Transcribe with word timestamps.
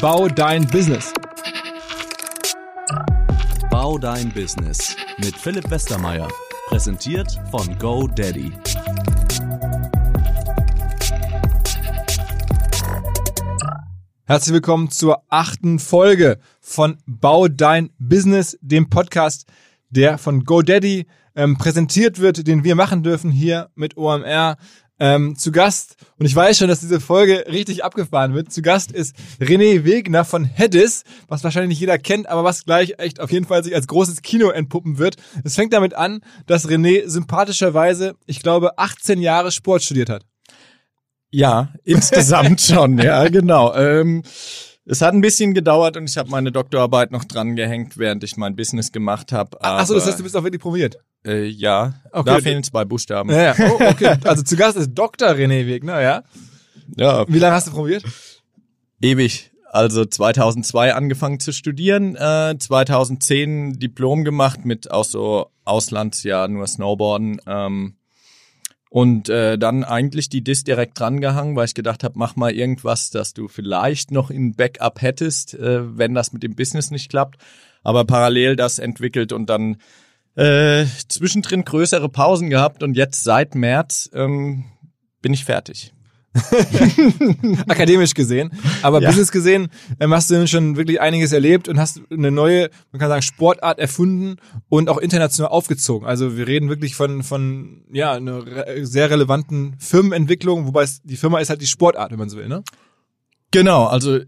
Bau 0.00 0.28
dein 0.28 0.66
Business. 0.68 1.12
Bau 3.68 3.98
dein 3.98 4.30
Business 4.32 4.96
mit 5.18 5.36
Philipp 5.36 5.68
Westermeier. 5.70 6.28
Präsentiert 6.68 7.40
von 7.50 7.78
GoDaddy. 7.78 8.52
Herzlich 14.24 14.54
willkommen 14.54 14.90
zur 14.90 15.24
achten 15.28 15.80
Folge 15.80 16.38
von 16.60 16.98
Bau 17.06 17.48
dein 17.48 17.90
Business, 17.98 18.56
dem 18.62 18.88
Podcast, 18.88 19.46
der 19.90 20.16
von 20.16 20.44
GoDaddy 20.44 21.06
ähm, 21.34 21.58
präsentiert 21.58 22.20
wird, 22.20 22.46
den 22.46 22.62
wir 22.64 22.74
machen 22.74 23.02
dürfen 23.02 23.30
hier 23.30 23.70
mit 23.74 23.96
OMR. 23.96 24.56
Ähm, 24.98 25.36
zu 25.36 25.50
Gast, 25.50 25.96
und 26.18 26.26
ich 26.26 26.36
weiß 26.36 26.58
schon, 26.58 26.68
dass 26.68 26.80
diese 26.80 27.00
Folge 27.00 27.46
richtig 27.48 27.82
abgefahren 27.82 28.34
wird, 28.34 28.52
zu 28.52 28.62
Gast 28.62 28.92
ist 28.92 29.16
René 29.40 29.84
Wegner 29.84 30.24
von 30.24 30.44
Hedis, 30.44 31.02
was 31.28 31.42
wahrscheinlich 31.42 31.70
nicht 31.70 31.80
jeder 31.80 31.98
kennt, 31.98 32.28
aber 32.28 32.44
was 32.44 32.64
gleich 32.64 32.94
echt 32.98 33.18
auf 33.18 33.32
jeden 33.32 33.46
Fall 33.46 33.64
sich 33.64 33.74
als 33.74 33.88
großes 33.88 34.22
Kino 34.22 34.50
entpuppen 34.50 34.98
wird. 34.98 35.16
Es 35.42 35.56
fängt 35.56 35.72
damit 35.72 35.94
an, 35.94 36.20
dass 36.46 36.68
René 36.68 37.08
sympathischerweise, 37.08 38.14
ich 38.26 38.42
glaube, 38.42 38.78
18 38.78 39.20
Jahre 39.20 39.50
Sport 39.50 39.82
studiert 39.82 40.10
hat. 40.10 40.24
Ja, 41.30 41.72
insgesamt 41.84 42.60
schon, 42.60 42.98
ja, 42.98 43.26
genau. 43.28 43.74
Ähm, 43.74 44.22
es 44.84 45.00
hat 45.00 45.14
ein 45.14 45.20
bisschen 45.20 45.54
gedauert 45.54 45.96
und 45.96 46.08
ich 46.10 46.16
habe 46.18 46.30
meine 46.30 46.50
Doktorarbeit 46.52 47.10
noch 47.12 47.24
dran 47.24 47.56
gehängt, 47.56 47.98
während 47.98 48.24
ich 48.24 48.36
mein 48.36 48.56
Business 48.56 48.90
gemacht 48.92 49.32
habe. 49.32 49.62
Achso, 49.62 49.94
das 49.94 50.06
heißt, 50.06 50.18
du 50.18 50.22
bist 50.24 50.36
auch 50.36 50.42
wirklich 50.44 50.60
promoviert. 50.62 50.96
Äh, 51.24 51.44
ja, 51.46 51.94
Okay. 52.10 52.30
da 52.30 52.38
fehlen 52.40 52.62
zwei 52.64 52.84
Buchstaben. 52.84 53.30
Ja, 53.30 53.54
ja. 53.54 53.54
Oh, 53.70 53.78
okay. 53.90 54.16
Also 54.24 54.42
zu 54.42 54.56
Gast 54.56 54.76
ist 54.76 54.90
Dr. 54.94 55.28
René 55.30 55.66
Wegner, 55.66 56.00
ja. 56.00 56.22
Ja, 56.96 57.24
Wie 57.28 57.38
lange 57.38 57.54
hast 57.54 57.68
du 57.68 57.70
promoviert? 57.72 58.04
ewig. 59.00 59.50
Also 59.70 60.04
2002 60.04 60.94
angefangen 60.94 61.40
zu 61.40 61.50
studieren, 61.52 62.14
äh, 62.16 62.56
2010 62.58 63.78
Diplom 63.78 64.22
gemacht 64.24 64.64
mit 64.66 64.90
auch 64.90 65.04
so 65.04 65.46
Auslandsjahr, 65.64 66.48
nur 66.48 66.66
Snowboarden. 66.66 67.40
Ähm, 67.46 67.94
und 68.92 69.30
äh, 69.30 69.56
dann 69.56 69.84
eigentlich 69.84 70.28
die 70.28 70.44
Dis 70.44 70.64
direkt 70.64 71.00
drangehangen, 71.00 71.56
weil 71.56 71.64
ich 71.64 71.72
gedacht 71.72 72.04
habe, 72.04 72.18
mach 72.18 72.36
mal 72.36 72.52
irgendwas, 72.52 73.08
dass 73.08 73.32
du 73.32 73.48
vielleicht 73.48 74.10
noch 74.10 74.30
in 74.30 74.54
Backup 74.54 75.00
hättest, 75.00 75.54
äh, 75.54 75.96
wenn 75.96 76.12
das 76.12 76.34
mit 76.34 76.42
dem 76.42 76.54
Business 76.54 76.90
nicht 76.90 77.08
klappt. 77.08 77.38
Aber 77.82 78.04
parallel 78.04 78.54
das 78.54 78.78
entwickelt 78.78 79.32
und 79.32 79.48
dann 79.48 79.78
äh, 80.34 80.84
zwischendrin 81.08 81.64
größere 81.64 82.10
Pausen 82.10 82.50
gehabt 82.50 82.82
und 82.82 82.94
jetzt 82.94 83.24
seit 83.24 83.54
März 83.54 84.10
ähm, 84.12 84.64
bin 85.22 85.32
ich 85.32 85.46
fertig. 85.46 85.94
Akademisch 87.68 88.14
gesehen. 88.14 88.50
Aber 88.82 89.00
Ja. 89.00 89.08
Business 89.08 89.30
gesehen 89.30 89.68
ähm, 90.00 90.12
hast 90.14 90.30
du 90.30 90.46
schon 90.46 90.76
wirklich 90.76 91.00
einiges 91.00 91.32
erlebt 91.32 91.68
und 91.68 91.78
hast 91.78 92.00
eine 92.10 92.30
neue, 92.30 92.70
man 92.90 93.00
kann 93.00 93.08
sagen, 93.08 93.22
Sportart 93.22 93.78
erfunden 93.78 94.36
und 94.68 94.88
auch 94.88 94.98
international 94.98 95.50
aufgezogen. 95.50 96.06
Also 96.06 96.36
wir 96.36 96.46
reden 96.46 96.68
wirklich 96.68 96.94
von, 96.94 97.22
von 97.22 97.84
ja, 97.92 98.12
einer 98.12 98.46
re 98.46 98.86
sehr 98.86 99.10
relevanten 99.10 99.76
Firmenentwicklung, 99.78 100.66
wobei 100.66 100.84
es, 100.84 101.02
die 101.02 101.16
Firma 101.16 101.38
ist 101.38 101.50
halt 101.50 101.60
die 101.60 101.66
Sportart, 101.66 102.10
wenn 102.12 102.18
man 102.18 102.30
so 102.30 102.38
will, 102.38 102.48
ne? 102.48 102.62
Genau, 103.50 103.84
also 103.84 104.20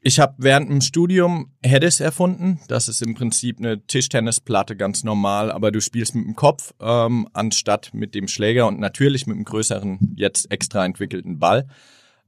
ich 0.00 0.20
habe 0.20 0.34
während 0.38 0.70
dem 0.70 0.80
Studium 0.80 1.52
Hedis 1.62 2.00
erfunden. 2.00 2.60
Das 2.68 2.88
ist 2.88 3.02
im 3.02 3.14
Prinzip 3.14 3.58
eine 3.58 3.84
Tischtennisplatte, 3.84 4.76
ganz 4.76 5.02
normal, 5.02 5.50
aber 5.50 5.72
du 5.72 5.80
spielst 5.80 6.14
mit 6.14 6.24
dem 6.24 6.36
Kopf 6.36 6.72
ähm, 6.80 7.28
anstatt 7.32 7.90
mit 7.92 8.14
dem 8.14 8.28
Schläger 8.28 8.66
und 8.68 8.78
natürlich 8.78 9.26
mit 9.26 9.34
einem 9.34 9.44
größeren, 9.44 10.14
jetzt 10.16 10.50
extra 10.50 10.84
entwickelten 10.84 11.38
Ball. 11.38 11.66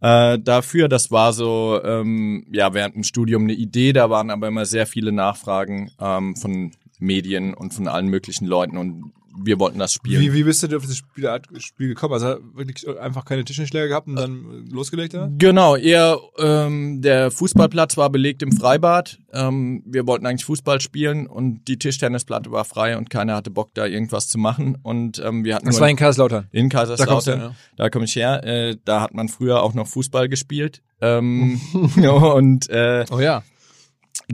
Äh, 0.00 0.38
dafür, 0.38 0.88
das 0.88 1.10
war 1.10 1.32
so, 1.32 1.80
ähm, 1.84 2.46
ja, 2.50 2.74
während 2.74 2.96
dem 2.96 3.04
Studium 3.04 3.44
eine 3.44 3.52
Idee, 3.52 3.92
da 3.92 4.10
waren 4.10 4.30
aber 4.30 4.48
immer 4.48 4.64
sehr 4.64 4.86
viele 4.86 5.12
Nachfragen 5.12 5.90
ähm, 6.00 6.34
von 6.36 6.72
Medien 6.98 7.54
und 7.54 7.72
von 7.72 7.86
allen 7.86 8.08
möglichen 8.08 8.46
Leuten 8.46 8.78
und 8.78 9.12
wir 9.36 9.58
wollten 9.58 9.78
das 9.78 9.92
spielen. 9.92 10.20
Wie, 10.20 10.32
wie 10.32 10.42
bist 10.44 10.62
du 10.62 10.76
auf 10.76 10.84
das 10.86 10.96
Spielart, 10.96 11.46
Spiel 11.58 11.88
gekommen? 11.88 12.14
Also 12.14 12.36
wirklich 12.54 12.86
einfach 12.98 13.24
keine 13.24 13.44
Tischtennisschläger 13.44 13.88
gehabt 13.88 14.08
und 14.08 14.16
dann 14.16 14.66
losgelegt 14.70 15.14
da? 15.14 15.30
Genau, 15.38 15.76
eher 15.76 16.18
ähm, 16.38 17.00
der 17.02 17.30
Fußballplatz 17.30 17.96
war 17.96 18.10
belegt 18.10 18.42
im 18.42 18.52
Freibad. 18.52 19.18
Ähm, 19.32 19.82
wir 19.86 20.06
wollten 20.06 20.26
eigentlich 20.26 20.44
Fußball 20.44 20.80
spielen 20.80 21.26
und 21.26 21.66
die 21.68 21.78
Tischtennisplatte 21.78 22.50
war 22.50 22.64
frei 22.64 22.96
und 22.96 23.10
keiner 23.10 23.36
hatte 23.36 23.50
Bock, 23.50 23.70
da 23.74 23.86
irgendwas 23.86 24.28
zu 24.28 24.38
machen. 24.38 24.78
Und 24.82 25.18
ähm, 25.24 25.44
wir 25.44 25.54
hatten 25.54 25.66
Das 25.66 25.80
war 25.80 25.88
in 25.88 25.96
Kaiserslautern. 25.96 26.48
in 26.52 26.68
Da 26.68 26.78
Kaiserslautern. 26.78 27.40
ja. 27.40 27.54
Da 27.76 27.90
komme 27.90 28.04
ich 28.06 28.16
her. 28.16 28.42
Äh, 28.44 28.76
da 28.84 29.00
hat 29.00 29.14
man 29.14 29.28
früher 29.28 29.62
auch 29.62 29.74
noch 29.74 29.86
Fußball 29.86 30.28
gespielt. 30.28 30.82
Ähm, 31.00 31.60
und 32.34 32.68
äh, 32.70 33.04
Oh 33.10 33.20
ja. 33.20 33.42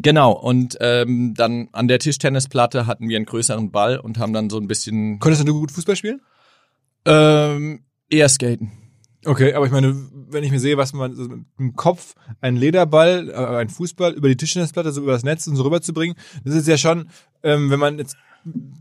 Genau, 0.03 0.33
und 0.33 0.77
ähm, 0.81 1.35
dann 1.35 1.69
an 1.73 1.89
der 1.89 1.99
Tischtennisplatte 1.99 2.87
hatten 2.87 3.09
wir 3.09 3.17
einen 3.17 3.27
größeren 3.27 3.71
Ball 3.71 3.99
und 3.99 4.19
haben 4.19 4.33
dann 4.33 4.51
so 4.51 4.59
ein 4.59 4.69
bisschen 4.69 5.19
Konntest 5.19 5.47
du 5.47 5.53
gut 5.53 5.73
Fußball 5.73 5.97
spielen? 5.97 6.21
ähm, 7.05 7.85
eher 8.11 8.29
skaten. 8.29 8.73
Okay, 9.25 9.55
aber 9.55 9.67
ich 9.67 9.73
meine, 9.73 9.95
wenn 10.29 10.45
ich 10.45 10.53
mir 10.53 10.61
sehe, 10.61 10.77
was 10.77 10.93
man 10.93 11.15
so 11.15 11.25
mit 11.25 11.47
dem 11.59 11.75
Kopf 11.75 12.15
einen 12.41 12.57
Lederball, 12.57 13.29
äh, 13.31 13.35
einen 13.35 13.71
Fußball 13.71 14.13
über 14.13 14.29
die 14.29 14.37
Tischtennisplatte, 14.37 14.93
so 14.93 15.03
über 15.03 15.13
das 15.13 15.25
Netz 15.25 15.47
und 15.47 15.57
so 15.57 15.65
rüberzubringen, 15.65 16.17
das 16.45 16.55
ist 16.55 16.69
ja 16.69 16.79
schon, 16.79 17.09
ähm, 17.43 17.71
wenn 17.71 17.81
man 17.81 17.99
jetzt 17.99 18.17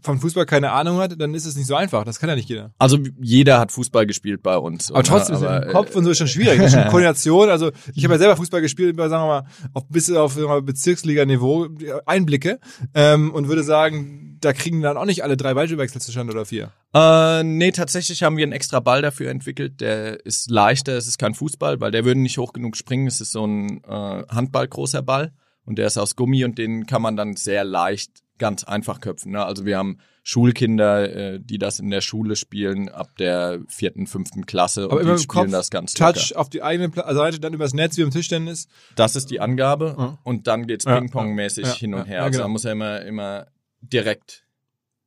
von 0.01 0.19
Fußball 0.19 0.45
keine 0.45 0.71
Ahnung 0.71 0.97
hat, 0.97 1.19
dann 1.19 1.33
ist 1.33 1.45
es 1.45 1.55
nicht 1.55 1.67
so 1.67 1.75
einfach. 1.75 2.03
Das 2.03 2.19
kann 2.19 2.29
ja 2.29 2.35
nicht 2.35 2.49
jeder. 2.49 2.71
Also 2.77 2.99
jeder 3.19 3.59
hat 3.59 3.71
Fußball 3.71 4.05
gespielt 4.05 4.43
bei 4.43 4.57
uns. 4.57 4.91
Aber 4.91 5.03
trotzdem 5.03 5.35
ist 5.35 5.43
aber, 5.43 5.65
im 5.65 5.71
Kopf 5.71 5.95
und 5.95 6.03
so 6.03 6.11
ist 6.11 6.17
schon 6.17 6.27
schwierig. 6.27 6.57
Das 6.57 6.73
ist 6.73 6.79
schon 6.79 6.87
Koordination. 6.89 7.49
Also 7.49 7.71
ich 7.93 8.03
habe 8.03 8.13
ja 8.15 8.19
selber 8.19 8.37
Fußball 8.37 8.61
gespielt, 8.61 8.95
sagen 8.97 9.11
wir 9.11 9.27
mal, 9.27 9.43
auf 9.73 9.87
bis 9.89 10.11
auf 10.11 10.35
Bezirksliga-Niveau 10.35 11.67
Einblicke 12.05 12.59
ähm, 12.93 13.33
und 13.33 13.47
würde 13.47 13.63
sagen, 13.63 14.37
da 14.41 14.53
kriegen 14.53 14.81
dann 14.81 14.97
auch 14.97 15.05
nicht 15.05 15.23
alle 15.23 15.37
drei 15.37 15.53
Ballwechsel 15.53 16.01
zustande 16.01 16.33
oder 16.33 16.45
vier. 16.45 16.71
Äh, 16.93 17.43
nee, 17.43 17.71
tatsächlich 17.71 18.23
haben 18.23 18.37
wir 18.37 18.43
einen 18.43 18.51
extra 18.51 18.79
Ball 18.79 19.01
dafür 19.01 19.29
entwickelt. 19.31 19.81
Der 19.81 20.23
ist 20.25 20.51
leichter, 20.51 20.93
es 20.93 21.07
ist 21.07 21.17
kein 21.17 21.33
Fußball, 21.33 21.81
weil 21.81 21.91
der 21.91 22.05
würde 22.05 22.19
nicht 22.19 22.37
hoch 22.37 22.53
genug 22.53 22.77
springen. 22.77 23.07
Es 23.07 23.21
ist 23.21 23.31
so 23.31 23.45
ein 23.45 23.83
äh, 23.83 24.23
Handball-großer 24.29 25.01
Ball 25.01 25.31
und 25.65 25.77
der 25.77 25.87
ist 25.87 25.97
aus 25.97 26.15
Gummi 26.15 26.45
und 26.45 26.57
den 26.57 26.85
kann 26.85 27.01
man 27.01 27.15
dann 27.15 27.35
sehr 27.35 27.63
leicht 27.63 28.11
ganz 28.37 28.63
einfach 28.63 28.99
köpfen. 28.99 29.31
Ne? 29.31 29.45
Also 29.45 29.65
wir 29.65 29.77
haben 29.77 29.97
Schulkinder, 30.21 31.15
äh, 31.35 31.39
die 31.39 31.57
das 31.57 31.79
in 31.79 31.89
der 31.89 32.01
Schule 32.01 32.35
spielen, 32.35 32.89
ab 32.89 33.15
der 33.17 33.59
vierten, 33.67 34.07
fünften 34.07 34.45
Klasse 34.45 34.85
Aber 34.85 34.95
und 34.99 35.05
die 35.05 35.17
spielen 35.19 35.27
Kopf, 35.27 35.51
das 35.51 35.69
ganz 35.69 35.93
Touch 35.93 36.29
locker. 36.31 36.41
auf 36.41 36.49
die 36.49 36.61
eigene 36.63 36.89
Pla 36.89 37.13
Seite, 37.13 37.39
dann 37.39 37.53
übers 37.53 37.73
Netz 37.73 37.95
wie 37.97 38.01
im 38.01 38.11
Tischtennis. 38.11 38.67
Das 38.95 39.15
ist 39.15 39.29
die 39.31 39.39
Angabe 39.39 39.95
Ja. 39.97 40.17
und 40.23 40.47
dann 40.47 40.67
geht's 40.67 40.85
Ja, 40.85 40.99
Ping-Pong-mäßig 40.99 41.65
ja, 41.65 41.73
hin 41.75 41.93
und 41.93 42.05
her. 42.05 42.17
ja, 42.17 42.23
Also 42.23 42.37
genau. 42.37 42.43
da 42.45 42.47
muss 42.49 42.65
er 42.65 42.71
immer, 42.73 43.01
immer 43.03 43.47
direkt 43.81 44.45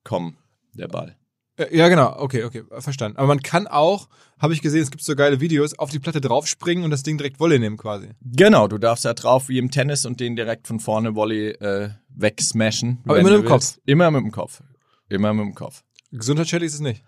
kommen, 0.05 0.39
der 0.73 0.89
Ball. 0.89 1.17
Äh, 1.59 1.77
Ja, 1.77 1.89
genau. 1.89 2.17
Okay, 2.19 2.45
okay, 2.45 2.63
verstanden. 2.79 3.19
Aber 3.19 3.27
man 3.27 3.41
kann 3.43 3.67
auch, 3.67 4.09
habe 4.39 4.55
ich 4.55 4.63
gesehen, 4.63 4.83
es 4.83 4.91
gibt 4.91 5.03
so 5.03 5.15
geile 5.17 5.41
Videos, 5.41 5.79
auf 5.79 5.91
die 5.91 5.99
Platte 5.99 6.21
draufspringen 6.21 6.85
und 6.85 6.91
das 6.91 7.03
Ding 7.03 7.19
direkt 7.19 7.41
Wolle 7.41 7.59
nehmen 7.59 7.77
quasi. 7.77 8.11
Genau, 8.23 8.69
du 8.69 8.79
darfst 8.79 9.05
da 9.05 9.15
drauf 9.15 9.49
wie 9.49 9.59
im 9.59 9.71
Tennis 9.71 10.07
und 10.07 10.21
den 10.21 10.37
direkt 10.37 10.67
von 10.67 10.81
vorne 10.81 11.15
Volley 11.15 11.51
äh, 11.51 11.91
wegsmashen. 12.09 12.99
Aber 13.05 13.19
immer 13.19 13.31
mit 13.31 13.45
dem 13.45 13.51
willst. 13.51 13.81
Immer 13.87 14.11
mit 14.11 14.23
dem 14.23 14.33
Kopf. 14.33 14.63
Immer 15.09 15.35
mit 15.35 15.45
dem 15.45 15.55
Kopf. 15.55 15.83
Gesundheitsschädlich 16.13 16.69
ist 16.69 16.75
es 16.75 16.81
nicht. 16.81 17.03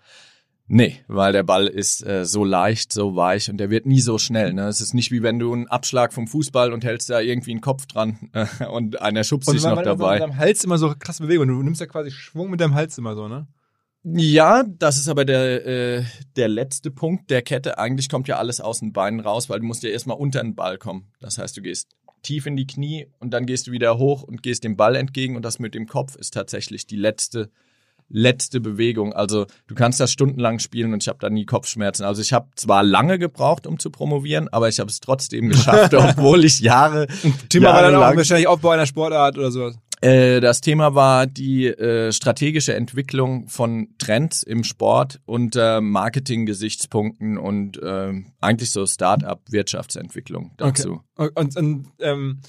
Nee, 0.73 1.01
weil 1.07 1.33
der 1.33 1.43
Ball 1.43 1.67
ist 1.67 2.05
äh, 2.05 2.23
so 2.25 2.45
leicht, 2.45 2.93
so 2.93 3.15
weich 3.17 3.49
und 3.49 3.57
der 3.57 3.69
wird 3.69 3.85
nie 3.85 3.99
so 3.99 4.17
schnell. 4.17 4.53
Ne? 4.53 4.67
Es 4.69 4.79
ist 4.79 4.93
nicht 4.93 5.11
wie 5.11 5.21
wenn 5.21 5.37
du 5.37 5.51
einen 5.51 5.67
Abschlag 5.67 6.13
vom 6.13 6.27
Fußball 6.27 6.71
und 6.71 6.85
hältst 6.85 7.09
da 7.09 7.19
irgendwie 7.19 7.51
einen 7.51 7.59
Kopf 7.59 7.87
dran 7.87 8.29
äh, 8.31 8.45
und 8.71 9.01
einer 9.01 9.25
schubst 9.25 9.49
Und 9.49 9.55
dich 9.55 9.65
noch 9.65 9.81
dabei. 9.81 10.13
mit 10.13 10.21
deinem 10.21 10.37
Hals 10.37 10.63
immer 10.63 10.77
so 10.77 10.93
krasse 10.97 11.23
Bewegung. 11.23 11.47
Du 11.49 11.61
nimmst 11.61 11.81
ja 11.81 11.87
quasi 11.87 12.09
Schwung 12.09 12.49
mit 12.49 12.61
deinem 12.61 12.73
Hals 12.73 12.97
immer 12.97 13.15
so, 13.15 13.27
ne? 13.27 13.47
Ja, 14.03 14.63
das 14.63 14.97
ist 14.97 15.09
aber 15.09 15.25
der, 15.25 15.65
äh, 15.65 16.03
der 16.35 16.47
letzte 16.47 16.89
Punkt 16.89 17.29
der 17.29 17.43
Kette. 17.43 17.77
Eigentlich 17.77 18.09
kommt 18.09 18.27
ja 18.27 18.37
alles 18.37 18.59
aus 18.59 18.79
den 18.79 18.93
Beinen 18.93 19.19
raus, 19.19 19.47
weil 19.49 19.59
du 19.59 19.65
musst 19.65 19.83
ja 19.83 19.89
erstmal 19.89 20.17
unter 20.17 20.41
den 20.41 20.55
Ball 20.55 20.79
kommen. 20.79 21.11
Das 21.19 21.37
heißt, 21.37 21.55
du 21.55 21.61
gehst 21.61 21.89
tief 22.23 22.45
in 22.45 22.55
die 22.55 22.65
Knie 22.65 23.07
und 23.19 23.31
dann 23.31 23.45
gehst 23.45 23.67
du 23.67 23.71
wieder 23.71 23.97
hoch 23.97 24.23
und 24.23 24.41
gehst 24.41 24.63
dem 24.63 24.75
Ball 24.75 24.95
entgegen 24.95 25.35
und 25.35 25.43
das 25.43 25.59
mit 25.59 25.75
dem 25.75 25.87
Kopf 25.87 26.15
ist 26.15 26.33
tatsächlich 26.33 26.87
die 26.87 26.95
letzte 26.95 27.51
letzte 28.13 28.59
Bewegung. 28.59 29.13
Also 29.13 29.45
du 29.67 29.75
kannst 29.75 29.99
das 29.99 30.11
stundenlang 30.11 30.59
spielen 30.59 30.93
und 30.93 31.01
ich 31.01 31.07
habe 31.07 31.19
da 31.19 31.29
nie 31.29 31.45
Kopfschmerzen. 31.45 32.03
Also 32.03 32.21
ich 32.21 32.33
habe 32.33 32.49
zwar 32.55 32.83
lange 32.83 33.17
gebraucht, 33.17 33.65
um 33.65 33.79
zu 33.79 33.89
promovieren, 33.89 34.49
aber 34.49 34.67
ich 34.67 34.79
habe 34.79 34.89
es 34.89 34.99
trotzdem 34.99 35.49
geschafft, 35.49 35.93
obwohl 35.95 36.43
ich 36.43 36.59
Jahre 36.59 37.07
Thema 37.49 37.73
war 37.73 37.81
dann 37.81 37.95
auch 37.95 38.15
wahrscheinlich 38.15 38.47
Aufbau 38.47 38.71
einer 38.71 38.85
Sportart 38.85 39.37
oder 39.37 39.51
sowas. 39.51 39.77
Äh, 40.01 40.39
das 40.39 40.61
Thema 40.61 40.95
war 40.95 41.27
die 41.27 41.67
äh, 41.67 42.11
strategische 42.11 42.73
Entwicklung 42.73 43.47
von 43.47 43.89
Trends 43.97 44.43
im 44.43 44.63
Sport 44.63 45.21
unter 45.25 45.81
Marketing-Gesichtspunkten 45.81 47.37
und 47.37 47.81
äh, 47.81 48.13
eigentlich 48.39 48.71
so 48.71 48.85
Start-up-Wirtschaftsentwicklung 48.85 50.51
dazu. 50.57 51.01
Und, 51.15 51.37
und, 51.37 51.57
und 51.57 51.87
ähm, 51.99 52.41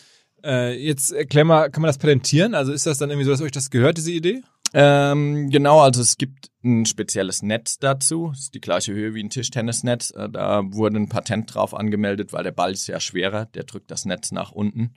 äh, 0.44 0.74
jetzt 0.82 1.12
erklär 1.12 1.44
mal, 1.44 1.70
kann 1.70 1.82
man 1.82 1.88
das 1.88 1.98
patentieren? 1.98 2.54
Also 2.54 2.72
ist 2.72 2.86
das 2.86 2.98
dann 2.98 3.10
irgendwie 3.10 3.26
so, 3.26 3.30
dass 3.32 3.42
euch 3.42 3.52
das 3.52 3.70
gehört, 3.70 3.98
diese 3.98 4.12
Idee? 4.12 4.42
Ähm, 4.74 5.50
genau, 5.50 5.80
also 5.80 6.00
es 6.00 6.16
gibt 6.16 6.50
ein 6.64 6.86
spezielles 6.86 7.42
Netz 7.42 7.78
dazu. 7.78 8.28
Das 8.30 8.40
ist 8.40 8.54
die 8.54 8.60
gleiche 8.60 8.94
Höhe 8.94 9.14
wie 9.14 9.22
ein 9.22 9.30
Tischtennisnetz. 9.30 10.10
Äh, 10.16 10.30
Da 10.30 10.62
wurde 10.64 10.96
ein 10.96 11.08
Patent 11.08 11.54
drauf 11.54 11.74
angemeldet, 11.74 12.32
weil 12.32 12.44
der 12.44 12.52
Ball 12.52 12.72
ist 12.72 12.86
ja 12.86 12.98
schwerer. 12.98 13.46
Der 13.46 13.64
drückt 13.64 13.90
das 13.90 14.06
Netz 14.06 14.32
nach 14.32 14.52
unten. 14.52 14.94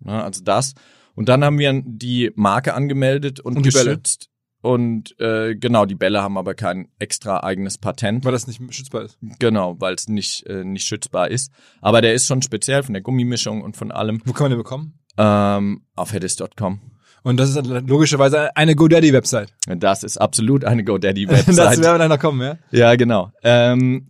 Ne, 0.00 0.22
also 0.22 0.42
das. 0.42 0.74
Und 1.14 1.28
dann 1.28 1.44
haben 1.44 1.58
wir 1.58 1.82
die 1.84 2.30
Marke 2.34 2.74
angemeldet 2.74 3.40
und, 3.40 3.56
Und 3.56 3.62
geschützt. 3.62 4.30
Und 4.60 5.18
äh, 5.20 5.54
genau, 5.56 5.84
die 5.84 5.94
Bälle 5.94 6.22
haben 6.22 6.38
aber 6.38 6.54
kein 6.54 6.88
extra 6.98 7.42
eigenes 7.44 7.76
Patent. 7.76 8.24
Weil 8.24 8.32
das 8.32 8.46
nicht 8.46 8.62
schützbar 8.74 9.02
ist. 9.02 9.18
Genau, 9.38 9.78
weil 9.78 9.94
es 9.94 10.08
nicht, 10.08 10.46
äh, 10.46 10.64
nicht 10.64 10.86
schützbar 10.86 11.28
ist. 11.28 11.52
Aber 11.82 12.00
der 12.00 12.14
ist 12.14 12.26
schon 12.26 12.40
speziell 12.40 12.82
von 12.82 12.94
der 12.94 13.02
Gummimischung 13.02 13.60
und 13.60 13.76
von 13.76 13.92
allem. 13.92 14.22
Wo 14.24 14.32
kann 14.32 14.44
man 14.44 14.52
den 14.52 14.58
bekommen? 14.58 14.98
Ähm, 15.18 15.82
auf 15.94 16.14
headis.com. 16.14 16.80
Und 17.24 17.38
das 17.38 17.50
ist 17.50 17.56
dann 17.56 17.86
logischerweise 17.86 18.56
eine 18.56 18.74
GoDaddy-Website. 18.74 19.52
Das 19.76 20.02
ist 20.02 20.16
absolut 20.16 20.64
eine 20.64 20.82
Das 20.84 20.92
GoDaddy-Website. 20.94 21.82
werden 21.82 22.00
wir 22.00 22.08
noch 22.08 22.18
kommen, 22.18 22.40
ja? 22.40 22.58
Ja, 22.70 22.96
genau. 22.96 23.32
Ähm, 23.42 24.08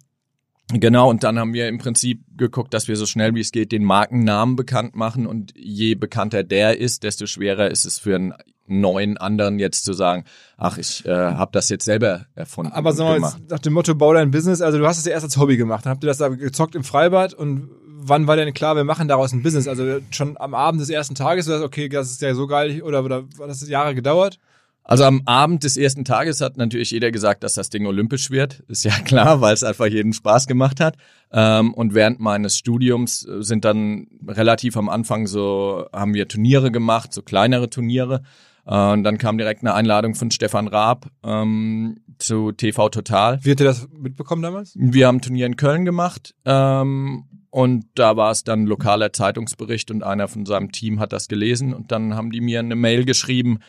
genau, 0.72 1.10
und 1.10 1.24
dann 1.24 1.38
haben 1.38 1.52
wir 1.52 1.68
im 1.68 1.78
Prinzip 1.78 2.22
geguckt, 2.36 2.74
dass 2.74 2.88
wir 2.88 2.96
so 2.96 3.06
schnell 3.06 3.34
wie 3.34 3.40
es 3.40 3.52
geht 3.52 3.72
den 3.72 3.84
Markennamen 3.84 4.56
bekannt 4.56 4.94
machen 4.96 5.26
und 5.26 5.52
je 5.56 5.94
bekannter 5.94 6.42
der 6.42 6.78
ist, 6.78 7.02
desto 7.02 7.26
schwerer 7.26 7.70
ist 7.70 7.84
es 7.84 7.98
für 7.98 8.16
einen 8.16 8.34
neuen 8.66 9.18
anderen 9.18 9.58
jetzt 9.58 9.84
zu 9.84 9.92
sagen, 9.92 10.24
ach, 10.56 10.78
ich 10.78 11.04
äh, 11.04 11.10
habe 11.10 11.52
das 11.52 11.68
jetzt 11.68 11.84
selber 11.84 12.26
erfunden. 12.34 12.72
Aber 12.72 12.92
sag 12.92 13.20
mal, 13.20 13.34
nach 13.48 13.58
dem 13.58 13.74
Motto, 13.74 13.94
bau 13.94 14.12
dein 14.14 14.30
Business, 14.30 14.62
also 14.62 14.78
du 14.78 14.86
hast 14.86 14.98
es 14.98 15.04
ja 15.04 15.12
erst 15.12 15.24
als 15.24 15.36
Hobby 15.36 15.56
gemacht. 15.56 15.84
Dann 15.84 15.90
habt 15.90 16.04
ihr 16.04 16.08
das 16.08 16.18
da 16.18 16.28
gezockt 16.28 16.74
im 16.74 16.84
Freibad 16.84 17.34
und 17.34 17.68
wann 18.06 18.26
war 18.26 18.36
denn 18.36 18.52
klar, 18.54 18.76
wir 18.76 18.84
machen 18.84 19.08
daraus 19.08 19.32
ein 19.32 19.42
Business? 19.42 19.68
Also 19.68 20.00
schon 20.10 20.36
am 20.38 20.54
Abend 20.54 20.80
des 20.80 20.90
ersten 20.90 21.14
Tages, 21.14 21.46
du 21.46 21.52
sagst, 21.52 21.64
okay, 21.64 21.88
das 21.88 22.10
ist 22.10 22.22
ja 22.22 22.34
so 22.34 22.46
geil, 22.46 22.82
oder, 22.82 23.04
oder 23.04 23.16
hat 23.16 23.48
das 23.48 23.68
Jahre 23.68 23.94
gedauert? 23.94 24.38
Also 24.86 25.04
am 25.04 25.22
Abend 25.24 25.64
des 25.64 25.78
ersten 25.78 26.04
Tages 26.04 26.42
hat 26.42 26.58
natürlich 26.58 26.90
jeder 26.90 27.10
gesagt, 27.10 27.42
dass 27.42 27.54
das 27.54 27.70
Ding 27.70 27.86
olympisch 27.86 28.30
wird. 28.30 28.60
Ist 28.68 28.84
ja 28.84 28.92
klar, 29.04 29.40
weil 29.40 29.54
es 29.54 29.64
einfach 29.64 29.86
jeden 29.86 30.12
Spaß 30.12 30.46
gemacht 30.46 30.78
hat. 30.78 30.96
Ähm, 31.32 31.72
und 31.72 31.94
während 31.94 32.20
meines 32.20 32.58
Studiums 32.58 33.26
äh, 33.26 33.42
sind 33.42 33.64
dann 33.64 34.06
relativ 34.28 34.76
am 34.76 34.90
Anfang 34.90 35.26
so, 35.26 35.86
haben 35.92 36.12
wir 36.12 36.28
Turniere 36.28 36.70
gemacht, 36.70 37.14
so 37.14 37.22
kleinere 37.22 37.70
Turniere. 37.70 38.22
Äh, 38.66 38.92
und 38.92 39.04
dann 39.04 39.16
kam 39.16 39.38
direkt 39.38 39.62
eine 39.62 39.72
Einladung 39.72 40.14
von 40.14 40.30
Stefan 40.30 40.68
Raab 40.68 41.06
ähm, 41.24 42.00
zu 42.18 42.52
TV 42.52 42.90
Total. 42.90 43.42
Wie 43.42 43.50
habt 43.50 43.60
ihr 43.60 43.66
das 43.66 43.88
mitbekommen 43.90 44.42
damals? 44.42 44.74
Wir 44.76 45.06
haben 45.06 45.16
ein 45.16 45.22
Turnier 45.22 45.46
in 45.46 45.56
Köln 45.56 45.86
gemacht 45.86 46.34
ähm, 46.44 47.24
und 47.48 47.86
da 47.94 48.16
war 48.16 48.30
es 48.30 48.44
dann 48.44 48.66
lokaler 48.66 49.12
Zeitungsbericht 49.14 49.90
und 49.90 50.02
einer 50.02 50.28
von 50.28 50.44
seinem 50.44 50.72
Team 50.72 51.00
hat 51.00 51.12
das 51.12 51.28
gelesen 51.28 51.72
und 51.72 51.90
dann 51.90 52.14
haben 52.14 52.30
die 52.30 52.42
mir 52.42 52.60
eine 52.60 52.76
Mail 52.76 53.06
geschrieben, 53.06 53.60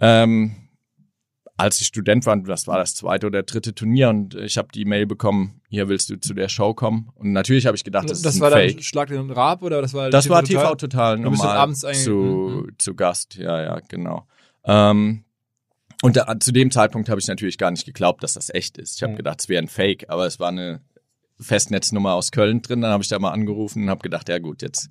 ähm, 0.00 0.56
als 1.58 1.80
ich 1.80 1.86
Student 1.86 2.26
war, 2.26 2.36
das 2.36 2.66
war 2.66 2.76
das 2.78 2.94
zweite 2.94 3.26
oder 3.26 3.42
dritte 3.42 3.74
Turnier 3.74 4.10
und 4.10 4.34
ich 4.34 4.58
habe 4.58 4.68
die 4.74 4.84
Mail 4.84 5.06
bekommen, 5.06 5.62
hier 5.70 5.88
willst 5.88 6.10
du 6.10 6.16
zu 6.20 6.34
der 6.34 6.48
Show 6.50 6.74
kommen 6.74 7.08
und 7.14 7.32
natürlich 7.32 7.66
habe 7.66 7.76
ich 7.76 7.84
gedacht, 7.84 8.10
das, 8.10 8.20
das 8.20 8.34
ist 8.34 8.40
ein 8.40 8.44
war 8.44 8.50
Fake. 8.50 8.74
dann 8.76 8.82
Schlag 8.82 9.08
den 9.08 9.30
Raab 9.30 9.62
oder 9.62 9.80
das 9.80 9.94
war 9.94 10.10
Das 10.10 10.28
war 10.28 10.42
Total? 10.42 10.64
TV 10.64 10.74
total 10.76 11.16
Du 11.20 11.30
bist 11.30 11.42
dann 11.42 11.70
normal 11.70 11.74
zu, 11.94 12.10
Mhm. 12.66 12.72
zu 12.78 12.94
Gast, 12.94 13.36
ja, 13.36 13.62
ja, 13.62 13.80
genau. 13.88 14.26
Ähm, 14.64 15.24
und 16.02 16.16
da, 16.18 16.38
zu 16.38 16.52
dem 16.52 16.70
Zeitpunkt 16.70 17.08
habe 17.08 17.20
ich 17.20 17.26
natürlich 17.26 17.56
gar 17.56 17.70
nicht 17.70 17.86
geglaubt, 17.86 18.22
dass 18.22 18.34
das 18.34 18.50
echt 18.52 18.76
ist. 18.76 18.96
Ich 18.96 19.02
habe 19.02 19.14
Mhm. 19.14 19.16
gedacht, 19.16 19.40
es 19.40 19.48
wäre 19.48 19.62
ein 19.62 19.68
Fake, 19.68 20.10
aber 20.10 20.26
es 20.26 20.38
war 20.38 20.48
eine 20.48 20.82
Festnetznummer 21.40 22.12
aus 22.14 22.32
Köln 22.32 22.60
drin. 22.60 22.82
Dann 22.82 22.90
habe 22.92 23.02
ich 23.02 23.08
da 23.08 23.18
mal 23.18 23.30
angerufen 23.30 23.84
und 23.84 23.90
habe 23.90 24.02
gedacht, 24.02 24.28
ja 24.28 24.38
gut, 24.38 24.60
jetzt 24.60 24.90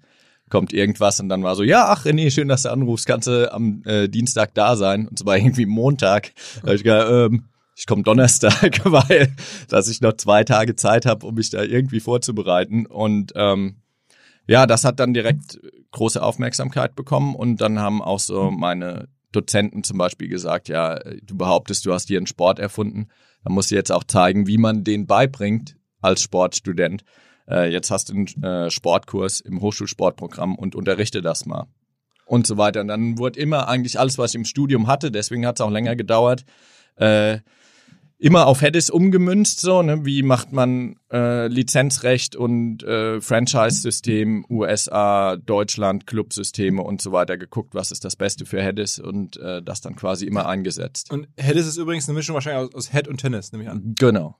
kommt 0.49 0.73
irgendwas 0.73 1.19
und 1.19 1.29
dann 1.29 1.43
war 1.43 1.55
so, 1.55 1.63
ja, 1.63 1.87
ach 1.87 2.05
René, 2.05 2.31
schön, 2.31 2.47
dass 2.47 2.63
du 2.63 2.71
anrufst, 2.71 3.07
kannst 3.07 3.27
du 3.27 3.51
am 3.51 3.81
äh, 3.85 4.07
Dienstag 4.07 4.53
da 4.53 4.75
sein? 4.75 5.07
Und 5.07 5.19
es 5.19 5.25
war 5.25 5.37
irgendwie 5.37 5.65
Montag. 5.65 6.31
Da 6.63 6.73
ich 6.73 6.83
gedacht, 6.83 7.09
ähm, 7.09 7.45
ich 7.75 7.87
komme 7.87 8.03
Donnerstag, 8.03 8.81
weil 8.85 9.33
dass 9.67 9.87
ich 9.87 10.01
noch 10.01 10.13
zwei 10.13 10.43
Tage 10.43 10.75
Zeit 10.75 11.05
habe, 11.05 11.25
um 11.25 11.35
mich 11.35 11.49
da 11.49 11.63
irgendwie 11.63 11.99
vorzubereiten. 11.99 12.85
Und 12.85 13.33
ähm, 13.35 13.77
ja, 14.47 14.67
das 14.67 14.83
hat 14.83 14.99
dann 14.99 15.13
direkt 15.13 15.59
große 15.91 16.21
Aufmerksamkeit 16.21 16.95
bekommen 16.95 17.35
und 17.35 17.61
dann 17.61 17.79
haben 17.79 18.01
auch 18.01 18.19
so 18.19 18.51
meine 18.51 19.07
Dozenten 19.31 19.83
zum 19.83 19.97
Beispiel 19.97 20.27
gesagt, 20.27 20.69
ja, 20.69 20.99
du 20.99 21.35
behauptest, 21.35 21.85
du 21.85 21.93
hast 21.93 22.07
hier 22.07 22.17
einen 22.17 22.27
Sport 22.27 22.59
erfunden, 22.59 23.07
dann 23.43 23.53
musst 23.53 23.71
du 23.71 23.75
jetzt 23.75 23.91
auch 23.91 24.03
zeigen, 24.03 24.47
wie 24.47 24.57
man 24.57 24.83
den 24.83 25.07
beibringt 25.07 25.75
als 26.01 26.21
Sportstudent. 26.21 27.03
Äh, 27.49 27.71
jetzt 27.71 27.91
hast 27.91 28.09
du 28.09 28.13
einen 28.13 28.43
äh, 28.43 28.69
Sportkurs 28.69 29.39
im 29.41 29.61
Hochschulsportprogramm 29.61 30.55
und 30.55 30.75
unterrichte 30.75 31.21
das 31.21 31.45
mal. 31.45 31.67
Und 32.25 32.47
so 32.47 32.57
weiter. 32.57 32.81
Und 32.81 32.87
dann 32.87 33.19
wurde 33.19 33.39
immer 33.39 33.67
eigentlich 33.67 33.99
alles, 33.99 34.17
was 34.17 34.31
ich 34.31 34.35
im 34.35 34.45
Studium 34.45 34.87
hatte, 34.87 35.11
deswegen 35.11 35.45
hat 35.45 35.59
es 35.59 35.61
auch 35.61 35.69
länger 35.69 35.95
gedauert, 35.95 36.43
äh, 36.95 37.39
immer 38.17 38.47
auf 38.47 38.61
Hedis 38.61 38.89
umgemünzt, 38.89 39.59
so, 39.59 39.81
ne? 39.81 40.05
Wie 40.05 40.23
macht 40.23 40.53
man 40.53 40.95
äh, 41.11 41.47
Lizenzrecht 41.47 42.35
und 42.35 42.83
äh, 42.83 43.19
Franchise-System, 43.19 44.45
USA, 44.49 45.35
Deutschland, 45.35 46.07
Clubsysteme 46.07 46.81
und 46.81 47.01
so 47.01 47.11
weiter 47.11 47.37
geguckt, 47.37 47.75
was 47.75 47.91
ist 47.91 48.05
das 48.05 48.15
Beste 48.15 48.45
für 48.45 48.61
Hedis 48.61 48.99
und 48.99 49.37
äh, 49.37 49.61
das 49.61 49.81
dann 49.81 49.95
quasi 49.95 50.25
immer 50.25 50.47
eingesetzt. 50.47 51.11
Und 51.11 51.27
Hedis 51.35 51.67
ist 51.67 51.77
übrigens 51.77 52.07
eine 52.07 52.17
Mischung 52.17 52.35
wahrscheinlich 52.35 52.69
aus, 52.69 52.75
aus 52.75 52.91
Head 52.91 53.07
und 53.07 53.17
Tennis, 53.17 53.51
nehme 53.51 53.65
ich 53.65 53.69
an. 53.69 53.95
Genau. 53.99 54.39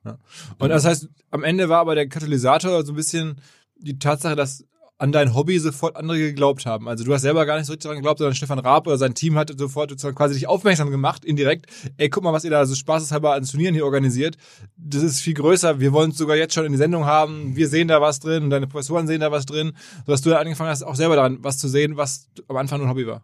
Und 0.57 0.69
das 0.69 0.85
heißt, 0.85 1.09
am 1.31 1.43
Ende 1.43 1.67
war 1.67 1.79
aber 1.79 1.95
der 1.95 2.07
Katalysator 2.07 2.85
so 2.85 2.93
ein 2.93 2.95
bisschen 2.95 3.41
die 3.77 3.99
Tatsache, 3.99 4.35
dass 4.35 4.65
an 4.97 5.11
dein 5.11 5.33
Hobby 5.33 5.59
sofort 5.59 5.97
andere 5.97 6.17
geglaubt 6.17 6.65
haben. 6.65 6.87
Also 6.87 7.03
du 7.03 7.13
hast 7.13 7.23
selber 7.23 7.45
gar 7.45 7.57
nicht 7.57 7.65
so 7.65 7.73
richtig 7.73 7.83
daran 7.83 7.97
geglaubt, 7.97 8.19
sondern 8.19 8.35
Stefan 8.35 8.59
Raab 8.59 8.87
oder 8.87 8.97
sein 8.97 9.13
Team 9.13 9.37
hat 9.37 9.51
sofort 9.57 9.93
quasi 10.15 10.35
dich 10.35 10.47
aufmerksam 10.47 10.89
gemacht, 10.89 11.25
indirekt. 11.25 11.65
Ey, 11.97 12.09
guck 12.09 12.23
mal, 12.23 12.31
was 12.31 12.45
ihr 12.45 12.49
da 12.49 12.65
so 12.65 12.75
spaßeshalber 12.75 13.33
an 13.33 13.43
Turnieren 13.43 13.75
hier 13.75 13.83
organisiert. 13.83 14.37
Das 14.77 15.03
ist 15.03 15.19
viel 15.19 15.33
größer. 15.33 15.79
Wir 15.81 15.91
wollen 15.91 16.11
es 16.11 16.17
sogar 16.17 16.37
jetzt 16.37 16.53
schon 16.53 16.65
in 16.65 16.71
die 16.71 16.77
Sendung 16.77 17.05
haben. 17.05 17.55
Wir 17.57 17.67
sehen 17.67 17.89
da 17.89 17.99
was 17.99 18.19
drin 18.19 18.43
und 18.43 18.49
deine 18.51 18.67
Professoren 18.67 19.05
sehen 19.07 19.19
da 19.19 19.31
was 19.31 19.45
drin. 19.45 19.73
Sodass 20.05 20.21
du 20.21 20.29
dann 20.29 20.39
angefangen 20.39 20.69
hast, 20.69 20.83
auch 20.83 20.95
selber 20.95 21.17
daran 21.17 21.39
was 21.41 21.57
zu 21.57 21.67
sehen, 21.67 21.97
was 21.97 22.29
am 22.47 22.55
Anfang 22.55 22.79
nur 22.79 22.87
ein 22.87 22.91
Hobby 22.91 23.05
war. 23.05 23.21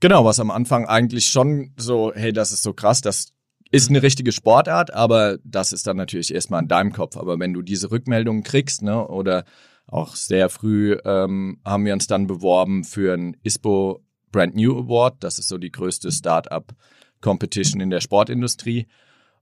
Genau, 0.00 0.24
was 0.24 0.40
am 0.40 0.50
Anfang 0.50 0.86
eigentlich 0.86 1.26
schon 1.26 1.72
so, 1.76 2.12
hey, 2.14 2.32
das 2.32 2.52
ist 2.52 2.62
so 2.62 2.72
krass, 2.72 3.02
das 3.02 3.28
ist 3.70 3.88
eine 3.88 4.02
richtige 4.02 4.32
Sportart, 4.32 4.92
aber 4.92 5.38
das 5.44 5.72
ist 5.72 5.86
dann 5.86 5.96
natürlich 5.96 6.34
erstmal 6.34 6.62
in 6.62 6.68
deinem 6.68 6.92
Kopf. 6.92 7.16
Aber 7.16 7.38
wenn 7.38 7.52
du 7.52 7.62
diese 7.62 7.90
Rückmeldungen 7.90 8.42
kriegst, 8.42 8.82
ne, 8.82 9.06
oder 9.06 9.44
auch 9.92 10.16
sehr 10.16 10.48
früh 10.48 10.96
ähm, 11.04 11.58
haben 11.64 11.84
wir 11.84 11.92
uns 11.92 12.06
dann 12.06 12.26
beworben 12.26 12.84
für 12.84 13.14
ein 13.14 13.36
ISPO 13.42 14.02
Brand 14.30 14.56
New 14.56 14.76
Award. 14.78 15.22
Das 15.22 15.38
ist 15.38 15.48
so 15.48 15.58
die 15.58 15.70
größte 15.70 16.10
Startup 16.10 16.64
Competition 17.20 17.80
in 17.80 17.90
der 17.90 18.00
Sportindustrie. 18.00 18.86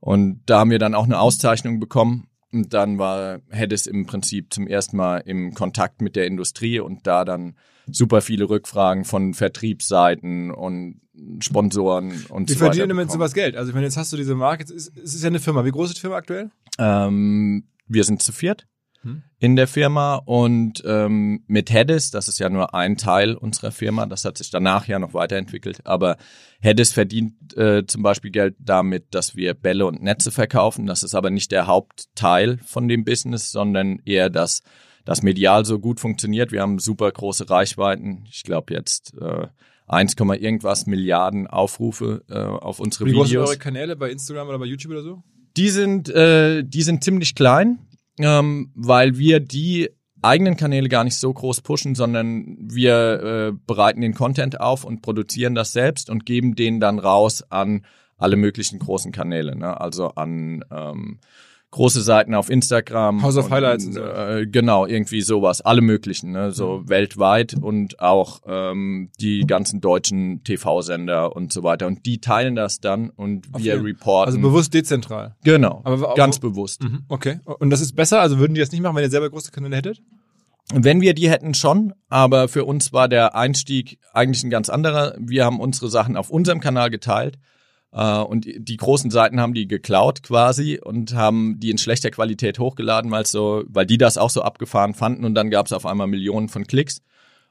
Und 0.00 0.42
da 0.46 0.60
haben 0.60 0.70
wir 0.70 0.78
dann 0.78 0.94
auch 0.94 1.04
eine 1.04 1.20
Auszeichnung 1.20 1.78
bekommen. 1.78 2.26
Und 2.52 2.74
dann 2.74 2.98
war 2.98 3.38
Hedis 3.50 3.86
im 3.86 4.06
Prinzip 4.06 4.52
zum 4.52 4.66
ersten 4.66 4.96
Mal 4.96 5.18
im 5.18 5.54
Kontakt 5.54 6.02
mit 6.02 6.16
der 6.16 6.26
Industrie 6.26 6.80
und 6.80 7.06
da 7.06 7.24
dann 7.24 7.56
super 7.86 8.20
viele 8.20 8.48
Rückfragen 8.48 9.04
von 9.04 9.34
Vertriebsseiten 9.34 10.50
und 10.50 11.00
Sponsoren 11.38 12.24
und 12.28 12.48
Wie 12.48 12.54
so 12.54 12.60
weiter. 12.60 12.72
verdienen 12.72 12.88
damit 12.88 13.06
bekommen. 13.06 13.20
sowas 13.20 13.34
Geld? 13.34 13.56
Also 13.56 13.68
ich 13.68 13.74
meine, 13.74 13.86
jetzt 13.86 13.96
hast 13.96 14.12
du 14.12 14.16
diese 14.16 14.34
Marke, 14.34 14.64
es 14.64 14.70
ist, 14.70 14.96
es 14.96 15.14
ist 15.14 15.22
ja 15.22 15.28
eine 15.28 15.38
Firma. 15.38 15.64
Wie 15.64 15.70
groß 15.70 15.90
ist 15.90 15.98
die 15.98 16.00
Firma 16.00 16.16
aktuell? 16.16 16.50
Ähm, 16.78 17.68
wir 17.86 18.02
sind 18.02 18.20
zu 18.22 18.32
viert 18.32 18.66
Hm. 19.02 19.22
in 19.38 19.56
der 19.56 19.66
Firma 19.66 20.16
und 20.16 20.82
ähm, 20.84 21.42
mit 21.46 21.70
Hedis, 21.70 22.10
das 22.10 22.28
ist 22.28 22.38
ja 22.38 22.50
nur 22.50 22.74
ein 22.74 22.98
Teil 22.98 23.34
unserer 23.34 23.70
Firma, 23.70 24.04
das 24.04 24.26
hat 24.26 24.36
sich 24.36 24.50
danach 24.50 24.86
ja 24.88 24.98
noch 24.98 25.14
weiterentwickelt, 25.14 25.86
aber 25.86 26.18
Hedis 26.60 26.92
verdient 26.92 27.56
äh, 27.56 27.86
zum 27.86 28.02
Beispiel 28.02 28.30
Geld 28.30 28.56
damit, 28.58 29.14
dass 29.14 29.34
wir 29.34 29.54
Bälle 29.54 29.86
und 29.86 30.02
Netze 30.02 30.30
verkaufen. 30.30 30.86
Das 30.86 31.02
ist 31.02 31.14
aber 31.14 31.30
nicht 31.30 31.50
der 31.52 31.66
Hauptteil 31.66 32.58
von 32.58 32.88
dem 32.88 33.04
Business, 33.04 33.50
sondern 33.50 34.00
eher, 34.04 34.28
dass 34.28 34.62
das 35.06 35.22
medial 35.22 35.64
so 35.64 35.78
gut 35.78 36.00
funktioniert. 36.00 36.52
Wir 36.52 36.60
haben 36.60 36.78
super 36.78 37.10
große 37.10 37.48
Reichweiten. 37.48 38.24
Ich 38.30 38.42
glaube 38.42 38.74
jetzt 38.74 39.14
äh, 39.18 39.46
1, 39.86 40.14
irgendwas 40.14 40.86
Milliarden 40.86 41.46
Aufrufe 41.46 42.22
äh, 42.28 42.34
auf 42.34 42.78
unsere 42.78 43.06
Wie 43.06 43.12
groß 43.12 43.28
sind 43.28 43.38
Videos. 43.38 43.48
eure 43.48 43.58
Kanäle 43.58 43.96
bei 43.96 44.10
Instagram 44.10 44.48
oder 44.48 44.58
bei 44.58 44.66
YouTube 44.66 44.92
oder 44.92 45.02
so? 45.02 45.22
Die 45.56 45.70
sind, 45.70 46.08
äh, 46.10 46.62
die 46.62 46.82
sind 46.82 47.02
ziemlich 47.02 47.34
klein, 47.34 47.78
ähm, 48.22 48.72
weil 48.74 49.18
wir 49.18 49.40
die 49.40 49.90
eigenen 50.22 50.56
Kanäle 50.56 50.88
gar 50.88 51.04
nicht 51.04 51.16
so 51.16 51.32
groß 51.32 51.62
pushen, 51.62 51.94
sondern 51.94 52.56
wir 52.60 53.22
äh, 53.22 53.52
bereiten 53.66 54.00
den 54.00 54.14
Content 54.14 54.60
auf 54.60 54.84
und 54.84 55.02
produzieren 55.02 55.54
das 55.54 55.72
selbst 55.72 56.10
und 56.10 56.26
geben 56.26 56.54
den 56.54 56.80
dann 56.80 56.98
raus 56.98 57.42
an 57.50 57.84
alle 58.18 58.36
möglichen 58.36 58.78
großen 58.78 59.12
Kanäle, 59.12 59.56
ne? 59.56 59.80
also 59.80 60.08
an 60.08 60.64
ähm, 60.70 61.20
große 61.72 62.02
Seiten 62.02 62.34
auf 62.34 62.50
Instagram. 62.50 63.22
House 63.22 63.36
of 63.36 63.46
und, 63.46 63.50
Highlights 63.52 63.86
und 63.86 63.92
so. 63.92 64.00
Äh, 64.02 64.46
genau, 64.46 64.86
irgendwie 64.86 65.20
sowas, 65.22 65.60
alle 65.60 65.80
möglichen, 65.82 66.32
ne? 66.32 66.50
so 66.52 66.82
weltweit 66.88 67.54
und 67.54 68.00
auch 68.00 68.40
ähm, 68.46 69.10
die 69.20 69.46
ganzen 69.46 69.80
deutschen 69.80 70.42
TV-Sender 70.42 71.34
und 71.36 71.52
so 71.52 71.62
weiter. 71.62 71.86
Und 71.86 72.06
die 72.06 72.20
teilen 72.20 72.56
das 72.56 72.80
dann 72.80 73.10
und 73.10 73.46
Auf 73.52 73.62
wir 73.62 73.74
jeden- 73.74 73.86
reporten. 73.86 74.34
Also 74.34 74.40
bewusst 74.40 74.74
dezentral. 74.74 75.36
Genau, 75.44 75.80
Aber- 75.84 76.14
ganz 76.14 76.38
aber- 76.38 76.50
bewusst. 76.50 76.82
Mhm, 76.82 77.04
okay. 77.08 77.38
Und 77.44 77.70
das 77.70 77.80
ist 77.80 77.94
besser? 77.94 78.20
Also 78.20 78.38
würden 78.38 78.54
die 78.54 78.60
das 78.60 78.72
nicht 78.72 78.80
machen, 78.82 78.96
wenn 78.96 79.04
ihr 79.04 79.10
selber 79.10 79.30
große 79.30 79.52
Kanäle 79.52 79.76
hättet? 79.76 80.02
Wenn 80.72 81.00
wir 81.00 81.14
die 81.14 81.28
hätten 81.30 81.54
schon, 81.54 81.94
aber 82.08 82.46
für 82.46 82.64
uns 82.64 82.92
war 82.92 83.08
der 83.08 83.34
Einstieg 83.34 83.98
eigentlich 84.12 84.44
ein 84.44 84.50
ganz 84.50 84.68
anderer. 84.68 85.14
Wir 85.18 85.44
haben 85.44 85.58
unsere 85.58 85.88
Sachen 85.88 86.16
auf 86.16 86.30
unserem 86.30 86.60
Kanal 86.60 86.90
geteilt 86.90 87.38
Äh, 87.92 88.18
und 88.18 88.46
die 88.46 88.76
großen 88.76 89.10
Seiten 89.10 89.40
haben 89.40 89.54
die 89.54 89.68
geklaut 89.68 90.22
quasi 90.22 90.78
und 90.82 91.14
haben 91.14 91.58
die 91.58 91.70
in 91.70 91.78
schlechter 91.78 92.10
Qualität 92.10 92.58
hochgeladen, 92.58 93.10
weil 93.10 93.26
so, 93.26 93.64
weil 93.68 93.86
die 93.86 93.98
das 93.98 94.18
auch 94.18 94.30
so 94.30 94.42
abgefahren 94.42 94.94
fanden 94.94 95.24
und 95.24 95.34
dann 95.34 95.50
gab 95.50 95.66
es 95.66 95.72
auf 95.72 95.86
einmal 95.86 96.06
Millionen 96.06 96.48
von 96.48 96.66
Klicks. 96.66 97.02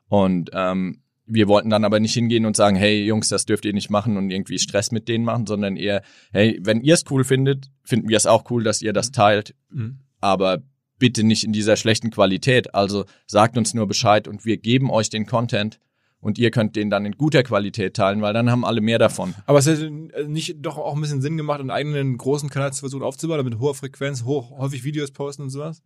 Und 0.08 0.50
ähm, 0.53 1.01
wir 1.25 1.48
wollten 1.48 1.69
dann 1.69 1.86
aber 1.86 2.00
nicht 2.00 2.13
hingehen 2.13 2.46
und 2.46 2.55
sagen, 2.55 2.75
hey 2.75 3.03
Jungs, 3.05 3.29
das 3.29 3.46
dürft 3.46 3.65
ihr 3.65 3.74
nicht 3.74 3.91
machen 3.91 4.17
und 4.17 4.31
irgendwie 4.31 4.58
Stress 4.58 4.91
mit 4.91 5.08
denen 5.08 5.25
machen, 5.25 5.46
sondern 5.46 5.77
eher, 5.77 6.01
hey, 6.31 6.60
wenn 6.63 6.81
ihr 6.81 6.96
es 6.96 7.05
cool 7.12 7.24
findet, 7.24 7.69
finden 7.84 8.10
wir 8.10 8.17
es 8.17 8.25
auch 8.25 8.50
cool, 8.50 8.63
dass 8.63 8.81
ihr 8.81 8.93
das 8.93 9.12
teilt. 9.12 9.53
Mhm. 9.69 10.00
Aber 10.19 10.63
bitte 10.98 11.24
nicht 11.24 11.43
in 11.43 11.53
dieser 11.53 11.77
schlechten 11.77 12.10
Qualität. 12.10 12.74
Also 12.74 13.05
sagt 13.27 13.58
uns 13.58 13.74
nur 13.74 13.88
Bescheid 13.88 14.27
und 14.27 14.43
wir 14.46 14.58
geben 14.58 14.89
euch 14.89 15.10
den 15.10 15.25
Content 15.25 15.79
und 16.21 16.38
ihr 16.38 16.51
könnt 16.51 16.75
den 16.75 16.89
dann 16.89 17.05
in 17.05 17.13
guter 17.13 17.43
Qualität 17.43 17.95
teilen, 17.95 18.21
weil 18.21 18.33
dann 18.33 18.49
haben 18.51 18.65
alle 18.65 18.81
mehr 18.81 18.99
davon. 18.99 19.35
Aber 19.45 19.59
es 19.59 19.67
hätte 19.67 19.89
nicht 20.27 20.57
doch 20.59 20.77
auch 20.77 20.95
ein 20.95 21.01
bisschen 21.01 21.21
Sinn 21.21 21.38
gemacht, 21.38 21.59
einen 21.59 21.71
eigenen 21.71 22.17
großen 22.17 22.49
Kanal 22.49 22.73
zu 22.73 22.81
versuchen 22.81 23.03
aufzubauen, 23.03 23.43
mit 23.45 23.59
hoher 23.59 23.75
Frequenz, 23.75 24.23
hoch, 24.25 24.57
häufig 24.57 24.83
Videos 24.83 25.11
posten 25.11 25.43
und 25.43 25.49
sowas? 25.49 25.81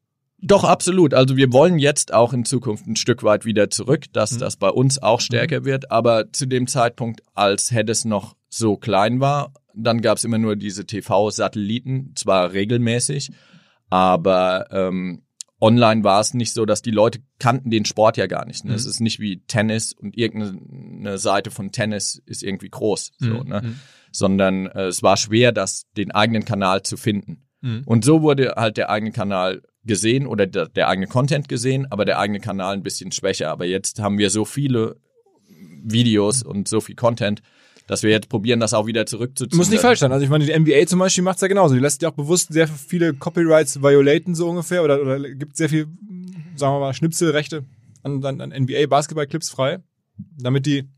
Doch, 0.45 0.65
absolut. 0.65 1.13
Also 1.13 1.37
wir 1.37 1.53
wollen 1.53 1.79
jetzt 1.79 2.13
auch 2.13 2.33
in 2.33 2.43
Zukunft 2.43 2.85
ein 2.85 2.97
Stück 2.97 3.23
weit 3.23 3.45
wieder 3.45 3.69
zurück, 3.69 4.11
dass 4.11 4.33
Mhm. 4.33 4.39
das 4.39 4.57
bei 4.57 4.69
uns 4.69 5.01
auch 5.01 5.21
stärker 5.21 5.63
wird. 5.63 5.89
Aber 5.89 6.33
zu 6.33 6.47
dem 6.47 6.67
Zeitpunkt, 6.67 7.21
als 7.33 7.71
Heddes 7.71 8.03
noch 8.03 8.35
so 8.49 8.75
klein 8.75 9.19
war, 9.21 9.53
dann 9.73 10.01
gab 10.01 10.17
es 10.17 10.23
immer 10.25 10.37
nur 10.39 10.55
diese 10.55 10.85
TV-Satelliten, 10.85 12.11
zwar 12.15 12.53
regelmäßig, 12.53 13.31
aber 13.89 14.67
ähm, 14.71 15.22
online 15.63 16.03
war 16.03 16.19
es 16.19 16.33
nicht 16.33 16.53
so, 16.53 16.65
dass 16.65 16.81
die 16.81 16.91
Leute 16.91 17.19
kannten 17.39 17.71
den 17.71 17.85
Sport 17.85 18.17
ja 18.17 18.27
gar 18.27 18.45
nicht. 18.45 18.65
Ne? 18.65 18.71
Mhm. 18.71 18.75
Es 18.75 18.85
ist 18.85 18.99
nicht 18.99 19.19
wie 19.21 19.39
Tennis 19.47 19.93
und 19.93 20.17
irgendeine 20.17 21.17
Seite 21.17 21.51
von 21.51 21.71
Tennis 21.71 22.21
ist 22.25 22.43
irgendwie 22.43 22.69
groß, 22.69 23.11
so, 23.17 23.25
Mhm. 23.43 23.49
ne? 23.49 23.61
Mhm. 23.63 23.79
sondern 24.11 24.65
äh, 24.67 24.87
es 24.87 25.01
war 25.01 25.15
schwer, 25.17 25.51
das 25.53 25.85
den 25.95 26.11
eigenen 26.11 26.43
Kanal 26.45 26.83
zu 26.83 26.97
finden. 26.97 27.47
Mhm. 27.61 27.83
Und 27.85 28.03
so 28.03 28.21
wurde 28.21 28.53
halt 28.57 28.75
der 28.77 28.89
eigene 28.89 29.11
Kanal 29.13 29.61
gesehen 29.85 30.27
oder 30.27 30.45
der, 30.47 30.67
der 30.67 30.87
eigene 30.89 31.07
Content 31.07 31.47
gesehen, 31.47 31.87
aber 31.89 32.03
der 32.05 32.19
eigene 32.19 32.39
Kanal 32.41 32.73
ein 32.73 32.83
bisschen 32.83 33.11
schwächer. 33.11 33.49
Aber 33.49 33.65
jetzt 33.65 33.99
haben 33.99 34.17
wir 34.17 34.29
so 34.29 34.45
viele 34.45 34.97
Videos 35.83 36.43
und 36.43 36.67
so 36.67 36.81
viel 36.81 36.95
Content, 36.95 37.41
dass 37.87 38.03
wir 38.03 38.09
jetzt 38.09 38.29
probieren, 38.29 38.59
das 38.59 38.73
auch 38.73 38.87
wieder 38.87 39.05
zurückzuziehen. 39.05 39.57
Muss 39.57 39.69
nicht 39.69 39.81
falsch 39.81 39.99
sein. 39.99 40.11
Also 40.11 40.23
ich 40.23 40.29
meine, 40.29 40.45
die 40.45 40.57
NBA 40.57 40.85
zum 40.87 40.99
Beispiel 40.99 41.23
macht 41.23 41.35
es 41.35 41.41
ja 41.41 41.47
genauso. 41.47 41.75
Die 41.75 41.81
lässt 41.81 42.01
ja 42.01 42.09
auch 42.09 42.13
bewusst 42.13 42.53
sehr 42.53 42.67
viele 42.67 43.13
Copyrights 43.13 43.81
violaten, 43.81 44.35
so 44.35 44.49
ungefähr, 44.49 44.83
oder, 44.83 45.01
oder 45.01 45.19
gibt 45.19 45.57
sehr 45.57 45.69
viel, 45.69 45.87
sagen 46.55 46.75
wir 46.75 46.79
mal, 46.79 46.93
Schnipselrechte 46.93 47.65
an, 48.03 48.23
an, 48.23 48.41
an 48.41 48.49
NBA-Basketball-Clips 48.51 49.49
frei, 49.49 49.79
damit 50.37 50.65
die 50.65 50.89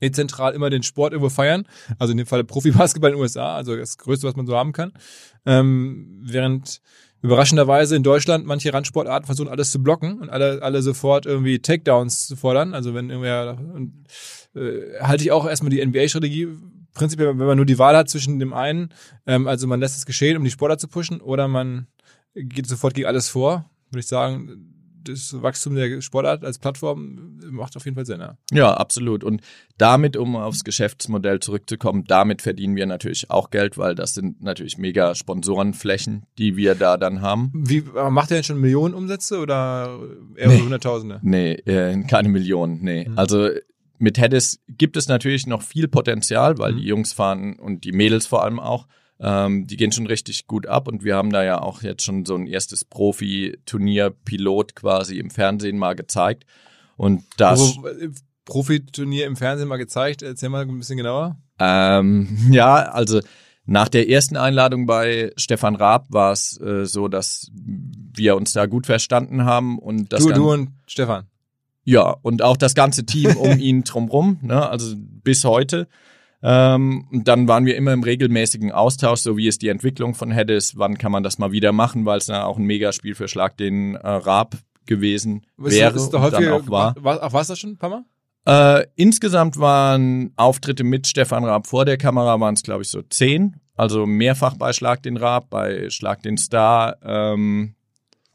dezentral 0.00 0.54
immer 0.54 0.70
den 0.70 0.82
Sport 0.82 1.12
irgendwo 1.12 1.30
feiern. 1.30 1.66
Also 1.98 2.12
in 2.12 2.18
dem 2.18 2.26
Fall 2.26 2.44
Profi-Basketball 2.44 3.10
in 3.10 3.16
den 3.16 3.22
USA, 3.22 3.56
also 3.56 3.76
das 3.76 3.98
Größte, 3.98 4.26
was 4.26 4.36
man 4.36 4.46
so 4.46 4.56
haben 4.56 4.72
kann. 4.72 4.92
Ähm, 5.46 6.20
während 6.22 6.80
überraschenderweise 7.22 7.96
in 7.96 8.02
Deutschland 8.02 8.46
manche 8.46 8.72
Randsportarten 8.72 9.26
versuchen 9.26 9.48
alles 9.48 9.70
zu 9.70 9.82
blocken 9.82 10.20
und 10.20 10.30
alle, 10.30 10.62
alle 10.62 10.82
sofort 10.82 11.26
irgendwie 11.26 11.58
Takedowns 11.58 12.26
zu 12.26 12.36
fordern. 12.36 12.74
Also 12.74 12.94
wenn 12.94 13.10
irgendwer, 13.10 13.58
und, 13.74 14.04
äh, 14.54 15.00
halte 15.00 15.24
ich 15.24 15.32
auch 15.32 15.46
erstmal 15.46 15.70
die 15.70 15.84
NBA-Strategie 15.84 16.48
prinzipiell, 16.94 17.38
wenn 17.38 17.46
man 17.46 17.56
nur 17.56 17.66
die 17.66 17.78
Wahl 17.78 17.96
hat 17.96 18.08
zwischen 18.08 18.38
dem 18.38 18.52
einen, 18.52 18.90
ähm, 19.26 19.46
also 19.46 19.66
man 19.66 19.80
lässt 19.80 19.96
es 19.96 20.06
geschehen, 20.06 20.36
um 20.36 20.44
die 20.44 20.50
Sportler 20.50 20.78
zu 20.78 20.88
pushen, 20.88 21.20
oder 21.20 21.48
man 21.48 21.86
geht 22.34 22.66
sofort 22.66 22.94
gegen 22.94 23.06
alles 23.06 23.28
vor, 23.28 23.68
würde 23.90 24.00
ich 24.00 24.06
sagen, 24.06 24.77
das 25.08 25.42
Wachstum 25.42 25.74
der 25.74 26.00
Sportart 26.00 26.44
als 26.44 26.58
Plattform 26.58 27.38
macht 27.50 27.76
auf 27.76 27.84
jeden 27.84 27.94
Fall 27.94 28.06
Sinn. 28.06 28.20
Ja. 28.20 28.36
Ja, 28.52 28.74
absolut. 28.74 29.24
Und 29.24 29.40
damit, 29.78 30.16
um 30.16 30.36
aufs 30.36 30.64
Geschäftsmodell 30.64 31.40
zurückzukommen, 31.40 32.04
damit 32.06 32.42
verdienen 32.42 32.76
wir 32.76 32.86
natürlich 32.86 33.30
auch 33.30 33.50
Geld, 33.50 33.78
weil 33.78 33.94
das 33.94 34.14
sind 34.14 34.42
natürlich 34.42 34.78
mega 34.78 35.14
Sponsorenflächen, 35.14 36.26
die 36.38 36.56
wir 36.56 36.74
da 36.74 36.96
dann 36.96 37.22
haben. 37.22 37.50
Wie 37.54 37.82
macht 37.82 38.30
er 38.30 38.36
denn 38.36 38.44
schon 38.44 38.60
Millionen 38.60 38.94
Umsätze 38.94 39.38
oder 39.38 39.98
eher 40.36 40.50
so 40.50 40.62
Hunderttausende? 40.64 41.20
Nee, 41.22 41.52
äh, 41.64 42.00
keine 42.04 42.28
Millionen, 42.28 42.82
nee. 42.82 43.08
Mhm. 43.08 43.18
Also 43.18 43.48
mit 43.98 44.18
Heddes 44.18 44.60
gibt 44.68 44.96
es 44.96 45.08
natürlich 45.08 45.46
noch 45.46 45.62
viel 45.62 45.88
Potenzial, 45.88 46.58
weil 46.58 46.72
Mhm. 46.74 46.76
die 46.78 46.84
Jungs 46.86 47.12
fahren 47.12 47.58
und 47.58 47.84
die 47.84 47.92
Mädels 47.92 48.26
vor 48.26 48.44
allem 48.44 48.60
auch, 48.60 48.86
ähm, 49.20 49.66
die 49.66 49.76
gehen 49.76 49.92
schon 49.92 50.06
richtig 50.06 50.46
gut 50.46 50.66
ab 50.66 50.88
und 50.88 51.02
wir 51.04 51.16
haben 51.16 51.30
da 51.30 51.42
ja 51.44 51.60
auch 51.60 51.82
jetzt 51.82 52.02
schon 52.04 52.24
so 52.24 52.34
ein 52.36 52.46
erstes 52.46 52.84
Profi-Turnier-Pilot 52.84 54.74
quasi 54.74 55.18
im 55.18 55.30
Fernsehen 55.30 55.78
mal 55.78 55.94
gezeigt. 55.94 56.44
Und 56.96 57.24
das, 57.36 57.60
Wo- 57.76 57.86
äh, 57.88 58.10
Profiturnier 58.44 59.26
im 59.26 59.36
Fernsehen 59.36 59.68
mal 59.68 59.76
gezeigt. 59.76 60.22
Erzähl 60.22 60.48
mal 60.48 60.62
ein 60.62 60.78
bisschen 60.78 60.96
genauer. 60.96 61.36
ähm, 61.58 62.28
ja, 62.50 62.74
also 62.76 63.20
nach 63.66 63.88
der 63.88 64.08
ersten 64.08 64.36
Einladung 64.36 64.86
bei 64.86 65.32
Stefan 65.36 65.76
Raab 65.76 66.06
war 66.10 66.32
es 66.32 66.58
äh, 66.60 66.86
so, 66.86 67.08
dass 67.08 67.50
wir 67.52 68.36
uns 68.36 68.52
da 68.54 68.64
gut 68.66 68.86
verstanden 68.86 69.44
haben 69.44 69.78
und 69.78 70.12
das 70.12 70.24
Du, 70.24 70.32
du 70.32 70.52
und 70.52 70.70
Stefan. 70.86 71.26
Ja, 71.84 72.16
und 72.22 72.42
auch 72.42 72.56
das 72.56 72.74
ganze 72.74 73.04
Team 73.04 73.36
um 73.36 73.58
ihn 73.58 73.84
drumrum, 73.84 74.38
ne, 74.42 74.68
also 74.68 74.94
bis 74.96 75.44
heute. 75.44 75.88
Ähm, 76.42 77.08
und 77.10 77.26
dann 77.26 77.48
waren 77.48 77.66
wir 77.66 77.76
immer 77.76 77.92
im 77.92 78.02
regelmäßigen 78.02 78.70
Austausch, 78.72 79.20
so 79.20 79.36
wie 79.36 79.48
es 79.48 79.58
die 79.58 79.68
Entwicklung 79.68 80.14
von 80.14 80.32
Head 80.32 80.50
ist, 80.50 80.78
wann 80.78 80.96
kann 80.98 81.10
man 81.10 81.22
das 81.22 81.38
mal 81.38 81.50
wieder 81.52 81.72
machen, 81.72 82.04
weil 82.04 82.18
es 82.18 82.26
dann 82.26 82.42
auch 82.42 82.58
ein 82.58 82.64
Megaspiel 82.64 83.14
für 83.14 83.26
Schlag 83.28 83.56
den 83.56 83.96
äh, 83.96 84.06
Raab 84.08 84.56
gewesen 84.86 85.44
Ist- 85.58 85.74
wäre 85.76 85.96
ist 85.96 86.14
und 86.14 86.32
dann 86.32 86.48
auch 86.48 86.68
war. 86.68 86.94
war. 87.02 87.18
Ach, 87.22 87.32
war's 87.32 87.48
das 87.48 87.58
schon 87.58 87.70
ein 87.70 87.76
paar 87.78 87.90
Mal? 87.90 88.04
Äh, 88.80 88.86
insgesamt 88.94 89.58
waren 89.58 90.32
Auftritte 90.36 90.84
mit 90.84 91.06
Stefan 91.06 91.44
Raab 91.44 91.66
vor 91.66 91.84
der 91.84 91.98
Kamera 91.98 92.38
waren 92.40 92.54
es, 92.54 92.62
glaube 92.62 92.82
ich, 92.82 92.88
so 92.88 93.02
zehn. 93.02 93.56
Also 93.74 94.06
mehrfach 94.06 94.54
bei 94.56 94.72
Schlag 94.72 95.02
den 95.02 95.16
Raab, 95.16 95.50
bei 95.50 95.90
Schlag 95.90 96.22
den 96.22 96.38
Star. 96.38 96.96
Ähm, 97.02 97.74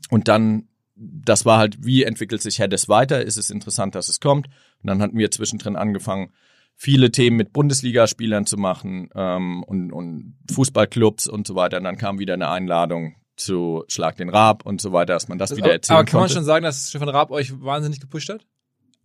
und 0.09 0.27
dann, 0.27 0.67
das 0.95 1.45
war 1.45 1.57
halt, 1.57 1.83
wie 1.83 2.03
entwickelt 2.03 2.41
sich 2.41 2.59
Heddes 2.59 2.87
weiter? 2.89 3.23
Ist 3.23 3.37
es 3.37 3.49
interessant, 3.49 3.95
dass 3.95 4.07
es 4.07 4.19
kommt? 4.19 4.47
Und 4.47 4.87
dann 4.87 5.01
hatten 5.01 5.17
wir 5.17 5.31
zwischendrin 5.31 5.75
angefangen, 5.75 6.31
viele 6.75 7.11
Themen 7.11 7.37
mit 7.37 7.53
Bundesligaspielern 7.53 8.45
zu 8.45 8.57
machen 8.57 9.09
ähm, 9.15 9.63
und, 9.63 9.91
und 9.91 10.37
Fußballclubs 10.51 11.27
und 11.27 11.47
so 11.47 11.55
weiter. 11.55 11.77
Und 11.77 11.83
dann 11.85 11.97
kam 11.97 12.19
wieder 12.19 12.33
eine 12.33 12.49
Einladung 12.49 13.15
zu 13.35 13.83
Schlag 13.87 14.17
den 14.17 14.29
Raab 14.29 14.65
und 14.65 14.81
so 14.81 14.91
weiter, 14.91 15.13
dass 15.13 15.27
man 15.27 15.37
das, 15.37 15.55
wieder 15.55 15.71
erzählen 15.71 15.97
aber 15.97 16.05
kann 16.05 16.19
man 16.19 16.23
konnte. 16.23 16.35
schon 16.35 16.43
sagen, 16.43 16.63
dass 16.63 16.89
Stefan 16.89 17.09
Raab 17.09 17.31
euch 17.31 17.59
wahnsinnig 17.61 17.99
gepusht 17.99 18.29
hat? 18.29 18.45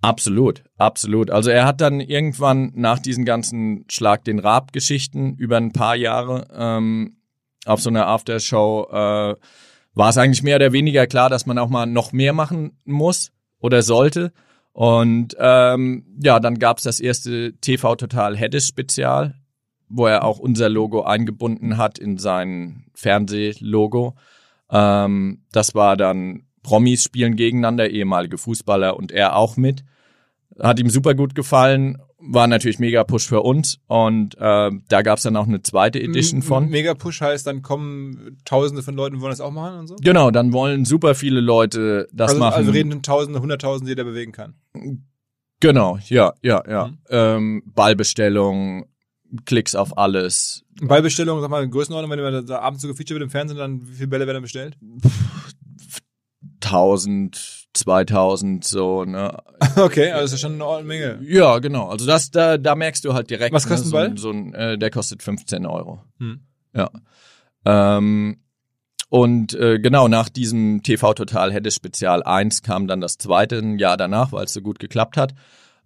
Absolut, 0.01 0.63
absolut. 0.77 1.31
Also 1.31 1.51
er 1.51 1.67
hat 1.67 1.81
dann 1.81 2.01
irgendwann 2.01 2.73
nach 2.75 3.01
diesen 3.01 3.25
ganzen 3.25 3.85
Schlag 3.91 4.25
den 4.25 4.39
Raab-Geschichten 4.39 5.35
über 5.35 5.57
ein 5.57 5.73
paar 5.73 5.97
Jahre 5.97 6.47
ähm, 6.55 7.17
auf 7.67 7.81
so 7.81 7.91
einer 7.91 8.07
Aftershow 8.07 8.87
äh, 8.91 9.35
war 9.95 10.09
es 10.09 10.17
eigentlich 10.17 10.45
mehr 10.45 10.57
oder 10.57 10.73
weniger 10.73 11.07
klar, 11.09 11.29
dass 11.29 11.47
man 11.47 11.59
auch 11.59 11.69
mal 11.69 11.87
noch 11.87 12.13
mehr 12.13 12.33
machen 12.33 12.79
muss 12.85 13.33
oder 13.59 13.83
sollte. 13.83 14.33
Und 14.79 15.35
ähm, 15.41 16.05
ja, 16.23 16.39
dann 16.39 16.61
gab's 16.61 16.85
das 16.85 17.01
erste 17.01 17.53
TV 17.55 17.97
Total 17.97 18.37
Heddes 18.37 18.69
Spezial, 18.69 19.35
wo 19.89 20.07
er 20.07 20.23
auch 20.23 20.39
unser 20.39 20.69
Logo 20.69 21.03
eingebunden 21.03 21.79
hat 21.79 21.99
in 21.99 22.17
sein 22.17 22.85
Fernsehlogo. 22.95 24.15
Ähm, 24.71 25.43
das 25.51 25.75
war 25.75 25.97
dann 25.97 26.45
Promis 26.63 27.03
spielen 27.03 27.35
gegeneinander, 27.35 27.91
ehemalige 27.91 28.39
Fußballer 28.39 28.97
und 28.97 29.11
er 29.11 29.35
auch 29.35 29.57
mit. 29.57 29.83
Hat 30.61 30.79
ihm 30.79 30.91
super 30.91 31.17
gut 31.17 31.35
gefallen, 31.35 31.99
war 32.21 32.47
natürlich 32.47 32.79
mega 32.79 33.05
Push 33.05 33.29
für 33.29 33.43
uns 33.43 33.79
und 33.87 34.37
äh, 34.39 34.71
da 34.89 35.03
gab's 35.03 35.23
dann 35.23 35.37
auch 35.37 35.47
eine 35.47 35.63
zweite 35.63 36.01
Edition 36.01 36.43
von. 36.43 36.69
Mega 36.69 36.95
Push 36.95 37.21
heißt, 37.21 37.47
dann 37.47 37.63
kommen 37.63 38.39
Tausende 38.45 38.83
von 38.83 38.95
Leuten, 38.95 39.21
wollen 39.21 39.31
das 39.31 39.41
auch 39.41 39.53
machen 39.53 39.81
und 39.81 39.87
so? 39.87 39.97
Genau, 40.01 40.31
dann 40.31 40.53
wollen 40.53 40.85
super 40.85 41.15
viele 41.15 41.41
Leute 41.41 42.09
das 42.13 42.31
also, 42.31 42.41
machen. 42.41 42.55
also 42.55 42.71
reden 42.73 42.91
von 42.91 43.03
Tausende, 43.03 43.41
Hunderttausende, 43.41 43.93
die 43.93 43.97
der 43.97 44.05
bewegen 44.05 44.33
kann. 44.33 44.55
Genau, 45.61 45.99
ja, 46.07 46.35
ja, 46.43 46.63
ja. 46.69 46.89
Mhm. 46.89 46.99
Ähm, 47.11 47.63
Ballbestellung, 47.67 48.87
Klicks 49.45 49.75
auf 49.75 49.97
alles. 49.97 50.65
Ballbestellung, 50.81 51.41
sag 51.41 51.51
mal, 51.51 51.69
Größenordnung, 51.69 52.11
wenn 52.11 52.21
man 52.21 52.47
da 52.47 52.61
abends 52.61 52.83
so 52.83 52.89
gefeatured 52.89 53.21
wird 53.21 53.25
im 53.25 53.31
Fernsehen, 53.31 53.59
dann 53.59 53.87
wie 53.89 53.95
viele 53.95 54.09
Bälle 54.09 54.27
werden 54.27 54.43
bestellt? 54.43 54.77
1000, 56.63 57.58
2000, 57.75 58.65
so, 58.65 59.05
ne? 59.05 59.37
Okay, 59.77 60.11
also 60.11 60.25
das 60.25 60.33
ist 60.35 60.41
schon 60.41 60.61
eine 60.61 60.85
Menge. 60.85 61.21
Ja, 61.23 61.59
genau. 61.59 61.89
Also 61.89 62.07
das, 62.07 62.31
da, 62.31 62.59
da 62.59 62.75
merkst 62.75 63.05
du 63.05 63.15
halt 63.15 63.31
direkt. 63.31 63.53
Was 63.55 63.69
kostet 63.69 63.93
ne, 63.93 63.99
ein 63.99 64.17
so, 64.17 64.31
Ball? 64.31 64.35
So 64.35 64.51
ein, 64.51 64.55
äh, 64.55 64.79
der 64.79 64.91
kostet 64.91 65.23
15 65.23 65.67
Euro. 65.67 66.03
Hm. 66.19 66.41
Ja. 66.75 66.91
Ähm, 67.65 68.39
und 69.11 69.55
äh, 69.55 69.79
genau 69.79 70.09
nach 70.09 70.29
diesem 70.29 70.83
TV 70.83 71.15
Total 71.15 71.53
Heddes 71.53 71.75
Spezial 71.75 72.23
1 72.23 72.63
kam 72.63 72.87
dann 72.87 73.01
das 73.01 73.17
zweite 73.19 73.59
ein 73.59 73.79
Jahr 73.79 73.97
danach, 73.97 74.33
weil 74.33 74.45
es 74.45 74.53
so 74.53 74.61
gut 74.61 74.79
geklappt 74.79 75.17
hat. 75.17 75.35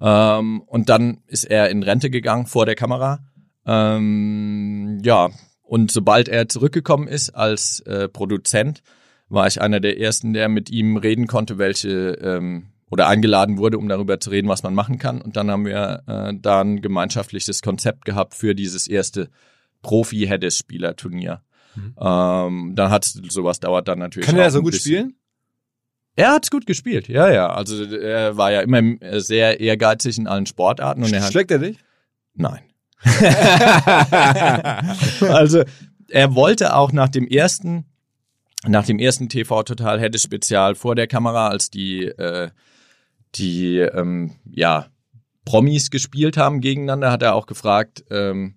Ähm, 0.00 0.62
und 0.62 0.88
dann 0.88 1.18
ist 1.26 1.44
er 1.44 1.70
in 1.70 1.82
Rente 1.82 2.10
gegangen 2.10 2.46
vor 2.46 2.66
der 2.66 2.74
Kamera. 2.74 3.20
Ähm, 3.64 5.00
ja, 5.04 5.30
und 5.62 5.92
sobald 5.92 6.28
er 6.28 6.48
zurückgekommen 6.48 7.06
ist 7.06 7.30
als 7.30 7.80
äh, 7.80 8.08
Produzent, 8.08 8.82
war 9.32 9.46
ich 9.46 9.60
einer 9.60 9.80
der 9.80 9.98
ersten, 9.98 10.32
der 10.32 10.48
mit 10.48 10.70
ihm 10.70 10.96
reden 10.96 11.26
konnte, 11.26 11.58
welche 11.58 12.12
ähm, 12.22 12.68
oder 12.90 13.08
eingeladen 13.08 13.56
wurde, 13.56 13.78
um 13.78 13.88
darüber 13.88 14.20
zu 14.20 14.30
reden, 14.30 14.48
was 14.48 14.62
man 14.62 14.74
machen 14.74 14.98
kann. 14.98 15.22
Und 15.22 15.36
dann 15.36 15.50
haben 15.50 15.64
wir 15.64 16.02
äh, 16.06 16.34
da 16.38 16.60
ein 16.60 16.82
gemeinschaftliches 16.82 17.62
Konzept 17.62 18.04
gehabt 18.04 18.34
für 18.34 18.54
dieses 18.54 18.86
erste 18.86 19.30
Profi-Hedis-Spieler-Turnier. 19.80 21.40
Ähm, 21.76 22.72
dann 22.74 22.90
hat 22.90 23.04
sowas 23.04 23.60
dauert 23.60 23.88
dann 23.88 23.98
natürlich. 23.98 24.26
Kann 24.26 24.36
er 24.36 24.50
so 24.50 24.60
gut 24.60 24.74
spielen? 24.74 25.14
Er 26.14 26.32
hat's 26.32 26.50
gut 26.50 26.66
gespielt, 26.66 27.08
ja, 27.08 27.32
ja. 27.32 27.48
Also 27.48 27.84
er 27.84 28.36
war 28.36 28.52
ja 28.52 28.60
immer 28.60 28.82
sehr 29.20 29.60
ehrgeizig 29.60 30.18
in 30.18 30.26
allen 30.26 30.44
Sportarten 30.44 31.02
und 31.02 31.12
er 31.12 31.22
hat 31.22 31.32
Schlägt 31.32 31.50
er 31.50 31.58
dich? 31.58 31.78
Nein. 32.34 32.60
also 35.20 35.64
er 36.08 36.34
wollte 36.34 36.76
auch 36.76 36.92
nach 36.92 37.08
dem 37.08 37.26
ersten, 37.26 37.86
nach 38.66 38.86
dem 38.86 38.98
ersten 38.98 39.28
TV 39.28 39.62
Total 39.62 40.00
hätte 40.00 40.18
Spezial 40.18 40.74
vor 40.74 40.94
der 40.94 41.06
Kamera, 41.06 41.48
als 41.48 41.70
die 41.70 42.04
äh, 42.04 42.50
die 43.34 43.78
ähm, 43.78 44.32
ja 44.44 44.86
Promis 45.44 45.90
gespielt 45.90 46.36
haben 46.36 46.60
gegeneinander, 46.60 47.10
hat 47.10 47.22
er 47.22 47.34
auch 47.34 47.46
gefragt, 47.46 48.04
ähm, 48.10 48.54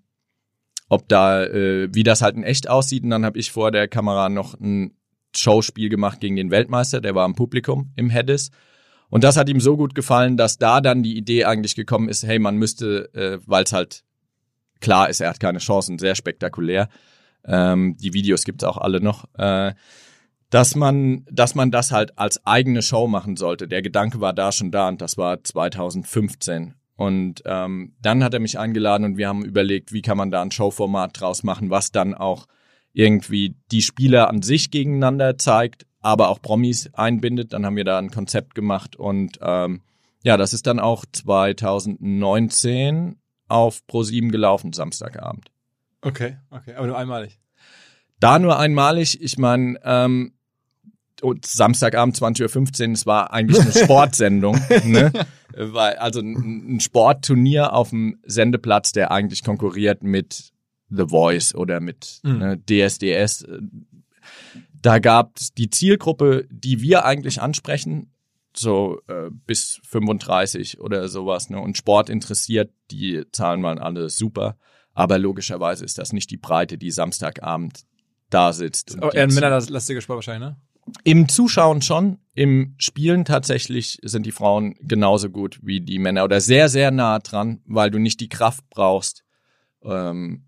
ob 0.90 1.08
da 1.08 1.44
äh, 1.44 1.90
wie 1.94 2.04
das 2.04 2.22
halt 2.22 2.36
in 2.36 2.44
echt 2.44 2.70
aussieht. 2.70 3.04
Und 3.04 3.10
dann 3.10 3.26
habe 3.26 3.40
ich 3.40 3.52
vor 3.52 3.72
der 3.72 3.88
Kamera 3.88 4.30
noch 4.30 4.60
ein 4.60 4.96
Showspiel 5.36 5.90
gemacht 5.90 6.20
gegen 6.20 6.36
den 6.36 6.52
Weltmeister, 6.52 7.02
der 7.02 7.16
war 7.16 7.26
im 7.26 7.36
Publikum 7.36 7.92
im 7.96 8.10
Hedis. 8.10 8.52
Und 9.10 9.24
das 9.24 9.38
hat 9.38 9.50
ihm 9.50 9.60
so 9.60 9.78
gut 9.78 9.96
gefallen, 9.96 10.38
dass 10.38 10.58
da 10.58 10.82
dann 10.82 11.04
die 11.04 11.18
Idee 11.18 11.46
eigentlich 11.46 11.76
gekommen 11.76 12.10
ist, 12.10 12.24
hey, 12.24 12.40
man 12.40 12.58
müsste, 12.58 13.14
äh, 13.14 13.40
weil 13.46 13.64
es 13.64 13.74
halt 13.74 14.04
klar 14.82 15.10
ist, 15.10 15.22
er 15.22 15.30
hat 15.30 15.40
keine 15.40 15.60
Chancen, 15.60 16.00
sehr 16.00 16.16
spektakulär. 16.16 16.90
Ähm, 17.48 17.98
die 17.98 18.14
Videos 18.14 18.44
gibt's 18.44 18.64
auch 18.64 18.78
alle 18.78 19.02
noch. 19.02 19.26
Äh, 19.38 19.74
dass 20.50 20.76
man, 20.76 21.26
dass 21.32 21.56
man 21.56 21.72
das 21.72 21.92
halt 21.92 22.18
als 22.18 22.46
eigene 22.46 22.82
Show 22.82 23.08
machen 23.08 23.36
sollte. 23.36 23.68
Der 23.68 23.82
Gedanke 23.82 24.22
war 24.22 24.34
da 24.34 24.52
schon 24.52 24.72
da 24.72 24.88
und 24.88 25.02
das 25.02 25.18
war 25.18 25.44
2015. 25.44 26.76
Und 26.96 27.44
ähm, 27.46 27.94
dann 28.02 28.24
hat 28.24 28.34
er 28.34 28.40
mich 28.40 28.58
eingeladen 28.58 29.04
und 29.04 29.18
wir 29.18 29.28
haben 29.28 29.44
überlegt, 29.44 29.92
wie 29.92 30.02
kann 30.02 30.18
man 30.18 30.32
da 30.32 30.42
ein 30.42 30.52
Showformat 30.52 31.20
draus 31.20 31.44
machen, 31.44 31.70
was 31.70 31.92
dann 31.92 32.14
auch 32.14 32.48
irgendwie 32.94 33.58
die 33.72 33.82
Spieler 33.82 34.30
an 34.30 34.42
sich 34.42 34.72
gegeneinander 34.72 35.38
zeigt, 35.38 35.86
aber 36.00 36.30
auch 36.30 36.42
Promis 36.42 36.90
einbindet. 36.94 37.52
Dann 37.52 37.66
haben 37.66 37.76
wir 37.76 37.84
da 37.84 37.98
ein 37.98 38.12
Konzept 38.12 38.56
gemacht 38.56 38.96
und 38.96 39.40
ähm, 39.42 39.82
ja, 40.24 40.38
das 40.38 40.54
ist 40.54 40.68
dann 40.68 40.80
auch 40.80 41.04
2019 41.12 43.18
auf 43.50 43.82
Pro7 43.90 44.32
gelaufen, 44.32 44.72
Samstagabend. 44.72 45.52
Okay, 46.06 46.38
okay, 46.52 46.76
aber 46.76 46.88
nur 46.88 46.98
einmalig. 46.98 47.40
Da 48.20 48.38
nur 48.40 48.58
einmalig, 48.60 49.20
ich 49.22 49.38
meine, 49.38 49.80
ähm, 49.84 50.34
und 51.22 51.46
Samstagabend 51.46 52.16
20.15 52.16 52.88
Uhr, 52.88 52.94
es 52.94 53.06
war 53.06 53.34
eigentlich 53.34 53.60
eine 53.60 53.72
Sportsendung, 53.84 54.60
ne? 54.86 55.12
Weil, 55.58 55.96
also 55.96 56.20
ein, 56.20 56.76
ein 56.76 56.80
Sportturnier 56.80 57.74
auf 57.74 57.90
dem 57.90 58.20
Sendeplatz, 58.24 58.92
der 58.92 59.12
eigentlich 59.12 59.44
konkurriert 59.44 60.04
mit 60.04 60.52
The 60.90 61.06
Voice 61.08 61.56
oder 61.56 61.80
mit 61.80 62.20
Mhm. 62.24 62.38
ne, 62.38 62.62
DSDS. 62.70 63.46
Da 64.82 65.00
gab 65.00 65.38
es 65.38 65.54
die 65.54 65.70
Zielgruppe, 65.72 66.46
die 66.52 66.82
wir 66.82 67.06
eigentlich 67.06 67.42
ansprechen, 67.42 68.12
so 68.56 69.02
äh, 69.08 69.30
bis 69.48 69.80
35 69.84 70.80
oder 70.80 71.08
sowas, 71.10 71.50
ne? 71.50 71.60
Und 71.60 71.78
Sport 71.78 72.10
interessiert, 72.10 72.72
die 72.92 73.24
Zahlen 73.32 73.64
waren 73.64 73.80
alle 73.80 74.10
super. 74.10 74.58
Aber 74.96 75.20
logischerweise 75.20 75.86
ist 75.86 76.00
das 76.00 76.14
nicht 76.14 76.32
die 76.32 76.38
Breite, 76.38 76.80
die 76.80 76.90
Samstagabend 76.90 77.84
da 78.30 78.54
sitzt. 78.54 78.96
die 78.96 79.16
eher 79.16 79.24
ein 79.24 79.34
männerlastiger 79.34 80.02
Sport 80.02 80.18
wahrscheinlich, 80.18 80.50
ne? 80.50 80.58
Im 81.04 81.28
Zuschauen 81.28 81.82
schon, 81.82 82.20
im 82.36 82.76
Spielen 82.78 83.26
tatsächlich 83.26 83.98
sind 84.04 84.26
die 84.26 84.32
Frauen 84.32 84.76
genauso 84.82 85.30
gut 85.30 85.60
wie 85.64 85.82
die 85.82 85.98
Männer 85.98 86.24
oder 86.24 86.40
sehr, 86.42 86.70
sehr 86.70 86.92
nah 86.92 87.18
dran, 87.20 87.62
weil 87.66 87.90
du 87.90 87.98
nicht 87.98 88.20
die 88.20 88.30
Kraft 88.30 88.64
brauchst, 88.70 89.24
ähm, 89.84 90.46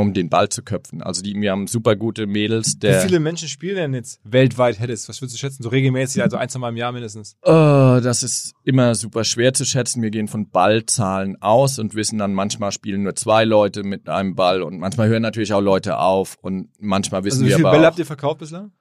um 0.00 0.14
den 0.14 0.28
Ball 0.28 0.48
zu 0.48 0.62
köpfen. 0.62 1.02
Also 1.02 1.22
die, 1.22 1.34
wir 1.34 1.50
haben 1.50 1.66
super 1.66 1.96
gute 1.96 2.26
Mädels, 2.26 2.76
Wie 2.80 2.92
viele 3.06 3.20
Menschen 3.20 3.48
spielen 3.48 3.76
denn 3.76 3.94
jetzt 3.94 4.20
weltweit 4.24 4.80
Hedis? 4.80 5.08
Was 5.08 5.20
würdest 5.20 5.36
du 5.36 5.38
schätzen? 5.38 5.62
So 5.62 5.68
regelmäßig, 5.68 6.22
also 6.22 6.36
ein, 6.36 6.48
zwei 6.48 6.60
Mal 6.60 6.70
im 6.70 6.76
Jahr 6.76 6.92
mindestens. 6.92 7.36
Äh, 7.42 7.50
das 7.50 8.22
ist 8.22 8.54
immer 8.64 8.94
super 8.94 9.24
schwer 9.24 9.52
zu 9.52 9.64
schätzen. 9.64 10.02
Wir 10.02 10.10
gehen 10.10 10.28
von 10.28 10.48
Ballzahlen 10.48 11.40
aus 11.42 11.78
und 11.78 11.94
wissen 11.94 12.18
dann, 12.18 12.32
manchmal 12.32 12.72
spielen 12.72 13.02
nur 13.02 13.14
zwei 13.14 13.44
Leute 13.44 13.82
mit 13.82 14.08
einem 14.08 14.34
Ball 14.34 14.62
und 14.62 14.78
manchmal 14.78 15.08
hören 15.08 15.22
natürlich 15.22 15.52
auch 15.52 15.60
Leute 15.60 15.98
auf 15.98 16.36
und 16.40 16.70
manchmal 16.80 17.24
wissen 17.24 17.42
Also 17.42 17.46
wie 17.46 17.48
wir 17.50 17.56
viele 17.56 17.68
aber 17.68 17.76
Bälle 17.76 17.86
auch, 17.86 17.90
habt 17.90 17.98
ihr 17.98 18.06
verkauft 18.06 18.38
bislang? 18.38 18.72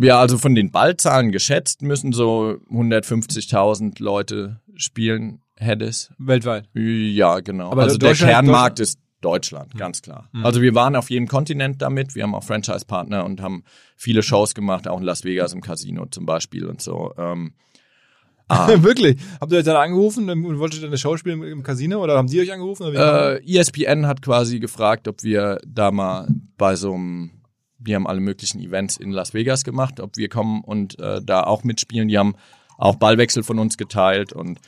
Ja, 0.00 0.20
also 0.20 0.38
von 0.38 0.54
den 0.54 0.70
Ballzahlen 0.70 1.32
geschätzt 1.32 1.82
müssen 1.82 2.12
so 2.12 2.58
150.000 2.70 4.00
Leute 4.00 4.60
spielen 4.76 5.40
Hedis. 5.56 6.12
Weltweit. 6.18 6.68
Ja, 6.74 7.40
genau. 7.40 7.72
Aber 7.72 7.82
also 7.82 7.98
der 7.98 8.14
Kernmarkt 8.14 8.80
ist 8.80 8.98
Deutschland, 9.20 9.76
ganz 9.76 10.02
klar. 10.02 10.28
Mhm. 10.32 10.46
Also 10.46 10.62
wir 10.62 10.74
waren 10.74 10.96
auf 10.96 11.10
jedem 11.10 11.28
Kontinent 11.28 11.82
damit. 11.82 12.14
Wir 12.14 12.22
haben 12.22 12.34
auch 12.34 12.44
Franchise-Partner 12.44 13.24
und 13.24 13.40
haben 13.40 13.64
viele 13.96 14.22
Shows 14.22 14.54
gemacht, 14.54 14.88
auch 14.88 14.98
in 14.98 15.04
Las 15.04 15.24
Vegas 15.24 15.52
im 15.52 15.60
Casino 15.60 16.06
zum 16.06 16.24
Beispiel 16.24 16.66
und 16.66 16.80
so. 16.80 17.12
Ähm, 17.18 17.52
ah, 18.48 18.68
Wirklich? 18.82 19.18
Habt 19.40 19.52
ihr 19.52 19.58
euch 19.58 19.64
dann 19.64 19.76
angerufen 19.76 20.28
und 20.28 20.58
wolltet 20.58 20.80
ihr 20.80 20.88
eine 20.88 20.98
Show 20.98 21.16
spielen 21.16 21.42
im 21.42 21.62
Casino 21.62 22.02
oder 22.02 22.16
haben 22.16 22.28
die 22.28 22.40
euch 22.40 22.52
angerufen? 22.52 22.94
Äh, 22.94 23.38
ESPN 23.46 24.06
hat 24.06 24.22
quasi 24.22 24.58
gefragt, 24.58 25.06
ob 25.06 25.22
wir 25.22 25.60
da 25.66 25.90
mal 25.90 26.26
bei 26.56 26.74
so 26.74 26.94
einem, 26.94 27.30
die 27.78 27.94
haben 27.94 28.06
alle 28.06 28.20
möglichen 28.20 28.60
Events 28.60 28.96
in 28.96 29.12
Las 29.12 29.34
Vegas 29.34 29.64
gemacht, 29.64 30.00
ob 30.00 30.16
wir 30.16 30.28
kommen 30.28 30.62
und 30.62 30.98
äh, 30.98 31.20
da 31.22 31.42
auch 31.42 31.62
mitspielen. 31.62 32.08
Die 32.08 32.18
haben 32.18 32.34
auch 32.78 32.96
Ballwechsel 32.96 33.42
von 33.42 33.58
uns 33.58 33.76
geteilt 33.76 34.32
und 34.32 34.58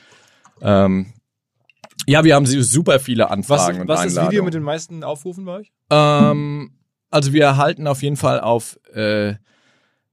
ähm, 0.60 1.14
ja, 2.06 2.24
wir 2.24 2.34
haben 2.34 2.46
super 2.46 2.98
viele 3.00 3.24
was 3.24 3.30
Anfragen 3.30 3.80
und 3.82 3.88
was 3.88 4.04
ist 4.04 4.16
das 4.16 4.28
Video 4.28 4.44
mit 4.44 4.54
den 4.54 4.62
meisten 4.62 5.04
Aufrufen 5.04 5.44
bei 5.44 5.58
euch? 5.58 5.72
Ähm, 5.90 6.78
also 7.10 7.32
wir 7.32 7.56
halten 7.56 7.86
auf 7.86 8.02
jeden 8.02 8.16
Fall 8.16 8.40
auf 8.40 8.78
äh, 8.92 9.34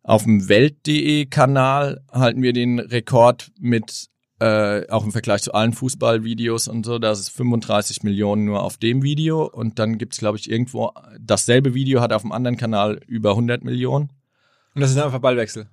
auf 0.03 0.23
dem 0.23 0.49
Welt.de 0.49 1.25
Kanal 1.27 2.03
halten 2.11 2.41
wir 2.41 2.53
den 2.53 2.79
Rekord 2.79 3.51
mit 3.59 4.09
äh, 4.39 4.87
auch 4.89 5.03
im 5.03 5.11
Vergleich 5.11 5.41
zu 5.41 5.53
allen 5.53 5.73
Fußballvideos 5.73 6.69
und 6.69 6.85
so, 6.85 6.97
da 6.97 7.11
ist 7.11 7.29
35 7.29 8.03
Millionen 8.03 8.45
nur 8.45 8.63
auf 8.63 8.77
dem 8.77 9.03
Video 9.03 9.45
und 9.45 9.79
dann 9.79 9.97
gibt's 9.97 10.19
glaube 10.19 10.37
ich 10.37 10.49
irgendwo 10.49 10.93
dasselbe 11.19 11.73
Video 11.73 11.99
hat 12.01 12.13
auf 12.13 12.21
dem 12.21 12.31
anderen 12.31 12.57
Kanal 12.57 13.01
über 13.07 13.31
100 13.31 13.63
Millionen. 13.63 14.11
Und 14.75 14.81
das 14.81 14.91
ist 14.91 14.97
einfach 14.97 15.19
Ballwechsel. 15.19 15.67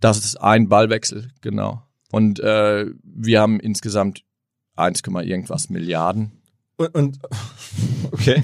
Das 0.00 0.18
ist 0.18 0.36
ein 0.36 0.68
Ballwechsel, 0.68 1.30
genau. 1.40 1.82
Und 2.10 2.40
äh, 2.40 2.86
wir 3.02 3.40
haben 3.40 3.60
insgesamt 3.60 4.24
1, 4.82 5.02
irgendwas 5.06 5.70
Milliarden. 5.70 6.32
Und, 6.76 6.94
und 6.94 7.18
okay. 8.12 8.42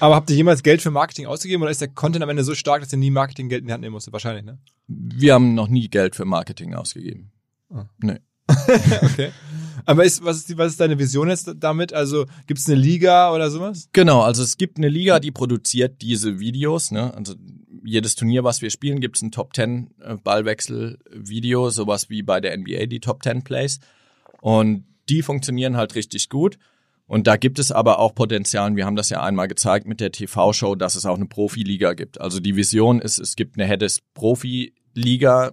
Aber 0.00 0.14
habt 0.14 0.30
ihr 0.30 0.36
jemals 0.36 0.62
Geld 0.62 0.82
für 0.82 0.90
Marketing 0.90 1.26
ausgegeben 1.26 1.62
oder 1.62 1.70
ist 1.70 1.80
der 1.80 1.88
Content 1.88 2.22
am 2.22 2.30
Ende 2.30 2.44
so 2.44 2.54
stark, 2.54 2.82
dass 2.82 2.92
ihr 2.92 2.98
nie 2.98 3.10
Marketinggeld 3.10 3.62
in 3.62 3.68
die 3.68 3.72
Hand 3.72 3.82
nehmen 3.82 3.92
musstet? 3.92 4.12
Wahrscheinlich, 4.12 4.44
ne? 4.44 4.58
Wir 4.86 5.34
haben 5.34 5.54
noch 5.54 5.68
nie 5.68 5.88
Geld 5.88 6.16
für 6.16 6.24
Marketing 6.24 6.74
ausgegeben. 6.74 7.32
Okay. 9.02 9.30
Aber 9.84 10.04
ist, 10.04 10.24
was, 10.24 10.38
ist 10.38 10.56
was 10.56 10.72
ist 10.72 10.80
deine 10.80 10.98
Vision 10.98 11.28
jetzt 11.28 11.50
damit? 11.58 11.92
Also 11.92 12.26
gibt 12.46 12.60
es 12.60 12.66
eine 12.66 12.76
Liga 12.76 13.32
oder 13.34 13.50
sowas? 13.50 13.88
Genau, 13.92 14.22
also 14.22 14.42
es 14.42 14.56
gibt 14.56 14.78
eine 14.78 14.88
Liga, 14.88 15.20
die 15.20 15.30
produziert 15.30 16.00
diese 16.02 16.40
Videos. 16.40 16.90
Ne? 16.90 17.12
Also 17.14 17.34
jedes 17.84 18.14
Turnier, 18.14 18.44
was 18.44 18.62
wir 18.62 18.70
spielen, 18.70 19.00
gibt 19.00 19.16
es 19.16 19.22
ein 19.22 19.30
Top 19.30 19.54
10 19.54 19.90
äh, 20.00 20.16
Ballwechsel-Video, 20.16 21.70
sowas 21.70 22.10
wie 22.10 22.22
bei 22.22 22.40
der 22.40 22.56
NBA 22.56 22.86
die 22.86 23.00
Top 23.00 23.22
10 23.22 23.44
Plays. 23.44 23.80
Und 24.40 24.84
die 25.08 25.22
funktionieren 25.22 25.76
halt 25.76 25.94
richtig 25.94 26.28
gut. 26.28 26.58
Und 27.06 27.26
da 27.26 27.36
gibt 27.36 27.58
es 27.58 27.72
aber 27.72 27.98
auch 27.98 28.14
Potenzial. 28.14 28.76
Wir 28.76 28.84
haben 28.84 28.96
das 28.96 29.08
ja 29.08 29.22
einmal 29.22 29.48
gezeigt 29.48 29.86
mit 29.86 30.00
der 30.00 30.12
TV-Show, 30.12 30.74
dass 30.74 30.94
es 30.94 31.06
auch 31.06 31.16
eine 31.16 31.26
Profiliga 31.26 31.94
gibt. 31.94 32.20
Also 32.20 32.38
die 32.38 32.54
Vision 32.54 33.00
ist, 33.00 33.18
es 33.18 33.34
gibt 33.34 33.58
eine 33.58 33.66
Heddes 33.66 34.02
Profiliga. 34.12 35.52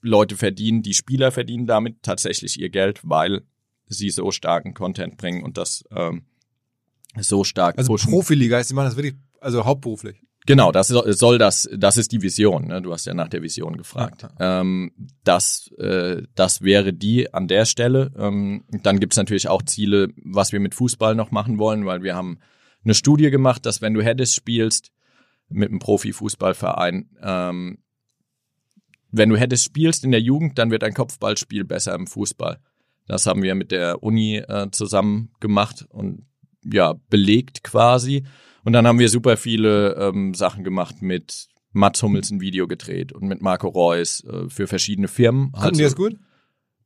Leute 0.00 0.36
verdienen, 0.36 0.82
die 0.82 0.94
Spieler 0.94 1.32
verdienen 1.32 1.66
damit 1.66 2.02
tatsächlich 2.02 2.58
ihr 2.58 2.68
Geld, 2.68 3.00
weil 3.02 3.42
sie 3.86 4.10
so 4.10 4.30
starken 4.30 4.74
Content 4.74 5.16
bringen 5.16 5.42
und 5.42 5.56
das 5.56 5.84
ähm, 5.90 6.22
so 7.18 7.44
stark 7.44 7.78
Also 7.78 7.92
pushen. 7.92 8.10
Profiliga 8.10 8.56
heißt, 8.56 8.70
die 8.70 8.74
machen 8.74 8.86
das 8.86 8.96
wirklich, 8.96 9.14
also 9.40 9.64
hauptberuflich. 9.64 10.22
Genau, 10.48 10.72
das 10.72 10.88
soll 10.88 11.36
das, 11.36 11.68
das 11.76 11.98
ist 11.98 12.10
die 12.10 12.22
Vision. 12.22 12.68
Ne? 12.68 12.80
Du 12.80 12.90
hast 12.90 13.04
ja 13.04 13.12
nach 13.12 13.28
der 13.28 13.42
Vision 13.42 13.76
gefragt. 13.76 14.26
Ähm, 14.40 14.92
das, 15.22 15.70
äh, 15.76 16.22
das 16.34 16.62
wäre 16.62 16.94
die 16.94 17.34
an 17.34 17.48
der 17.48 17.66
Stelle. 17.66 18.10
Ähm, 18.16 18.64
dann 18.70 18.98
gibt's 18.98 19.18
natürlich 19.18 19.50
auch 19.50 19.62
Ziele, 19.62 20.08
was 20.24 20.50
wir 20.52 20.58
mit 20.58 20.74
Fußball 20.74 21.14
noch 21.14 21.32
machen 21.32 21.58
wollen, 21.58 21.84
weil 21.84 22.02
wir 22.02 22.14
haben 22.14 22.38
eine 22.82 22.94
Studie 22.94 23.30
gemacht, 23.30 23.66
dass 23.66 23.82
wenn 23.82 23.92
du 23.92 24.02
Hedis 24.02 24.34
spielst 24.34 24.90
mit 25.50 25.68
einem 25.68 25.80
Profifußballverein, 25.80 27.10
ähm, 27.20 27.78
wenn 29.10 29.28
du 29.28 29.36
Hedis 29.36 29.64
spielst 29.64 30.02
in 30.02 30.12
der 30.12 30.22
Jugend, 30.22 30.58
dann 30.58 30.70
wird 30.70 30.80
dein 30.80 30.94
Kopfballspiel 30.94 31.64
besser 31.64 31.94
im 31.94 32.06
Fußball. 32.06 32.58
Das 33.06 33.26
haben 33.26 33.42
wir 33.42 33.54
mit 33.54 33.70
der 33.70 34.02
Uni 34.02 34.38
äh, 34.38 34.70
zusammen 34.70 35.30
gemacht 35.40 35.84
und 35.90 36.24
ja, 36.64 36.94
belegt 37.10 37.62
quasi. 37.64 38.24
Und 38.68 38.74
dann 38.74 38.86
haben 38.86 38.98
wir 38.98 39.08
super 39.08 39.38
viele 39.38 39.94
ähm, 39.94 40.34
Sachen 40.34 40.62
gemacht 40.62 41.00
mit 41.00 41.48
Mats 41.72 42.02
Hummels 42.02 42.30
ein 42.30 42.42
Video 42.42 42.68
gedreht 42.68 43.12
und 43.14 43.22
mit 43.26 43.40
Marco 43.40 43.66
Reus 43.66 44.22
äh, 44.24 44.50
für 44.50 44.66
verschiedene 44.66 45.08
Firmen. 45.08 45.52
Konnten 45.52 45.78
die 45.78 45.84
das 45.84 45.96
gut? 45.96 46.16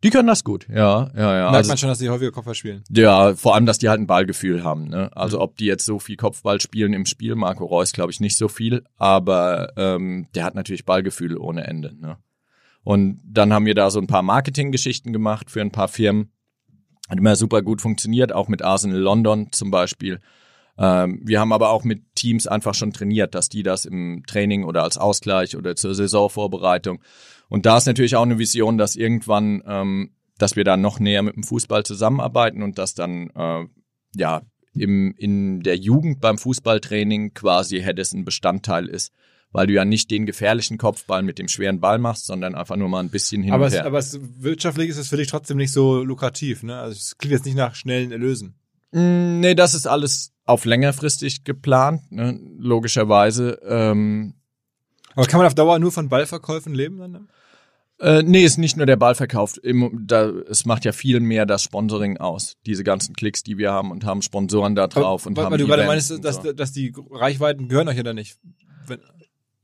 Die 0.05 0.11
können 0.11 0.29
das 0.29 0.45
gut, 0.45 0.69
ja, 0.69 1.11
ja, 1.13 1.37
ja. 1.37 1.43
Merkt 1.43 1.57
Also, 1.57 1.69
man 1.71 1.79
schon, 1.79 1.89
dass 1.89 1.99
die 1.99 2.09
häufiger 2.09 2.31
Kopfball 2.31 2.55
spielen. 2.55 2.85
ja, 2.89 3.35
vor 3.35 3.57
allem, 3.57 3.67
dass 3.67 3.79
die 3.79 3.89
halt 3.89 3.99
ein 3.99 4.07
Ballgefühl 4.07 4.63
haben. 4.63 4.85
Ne? 4.91 5.11
Also 5.17 5.39
Mhm. 5.39 5.43
ob 5.43 5.57
die 5.57 5.65
jetzt 5.65 5.85
so 5.85 5.99
viel 5.99 6.15
Kopfball 6.15 6.61
spielen 6.61 6.93
im 6.93 7.05
Spiel, 7.05 7.35
Marco 7.35 7.65
Reus 7.65 7.91
glaube 7.91 8.13
ich 8.13 8.21
nicht 8.21 8.37
so 8.37 8.47
viel, 8.47 8.85
aber 8.97 9.73
ähm, 9.77 10.29
der 10.37 10.45
hat 10.45 10.55
natürlich 10.55 10.85
Ballgefühl 10.85 11.37
ohne 11.37 11.67
Ende. 11.67 11.97
Ne? 12.01 12.17
Und 12.85 13.21
dann 13.25 13.53
haben 13.53 13.67
wir 13.67 13.75
da 13.75 13.91
so 13.91 13.99
ein 13.99 14.07
paar 14.07 14.23
Marketinggeschichten 14.23 15.13
gemacht 15.13 15.51
für 15.51 15.61
ein 15.61 15.73
paar 15.73 15.89
Firmen. 15.89 16.31
Hat 17.09 17.19
immer 17.19 17.35
super 17.35 17.61
gut 17.61 17.81
funktioniert, 17.81 18.33
auch 18.33 18.47
mit 18.47 18.63
Arsenal 18.63 19.01
London 19.01 19.49
zum 19.51 19.73
Beispiel. 19.73 20.21
Ähm, 20.83 21.21
wir 21.23 21.39
haben 21.39 21.53
aber 21.53 21.71
auch 21.71 21.85
mit 21.85 22.03
Teams 22.17 22.49
einfach 22.49 22.75
schon 22.75 22.93
trainiert, 22.93 23.37
dass 23.37 23.49
die 23.49 23.63
das 23.63 23.85
im 23.85 24.25
Training 24.27 24.65
oder 24.65 24.83
als 24.83 24.99
Ausgleich 24.99 25.57
oder 25.57 25.77
zur 25.77 25.95
Saisonvorbereitung. 25.95 27.01
Und 27.49 27.67
da 27.67 27.79
ist 27.79 27.87
natürlich 27.87 28.17
auch 28.17 28.23
eine 28.23 28.41
Vision, 28.41 28.79
dass 28.79 28.97
irgendwann, 28.97 29.63
ähm, 29.65 30.11
dass 30.39 30.57
wir 30.57 30.65
da 30.65 30.77
noch 30.77 30.99
näher 30.99 31.23
mit 31.23 31.37
dem 31.37 31.45
Fußball 31.45 31.85
zusammenarbeiten 31.85 32.65
und 32.65 32.79
dass 32.79 32.95
dann 32.95 33.31
äh, 33.37 33.65
ja 34.17 34.43
im, 34.75 35.15
in 35.17 35.61
der 35.61 35.77
Jugend 35.77 36.21
beim 36.21 36.37
Fußballtraining 36.37 37.33
quasi 37.33 37.81
Heddes 37.81 38.13
ein 38.13 38.25
Bestandteil 38.25 38.89
ist, 38.89 39.13
weil 39.53 39.69
du 39.69 39.75
ja 39.75 39.85
nicht 39.85 40.11
den 40.11 40.27
gefährlichen 40.27 40.79
Kopfball 40.79 41.23
mit 41.23 41.39
dem 41.39 41.47
schweren 41.47 41.79
Ball 41.79 41.99
machst, 41.99 42.27
sondern 42.27 42.57
einfach 42.57 42.75
nur 42.75 42.89
mal 42.89 43.01
ein 43.01 43.11
bisschen 43.11 43.45
hin 43.45 43.53
Aber 43.53 43.67
und 43.67 43.69
es, 43.69 43.75
her. 43.75 43.87
aber 43.87 43.99
es, 43.99 44.19
wirtschaftlich 44.21 44.89
ist 44.89 44.97
es 44.97 45.09
für 45.09 45.17
dich 45.17 45.29
trotzdem 45.29 45.59
nicht 45.59 45.73
so 45.73 46.03
lukrativ, 46.03 46.65
ne? 46.65 46.77
Also 46.81 46.97
es 46.97 47.19
klingt 47.19 47.35
jetzt 47.35 47.45
nicht 47.45 47.57
nach 47.57 47.77
schnellen 47.77 48.11
Erlösen. 48.11 48.57
Mm, 48.91 49.39
Nee, 49.39 49.55
das 49.55 49.75
ist 49.75 49.87
alles 49.87 50.32
auf 50.45 50.65
längerfristig 50.65 51.45
geplant, 51.45 52.11
ne? 52.11 52.39
logischerweise. 52.59 53.61
Ähm, 53.67 54.35
Aber 55.15 55.27
kann 55.27 55.39
man 55.39 55.47
auf 55.47 55.55
Dauer 55.55 55.79
nur 55.79 55.93
von 55.93 56.09
Ballverkäufen 56.09 56.75
leben 56.75 56.99
dann? 56.99 57.29
äh, 58.03 58.23
nee, 58.25 58.45
ist 58.45 58.59
nicht 58.59 58.77
nur 58.77 58.87
der 58.87 58.97
Ballverkauf. 58.97 59.63
Im, 59.63 60.05
da, 60.07 60.29
es 60.29 60.67
macht 60.67 60.85
ja 60.85 60.93
viel 60.93 61.21
mehr 61.21 61.47
das 61.47 61.63
Sponsoring 61.63 62.17
aus. 62.17 62.57
Diese 62.67 62.83
ganzen 62.83 63.15
Klicks, 63.15 63.45
die 63.45 63.59
wir 63.59 63.71
haben 63.71 63.93
und 63.93 64.05
haben 64.05 64.23
Sponsoren 64.23 64.75
da 64.75 64.89
drauf 64.89 65.25
und 65.25 65.37
weil, 65.37 65.45
haben 65.45 65.53
weil 65.53 65.59
du 65.59 65.67
gerade 65.67 65.87
meinst, 65.87 66.11
dass, 66.25 66.37
so. 66.37 66.53
dass 66.53 66.73
die 66.73 66.93
Reichweiten 67.11 67.69
gehören 67.69 67.89
euch 67.89 67.97
ja 67.97 68.03
dann 68.03 68.17
nicht. 68.17 68.39
Wenn, 68.89 68.99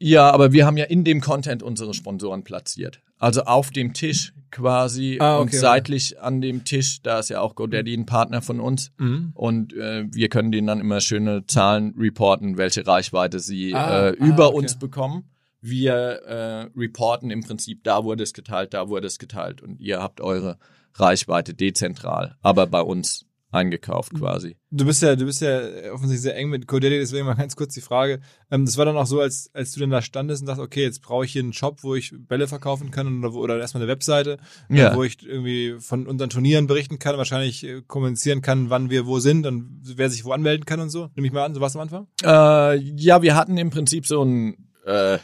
Ja, 0.01 0.31
aber 0.31 0.53
wir 0.53 0.65
haben 0.65 0.77
ja 0.77 0.85
in 0.85 1.05
dem 1.05 1.21
Content 1.21 1.63
unsere 1.63 1.93
Sponsoren 1.93 2.45
platziert. 2.45 3.01
Also 3.19 3.43
auf 3.43 3.71
dem 3.71 3.95
Tisch 3.95 4.33
quasi 4.51 5.19
Ah, 5.21 5.35
okay, 5.35 5.43
und 5.43 5.49
okay. 5.49 5.57
seitlich 5.57 6.21
an 6.21 6.41
dem 6.41 6.65
Tisch, 6.65 7.03
da 7.03 7.19
ist 7.19 7.31
ja 7.31 7.41
auch 7.41 7.57
GoDaddy 7.57 7.95
ein 7.95 8.07
Partner 8.07 8.41
von 8.41 8.61
uns. 8.61 8.93
Mhm. 8.99 9.33
Und 9.35 9.73
äh, 9.75 10.05
wir 10.11 10.29
können 10.29 10.53
denen 10.53 10.69
dann 10.69 10.81
immer 10.81 11.01
schöne 11.01 11.47
Zahlen 11.47 11.95
reporten, 11.99 12.57
welche 12.57 12.87
Reichweite 12.87 13.41
sie 13.41 13.75
Ah, 13.75 14.09
äh, 14.09 14.11
über 14.13 14.45
ah, 14.45 14.49
okay. 14.49 14.57
uns 14.59 14.79
bekommen. 14.79 15.25
Wir 15.61 15.93
äh, 15.95 16.71
reporten 16.77 17.31
im 17.31 17.43
Prinzip, 17.43 17.83
da 17.83 18.05
wurde 18.05 18.23
es 18.23 18.33
geteilt, 18.33 18.75
da 18.75 18.89
wurde 18.89 19.09
es 19.09 19.19
geteilt. 19.19 19.61
Und 19.61 19.81
ihr 19.81 20.01
habt 20.01 20.21
eure 20.21 20.59
Reichweite 20.95 21.55
dezentral, 21.55 22.37
aber 22.43 22.67
bei 22.69 22.81
uns 22.81 23.27
eingekauft 23.51 24.13
quasi. 24.15 24.57
Du 24.71 24.85
bist 24.85 25.03
ja, 25.03 25.17
du 25.17 25.25
bist 25.25 25.41
ja 25.41 25.59
offensichtlich 25.93 26.21
sehr 26.21 26.37
eng 26.37 26.51
mit 26.51 26.67
GoDaddy, 26.67 26.99
deswegen 26.99 27.25
mal 27.27 27.35
ganz 27.35 27.57
kurz 27.57 27.73
die 27.75 27.81
Frage. 27.81 28.21
Ähm, 28.51 28.67
das 28.67 28.77
war 28.77 28.85
dann 28.85 28.97
auch 28.97 29.07
so, 29.07 29.21
als, 29.21 29.51
als 29.55 29.73
du 29.73 29.81
dann 29.81 29.91
da 29.91 30.03
standest 30.03 30.43
und 30.43 30.47
dachtest, 30.49 30.65
okay, 30.67 30.83
jetzt 30.83 31.01
brauche 31.01 31.25
ich 31.25 31.33
hier 31.33 31.43
einen 31.43 31.55
Shop, 31.55 31.83
wo 31.83 31.95
ich 31.95 32.13
Bälle 32.17 32.47
verkaufen 32.47 32.91
kann 32.91 33.25
oder, 33.25 33.35
oder 33.35 33.59
erstmal 33.59 33.83
eine 33.83 33.91
Webseite, 33.91 34.37
äh, 34.69 34.77
Ja. 34.77 34.95
wo 34.95 35.03
ich 35.03 35.25
irgendwie 35.27 35.77
von 35.81 36.07
unseren 36.07 36.29
Turnieren 36.31 36.67
berichten 36.67 36.99
kann, 36.99 37.17
wahrscheinlich 37.17 37.65
äh, 37.65 37.81
kommunizieren 37.87 38.43
kann, 38.43 38.69
wann 38.71 38.91
wir 38.91 39.07
wo 39.07 39.19
sind 39.19 39.47
und 39.47 39.81
wer 39.97 40.11
sich 40.11 40.25
wo 40.25 40.33
anmelden 40.33 40.67
kann 40.67 40.81
und 40.81 40.91
so. 40.91 41.09
Nimm 41.15 41.25
ich 41.25 41.33
mal 41.33 41.45
an, 41.45 41.55
so 41.55 41.61
was 41.61 41.75
am 41.75 41.83
Anfang? 41.83 42.07
Äh, 42.23 42.77
ja, 42.77 43.23
wir 43.23 43.35
hatten 43.35 43.57
im 43.57 43.71
Prinzip 43.71 44.07
so 44.07 44.23
ein 44.23 44.69
äh, 44.85 45.19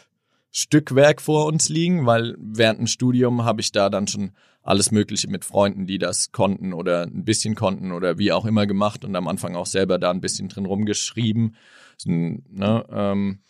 Stückwerk 0.51 1.21
vor 1.21 1.47
uns 1.47 1.69
liegen, 1.69 2.07
weil 2.07 2.37
während 2.39 2.79
dem 2.79 2.87
Studium 2.87 3.45
habe 3.45 3.61
ich 3.61 3.73
da 3.73 3.91
dann 3.91 4.07
schon 4.07 4.33
alles 4.65 4.91
Mögliche 4.91 5.29
mit 5.29 5.45
Freunden, 5.45 5.87
die 5.87 5.99
das 5.99 6.33
konnten 6.33 6.73
oder 6.73 7.03
ein 7.03 7.25
bisschen 7.25 7.55
konnten 7.55 7.93
oder 7.93 8.19
wie 8.19 8.33
auch 8.33 8.47
immer 8.47 8.67
gemacht 8.67 9.05
und 9.05 9.15
am 9.15 9.29
Anfang 9.29 9.55
auch 9.55 9.67
selber 9.67 9.99
da 9.99 10.11
ein 10.11 10.23
bisschen 10.23 10.49
drin 10.49 10.65
rumgeschrieben. 10.65 11.55
So, 11.99 12.11
ne, 12.11 12.85
ähm, 12.91 13.41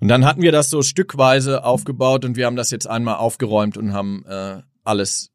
und 0.00 0.06
dann 0.06 0.24
hatten 0.24 0.40
wir 0.42 0.52
das 0.52 0.70
so 0.70 0.82
stückweise 0.82 1.64
aufgebaut 1.64 2.24
und 2.24 2.36
wir 2.36 2.46
haben 2.46 2.54
das 2.54 2.70
jetzt 2.70 2.86
einmal 2.86 3.16
aufgeräumt 3.16 3.76
und 3.76 3.92
haben 3.92 4.24
äh, 4.26 4.62
alles 4.84 5.32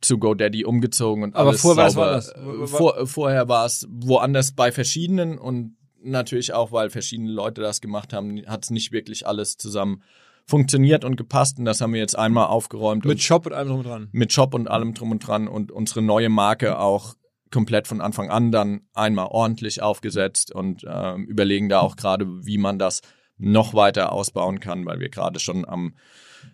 zu 0.00 0.16
GoDaddy 0.18 0.64
umgezogen 0.64 1.22
und 1.22 1.36
Aber 1.36 1.50
alles 1.50 1.60
vorher 1.60 1.94
war 1.94 2.16
es 2.16 2.28
sauber. 2.28 2.46
woanders. 2.46 2.70
Äh, 2.72 2.76
Vor, 2.76 3.06
vorher 3.06 3.48
war 3.48 3.66
es 3.66 3.86
woanders 3.90 4.52
bei 4.52 4.72
verschiedenen 4.72 5.36
und 5.38 5.76
natürlich 6.02 6.54
auch, 6.54 6.72
weil 6.72 6.88
verschiedene 6.88 7.30
Leute 7.30 7.60
das 7.60 7.82
gemacht 7.82 8.14
haben, 8.14 8.42
hat 8.46 8.64
es 8.64 8.70
nicht 8.70 8.92
wirklich 8.92 9.26
alles 9.26 9.58
zusammen 9.58 10.02
funktioniert 10.50 11.04
und 11.04 11.16
gepasst 11.16 11.58
und 11.58 11.64
das 11.64 11.80
haben 11.80 11.94
wir 11.94 12.00
jetzt 12.00 12.18
einmal 12.18 12.46
aufgeräumt 12.46 13.04
Mit 13.04 13.22
Shop 13.22 13.46
und 13.46 13.52
allem 13.52 13.68
drum 13.68 13.78
und 13.78 13.86
dran. 13.86 14.08
mit 14.12 14.32
Shop 14.32 14.54
und 14.54 14.68
allem 14.68 14.94
drum 14.94 15.12
und 15.12 15.26
dran 15.26 15.48
und 15.48 15.72
unsere 15.72 16.02
neue 16.02 16.28
Marke 16.28 16.78
auch 16.78 17.14
komplett 17.50 17.88
von 17.88 18.00
Anfang 18.00 18.30
an 18.30 18.52
dann 18.52 18.82
einmal 18.92 19.26
ordentlich 19.26 19.82
aufgesetzt 19.82 20.54
und 20.54 20.84
ähm, 20.86 21.24
überlegen 21.24 21.68
da 21.68 21.80
auch 21.80 21.96
gerade, 21.96 22.26
wie 22.44 22.58
man 22.58 22.78
das 22.78 23.00
noch 23.38 23.74
weiter 23.74 24.12
ausbauen 24.12 24.60
kann, 24.60 24.84
weil 24.84 25.00
wir 25.00 25.08
gerade 25.08 25.40
schon 25.40 25.66
am 25.66 25.94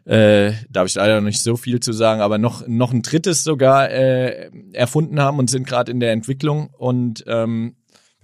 äh, 0.05 0.53
darf 0.69 0.87
ich 0.87 0.95
leider 0.95 1.17
noch 1.17 1.27
nicht 1.27 1.43
so 1.43 1.57
viel 1.57 1.81
zu 1.81 1.93
sagen, 1.93 2.21
aber 2.21 2.39
noch 2.39 2.67
noch 2.67 2.93
ein 2.93 3.03
drittes 3.03 3.45
sogar 3.45 3.91
äh, 3.91 4.51
erfunden 4.73 5.21
haben 5.21 5.39
und 5.39 5.51
sind 5.51 5.67
gerade 5.67 5.91
in 5.91 6.01
der 6.01 6.13
Entwicklung 6.13 6.71
und 6.77 7.25
ähm, 7.27 7.77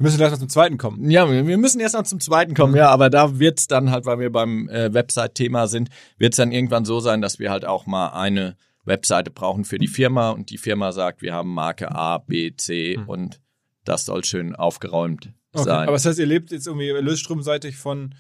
Wir 0.03 0.09
müssen 0.09 0.17
gleich 0.19 0.33
noch 0.33 0.39
zum 0.39 0.49
zweiten 0.49 0.79
kommen. 0.79 1.09
ja, 1.11 1.31
wir 1.31 1.59
müssen 1.59 1.81
erst 1.81 1.95
noch 1.95 2.03
zum 2.03 2.19
zweiten 2.19 2.55
kommen, 2.55 2.75
ja, 2.75 2.89
aber 2.89 3.09
da 3.09 3.39
wird's 3.39 3.69
dann 3.69 3.93
halt, 3.93 4.05
weil 4.05 4.19
wir 4.19 4.33
beim 4.33 4.69
äh, 4.69 4.93
Website-Thema 4.93 5.69
sind, 5.69 5.91
wird's 6.19 6.39
dann 6.39 6.51
irgendwann 6.51 6.85
so 6.85 6.99
sein, 6.99 7.21
dass 7.23 7.39
wir 7.39 7.53
halt 7.53 7.65
auch 7.65 7.87
mal 7.87 8.09
eine 8.09 8.57
Webseite 8.85 9.31
brauchen 9.31 9.65
für 9.65 9.79
die 9.79 9.87
Firma 9.87 10.31
und 10.31 10.51
die 10.51 10.59
Firma 10.59 10.91
sagt, 10.91 11.23
wir 11.23 11.33
haben 11.33 11.55
Marke 11.55 11.95
A, 11.95 12.19
B, 12.19 12.53
C 12.57 12.99
und 13.07 13.41
das 13.85 14.05
soll 14.07 14.25
schön 14.25 14.57
aufgeräumt 14.57 15.33
Okay. 15.55 15.65
sein. 15.65 15.83
Aber 15.87 15.93
das 15.93 16.07
heißt, 16.07 16.19
ihr 16.19 16.27
lebt 16.27 16.51
jetzt 16.51 16.67
irgendwie 16.67 16.89
lösstromseitig 16.89 17.77
von 17.77 18.15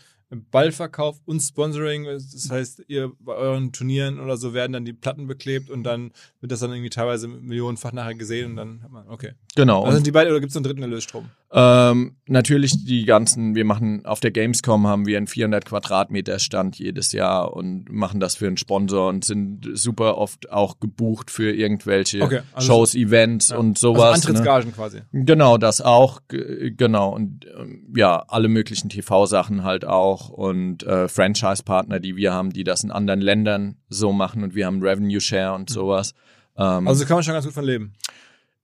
Ballverkauf 0.50 1.20
und 1.24 1.40
Sponsoring. 1.40 2.04
Das 2.04 2.48
heißt, 2.50 2.84
ihr 2.88 3.12
bei 3.20 3.34
euren 3.34 3.72
Turnieren 3.72 4.20
oder 4.20 4.36
so 4.36 4.54
werden 4.54 4.72
dann 4.72 4.84
die 4.84 4.92
Platten 4.92 5.26
beklebt 5.26 5.68
und 5.70 5.82
dann 5.84 6.12
wird 6.40 6.52
das 6.52 6.60
dann 6.60 6.70
irgendwie 6.72 6.90
teilweise 6.90 7.28
millionenfach 7.28 7.92
nachher 7.92 8.14
gesehen 8.14 8.50
und 8.52 8.56
dann 8.56 8.82
hat 8.82 8.90
man, 8.90 9.08
okay. 9.08 9.32
genau. 9.54 9.82
Also 9.82 9.96
sind 9.96 10.06
die 10.06 10.10
beiden 10.10 10.30
oder 10.30 10.40
gibt 10.40 10.50
es 10.50 10.56
einen 10.56 10.64
dritten 10.64 10.82
Erlösstrom? 10.82 11.30
Ähm, 11.54 12.16
natürlich 12.26 12.82
die 12.84 13.04
ganzen, 13.04 13.54
wir 13.54 13.66
machen 13.66 14.06
auf 14.06 14.20
der 14.20 14.30
Gamescom 14.30 14.86
haben 14.86 15.04
wir 15.06 15.18
einen 15.18 15.26
400 15.26 15.66
Quadratmeter 15.66 16.38
Stand 16.38 16.78
jedes 16.78 17.12
Jahr 17.12 17.54
und 17.54 17.92
machen 17.92 18.20
das 18.20 18.36
für 18.36 18.46
einen 18.46 18.56
Sponsor 18.56 19.08
und 19.08 19.24
sind 19.24 19.68
super 19.74 20.16
oft 20.16 20.50
auch 20.50 20.80
gebucht 20.80 21.30
für 21.30 21.52
irgendwelche 21.52 22.22
Okay, 22.22 22.40
also- 22.54 22.66
Shows, 22.66 22.94
Events 22.94 23.50
Ja. 23.50 23.58
und 23.58 23.76
Also 23.76 23.92
sowas. 23.92 24.02
ne? 24.24 24.28
Antrittsgagen 24.30 24.72
quasi. 24.74 25.00
Genau, 25.12 25.58
das 25.58 25.82
auch, 25.82 26.20
genau. 26.28 27.14
Und 27.14 27.44
ähm, 27.58 27.92
ja, 27.94 28.24
alle 28.28 28.48
möglichen 28.48 28.88
TV-Sachen 28.88 29.62
halt 29.62 29.84
auch 29.84 30.30
und 30.30 30.84
äh, 30.84 31.06
Franchise-Partner, 31.08 32.00
die 32.00 32.16
wir 32.16 32.32
haben, 32.32 32.50
die 32.54 32.64
das 32.64 32.82
in 32.82 32.90
anderen 32.90 33.20
Ländern 33.20 33.76
so 33.90 34.12
machen 34.12 34.42
und 34.42 34.54
wir 34.54 34.64
haben 34.64 34.82
Revenue 34.82 35.20
Share 35.20 35.54
und 35.54 35.68
sowas. 35.68 36.14
Ähm, 36.56 36.88
Also 36.88 37.04
kann 37.04 37.16
man 37.16 37.24
schon 37.24 37.34
ganz 37.34 37.44
gut 37.44 37.54
von 37.54 37.64
leben. 37.64 37.92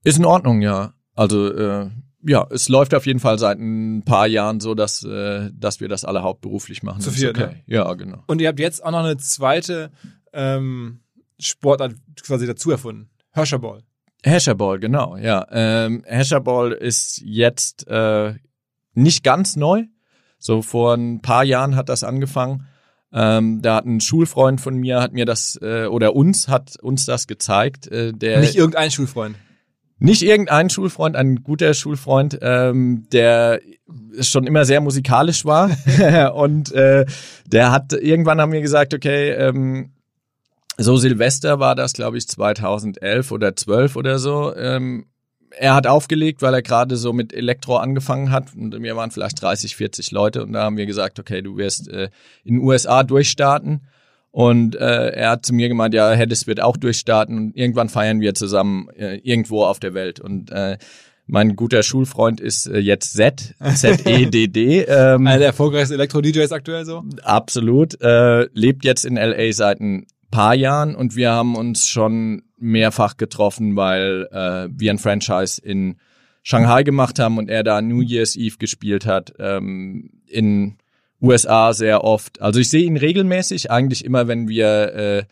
ist 0.04 0.18
in 0.18 0.24
Ordnung, 0.24 0.62
ja. 0.62 0.94
Also 1.14 1.52
äh, 1.52 1.90
ja, 2.28 2.46
es 2.50 2.68
läuft 2.68 2.94
auf 2.94 3.06
jeden 3.06 3.20
Fall 3.20 3.38
seit 3.38 3.58
ein 3.58 4.02
paar 4.04 4.26
Jahren 4.26 4.60
so, 4.60 4.74
dass, 4.74 5.02
äh, 5.02 5.50
dass 5.52 5.80
wir 5.80 5.88
das 5.88 6.04
alle 6.04 6.22
hauptberuflich 6.22 6.82
machen. 6.82 7.00
Zu 7.00 7.10
viert, 7.10 7.38
okay. 7.38 7.62
Ja, 7.66 7.92
genau. 7.94 8.22
Und 8.26 8.40
ihr 8.40 8.48
habt 8.48 8.60
jetzt 8.60 8.84
auch 8.84 8.90
noch 8.90 9.04
eine 9.04 9.16
zweite 9.16 9.90
ähm, 10.32 11.00
Sportart 11.40 11.94
quasi 12.22 12.46
dazu 12.46 12.70
erfunden. 12.70 13.10
Hirscherball. 13.32 13.82
Hasherball, 14.24 14.78
genau, 14.78 15.16
ja. 15.16 15.46
Ähm, 15.50 16.04
Hasherball 16.08 16.72
ist 16.72 17.22
jetzt 17.24 17.86
äh, 17.88 18.34
nicht 18.94 19.22
ganz 19.22 19.56
neu. 19.56 19.84
So 20.38 20.62
vor 20.62 20.94
ein 20.94 21.20
paar 21.20 21.44
Jahren 21.44 21.76
hat 21.76 21.88
das 21.88 22.04
angefangen. 22.04 22.66
Ähm, 23.12 23.62
da 23.62 23.76
hat 23.76 23.86
ein 23.86 24.00
Schulfreund 24.00 24.60
von 24.60 24.76
mir 24.76 25.00
hat 25.00 25.12
mir 25.12 25.24
das 25.24 25.58
äh, 25.62 25.86
oder 25.86 26.14
uns 26.14 26.48
hat 26.48 26.78
uns 26.80 27.06
das 27.06 27.26
gezeigt. 27.26 27.86
Äh, 27.86 28.12
der 28.12 28.40
Nicht 28.40 28.56
irgendein 28.56 28.90
Schulfreund. 28.90 29.36
Nicht 29.98 30.22
irgendein 30.22 30.70
Schulfreund, 30.70 31.16
ein 31.16 31.42
guter 31.42 31.74
Schulfreund, 31.74 32.38
ähm, 32.40 33.06
der 33.12 33.60
schon 34.20 34.46
immer 34.46 34.64
sehr 34.64 34.80
musikalisch 34.80 35.44
war 35.44 35.70
und 36.34 36.72
äh, 36.72 37.06
der 37.46 37.72
hat 37.72 37.92
irgendwann 37.92 38.40
haben 38.40 38.52
wir 38.52 38.60
gesagt, 38.60 38.94
okay, 38.94 39.30
ähm, 39.30 39.90
so 40.76 40.96
Silvester 40.96 41.58
war 41.58 41.74
das, 41.74 41.92
glaube 41.92 42.18
ich, 42.18 42.28
2011 42.28 43.32
oder 43.32 43.56
12 43.56 43.96
oder 43.96 44.18
so. 44.18 44.54
Ähm, 44.54 45.06
er 45.50 45.74
hat 45.74 45.86
aufgelegt, 45.86 46.42
weil 46.42 46.54
er 46.54 46.62
gerade 46.62 46.96
so 46.96 47.12
mit 47.12 47.32
Elektro 47.32 47.78
angefangen 47.78 48.30
hat 48.30 48.54
und 48.54 48.80
wir 48.80 48.96
waren 48.96 49.10
vielleicht 49.10 49.42
30, 49.42 49.74
40 49.74 50.12
Leute 50.12 50.44
und 50.44 50.52
da 50.52 50.62
haben 50.62 50.76
wir 50.76 50.86
gesagt, 50.86 51.18
okay, 51.18 51.42
du 51.42 51.56
wirst 51.56 51.88
äh, 51.88 52.10
in 52.44 52.56
den 52.56 52.62
USA 52.62 53.02
durchstarten. 53.02 53.86
Und 54.38 54.76
äh, 54.76 55.08
er 55.08 55.30
hat 55.30 55.44
zu 55.44 55.52
mir 55.52 55.68
gemeint, 55.68 55.94
ja, 55.94 56.12
Heddes 56.12 56.46
wird 56.46 56.62
auch 56.62 56.76
durchstarten 56.76 57.36
und 57.36 57.56
irgendwann 57.56 57.88
feiern 57.88 58.20
wir 58.20 58.34
zusammen 58.34 58.88
äh, 58.90 59.16
irgendwo 59.16 59.64
auf 59.64 59.80
der 59.80 59.94
Welt. 59.94 60.20
Und 60.20 60.52
äh, 60.52 60.78
mein 61.26 61.56
guter 61.56 61.82
Schulfreund 61.82 62.40
ist 62.40 62.68
äh, 62.68 62.78
jetzt 62.78 63.14
Z, 63.14 63.56
Z-E-D-D. 63.74 64.82
Ähm, 64.88 65.26
Einer 65.26 65.38
der 65.38 65.48
erfolgreichsten 65.48 65.94
Elektro-DJs 65.94 66.52
aktuell 66.52 66.84
so. 66.84 67.02
Absolut. 67.24 68.00
Äh, 68.00 68.42
lebt 68.52 68.84
jetzt 68.84 69.04
in 69.04 69.16
LA 69.16 69.52
seit 69.52 69.80
ein 69.80 70.06
paar 70.30 70.54
Jahren 70.54 70.94
und 70.94 71.16
wir 71.16 71.32
haben 71.32 71.56
uns 71.56 71.88
schon 71.88 72.44
mehrfach 72.58 73.16
getroffen, 73.16 73.74
weil 73.74 74.28
äh, 74.30 74.68
wir 74.70 74.92
ein 74.92 74.98
Franchise 74.98 75.60
in 75.60 75.96
Shanghai 76.44 76.84
gemacht 76.84 77.18
haben 77.18 77.38
und 77.38 77.50
er 77.50 77.64
da 77.64 77.82
New 77.82 78.02
Year's 78.02 78.36
Eve 78.36 78.58
gespielt 78.60 79.04
hat. 79.04 79.32
Ähm, 79.40 80.10
in 80.28 80.78
USA 81.20 81.72
sehr 81.72 82.04
oft. 82.04 82.40
Also 82.40 82.60
ich 82.60 82.68
sehe 82.68 82.84
ihn 82.84 82.96
regelmäßig, 82.96 83.70
eigentlich 83.70 84.04
immer, 84.04 84.28
wenn 84.28 84.48
wir 84.48 84.94
äh, 84.94 85.22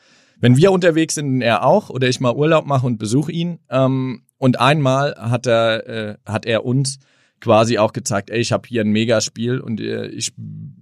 wenn 0.40 0.56
wir 0.56 0.72
unterwegs 0.72 1.14
sind, 1.14 1.40
er 1.40 1.64
auch, 1.64 1.90
oder 1.90 2.08
ich 2.08 2.20
mal 2.20 2.34
Urlaub 2.34 2.66
mache 2.66 2.86
und 2.86 2.98
besuche 2.98 3.32
ihn. 3.32 3.58
Ähm, 3.70 4.22
und 4.38 4.60
einmal 4.60 5.14
hat 5.18 5.46
er, 5.46 5.86
äh, 5.88 6.16
hat 6.26 6.44
er 6.44 6.64
uns 6.64 6.98
quasi 7.40 7.78
auch 7.78 7.92
gezeigt, 7.92 8.30
ey, 8.30 8.40
ich 8.40 8.52
habe 8.52 8.68
hier 8.68 8.82
ein 8.82 8.90
Megaspiel 8.90 9.60
und 9.60 9.80
äh, 9.80 10.06
ich 10.08 10.32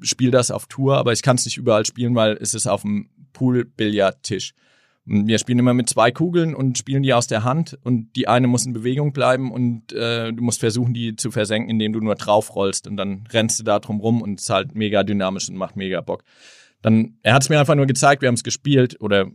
spiele 0.03 0.31
das 0.31 0.51
auf 0.51 0.67
Tour, 0.67 0.99
aber 0.99 1.13
ich 1.13 1.23
kann 1.23 1.37
es 1.37 1.45
nicht 1.45 1.57
überall 1.57 1.87
spielen, 1.87 2.15
weil 2.15 2.37
es 2.41 2.55
ist 2.55 2.67
auf 2.67 2.83
dem 2.83 3.09
Pool-Billardtisch. 3.33 4.55
Wir 5.07 5.39
spielen 5.39 5.59
immer 5.59 5.75
mit 5.75 5.89
zwei 5.91 6.11
Kugeln 6.11 6.55
und 6.55 6.79
spielen 6.79 7.03
die 7.03 7.13
aus 7.13 7.27
der 7.27 7.45
Hand 7.45 7.79
und 7.83 8.17
die 8.17 8.27
eine 8.27 8.47
muss 8.47 8.65
in 8.65 8.73
Bewegung 8.73 9.13
bleiben 9.13 9.53
und 9.53 9.93
äh, 9.93 10.33
du 10.33 10.43
musst 10.43 10.61
versuchen, 10.61 10.95
die 10.95 11.15
zu 11.17 11.31
versenken, 11.31 11.71
indem 11.71 11.93
du 11.93 12.01
nur 12.01 12.15
draufrollst 12.15 12.87
und 12.87 12.97
dann 12.97 13.25
rennst 13.31 13.61
du 13.61 13.65
da 13.65 13.79
drum 13.81 14.01
rum 14.01 14.23
und 14.23 14.39
es 14.39 14.45
ist 14.45 14.51
halt 14.51 14.75
mega 14.75 15.03
dynamisch 15.03 15.51
und 15.51 15.57
macht 15.57 15.77
mega 15.77 16.01
Bock. 16.01 16.25
Dann, 16.81 17.19
er 17.23 17.35
hat 17.35 17.43
es 17.43 17.49
mir 17.51 17.61
einfach 17.61 17.75
nur 17.75 17.87
gezeigt, 17.87 18.23
wir 18.23 18.29
haben 18.29 18.35
es 18.35 18.45
gespielt 18.45 18.99
oder 19.01 19.27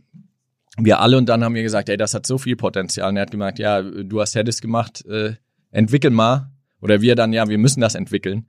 wir 0.76 1.00
alle 1.00 1.18
und 1.18 1.28
dann 1.28 1.44
haben 1.44 1.54
wir 1.54 1.62
gesagt, 1.62 1.88
ey, 1.88 1.96
das 1.96 2.14
hat 2.14 2.26
so 2.26 2.38
viel 2.38 2.56
Potenzial. 2.56 3.08
Und 3.08 3.16
er 3.16 3.22
hat 3.22 3.30
gemeint, 3.30 3.58
ja, 3.58 3.82
du 3.82 4.20
hast 4.20 4.34
Hedis 4.34 4.60
gemacht, 4.60 5.04
äh, 5.06 5.34
entwickel 5.70 6.10
mal. 6.10 6.50
Oder 6.80 7.00
wir 7.00 7.14
dann, 7.14 7.32
ja, 7.32 7.48
wir 7.48 7.58
müssen 7.58 7.80
das 7.80 7.94
entwickeln. 7.94 8.46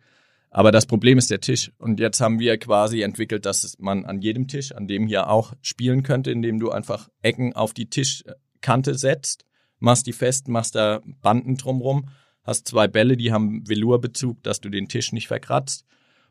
Aber 0.52 0.74
das 0.74 0.86
Problem 0.86 1.18
ist 1.18 1.32
der 1.32 1.40
Tisch. 1.40 1.72
Und 1.78 2.00
jetzt 2.00 2.20
haben 2.20 2.40
wir 2.40 2.58
quasi 2.58 3.02
entwickelt, 3.02 3.46
dass 3.46 3.78
man 3.80 4.06
an 4.06 4.22
jedem 4.22 4.48
Tisch, 4.48 4.74
an 4.74 4.86
dem 4.86 5.08
hier 5.08 5.30
auch 5.30 5.54
spielen 5.62 6.04
könnte, 6.04 6.30
indem 6.30 6.60
du 6.60 6.70
einfach 6.72 7.10
Ecken 7.22 7.54
auf 7.54 7.74
die 7.74 7.90
Tischkante 7.90 8.96
setzt, 8.96 9.46
machst 9.80 10.08
die 10.08 10.14
fest, 10.14 10.50
machst 10.50 10.76
da 10.76 11.02
Banden 11.22 11.56
drumrum, 11.56 12.10
hast 12.44 12.68
zwei 12.68 12.90
Bälle, 12.90 13.16
die 13.16 13.32
haben 13.32 13.66
Velourbezug, 13.66 14.44
dass 14.44 14.60
du 14.60 14.70
den 14.70 14.90
Tisch 14.90 15.14
nicht 15.14 15.28
verkratzt. 15.28 15.86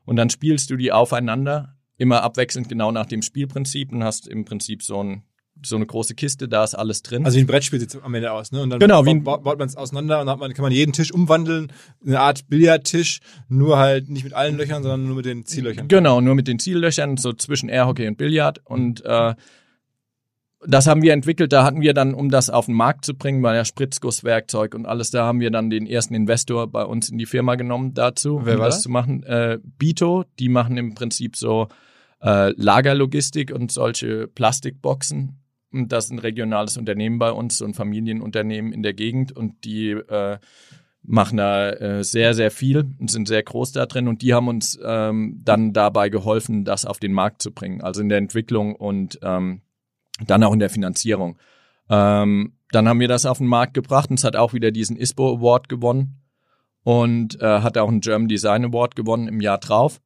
Und 0.04 0.16
dann 0.16 0.28
spielst 0.28 0.68
du 0.70 0.76
die 0.76 0.92
aufeinander, 0.92 1.76
immer 1.96 2.22
abwechselnd 2.22 2.68
genau 2.68 2.92
nach 2.92 3.06
dem 3.06 3.22
Spielprinzip 3.22 3.90
und 3.90 4.04
hast 4.04 4.28
im 4.28 4.44
Prinzip 4.44 4.82
so 4.82 5.02
ein 5.02 5.22
so 5.64 5.76
eine 5.76 5.86
große 5.86 6.14
Kiste, 6.14 6.48
da 6.48 6.64
ist 6.64 6.74
alles 6.74 7.02
drin. 7.02 7.24
Also 7.24 7.36
wie 7.36 7.42
ein 7.42 7.46
Brettspiel 7.46 7.80
sieht 7.80 7.94
es 7.94 8.02
am 8.02 8.14
Ende 8.14 8.32
aus, 8.32 8.52
ne? 8.52 8.62
Und 8.62 8.70
dann 8.70 8.78
genau, 8.78 9.04
wie 9.06 9.14
baut, 9.14 9.44
baut 9.44 9.58
man 9.58 9.68
es 9.68 9.76
auseinander 9.76 10.20
und 10.20 10.26
dann 10.26 10.38
man, 10.38 10.52
kann 10.54 10.62
man 10.62 10.72
jeden 10.72 10.92
Tisch 10.92 11.12
umwandeln, 11.12 11.72
eine 12.04 12.20
Art 12.20 12.48
Billardtisch, 12.48 13.20
nur 13.48 13.78
halt 13.78 14.08
nicht 14.08 14.24
mit 14.24 14.32
allen 14.32 14.56
Löchern, 14.56 14.82
sondern 14.82 15.06
nur 15.06 15.16
mit 15.16 15.26
den 15.26 15.44
Ziellöchern. 15.46 15.88
Genau, 15.88 16.20
nur 16.20 16.34
mit 16.34 16.48
den 16.48 16.58
Ziellöchern, 16.58 17.16
so 17.16 17.32
zwischen 17.32 17.68
Airhockey 17.68 18.06
und 18.08 18.16
Billard. 18.16 18.60
Und 18.64 19.04
äh, 19.04 19.34
das 20.66 20.86
haben 20.86 21.02
wir 21.02 21.12
entwickelt, 21.12 21.52
da 21.52 21.64
hatten 21.64 21.80
wir 21.80 21.94
dann, 21.94 22.12
um 22.12 22.28
das 22.28 22.50
auf 22.50 22.66
den 22.66 22.74
Markt 22.74 23.04
zu 23.04 23.14
bringen, 23.14 23.42
weil 23.42 23.56
ja 23.56 23.64
Spritzgusswerkzeug 23.64 24.74
und 24.74 24.86
alles, 24.86 25.10
da 25.10 25.24
haben 25.24 25.40
wir 25.40 25.50
dann 25.50 25.70
den 25.70 25.86
ersten 25.86 26.14
Investor 26.14 26.66
bei 26.66 26.84
uns 26.84 27.08
in 27.08 27.18
die 27.18 27.26
Firma 27.26 27.54
genommen 27.54 27.94
dazu, 27.94 28.42
Wer 28.44 28.54
um 28.54 28.60
war 28.60 28.66
das 28.66 28.76
das? 28.76 28.82
zu 28.82 28.90
machen. 28.90 29.22
Äh, 29.22 29.58
Bito, 29.78 30.24
die 30.38 30.48
machen 30.48 30.76
im 30.76 30.94
Prinzip 30.94 31.36
so 31.36 31.68
äh, 32.22 32.52
Lagerlogistik 32.56 33.52
und 33.52 33.72
solche 33.72 34.28
Plastikboxen. 34.28 35.39
Das 35.72 36.06
ist 36.06 36.10
ein 36.10 36.18
regionales 36.18 36.76
Unternehmen 36.76 37.18
bei 37.18 37.30
uns, 37.30 37.58
so 37.58 37.64
ein 37.64 37.74
Familienunternehmen 37.74 38.72
in 38.72 38.82
der 38.82 38.94
Gegend 38.94 39.36
und 39.36 39.64
die 39.64 39.90
äh, 39.90 40.38
machen 41.02 41.38
da 41.38 41.70
äh, 41.70 42.04
sehr, 42.04 42.34
sehr 42.34 42.50
viel 42.50 42.92
und 42.98 43.10
sind 43.10 43.28
sehr 43.28 43.42
groß 43.42 43.72
da 43.72 43.86
drin 43.86 44.08
und 44.08 44.22
die 44.22 44.34
haben 44.34 44.48
uns 44.48 44.78
ähm, 44.84 45.40
dann 45.44 45.72
dabei 45.72 46.08
geholfen, 46.08 46.64
das 46.64 46.84
auf 46.84 46.98
den 46.98 47.12
Markt 47.12 47.40
zu 47.40 47.52
bringen, 47.52 47.80
also 47.80 48.00
in 48.00 48.08
der 48.08 48.18
Entwicklung 48.18 48.74
und 48.74 49.18
ähm, 49.22 49.62
dann 50.26 50.42
auch 50.42 50.52
in 50.52 50.58
der 50.58 50.70
Finanzierung. 50.70 51.38
Ähm, 51.88 52.52
dann 52.70 52.88
haben 52.88 53.00
wir 53.00 53.08
das 53.08 53.26
auf 53.26 53.38
den 53.38 53.46
Markt 53.46 53.74
gebracht 53.74 54.10
und 54.10 54.18
es 54.18 54.24
hat 54.24 54.36
auch 54.36 54.52
wieder 54.52 54.70
diesen 54.70 54.96
ISPO 54.96 55.36
Award 55.36 55.68
gewonnen 55.68 56.20
und 56.82 57.40
äh, 57.40 57.60
hat 57.60 57.78
auch 57.78 57.88
einen 57.88 58.00
German 58.00 58.28
Design 58.28 58.64
Award 58.64 58.96
gewonnen 58.96 59.28
im 59.28 59.40
Jahr 59.40 59.58
drauf. 59.58 60.00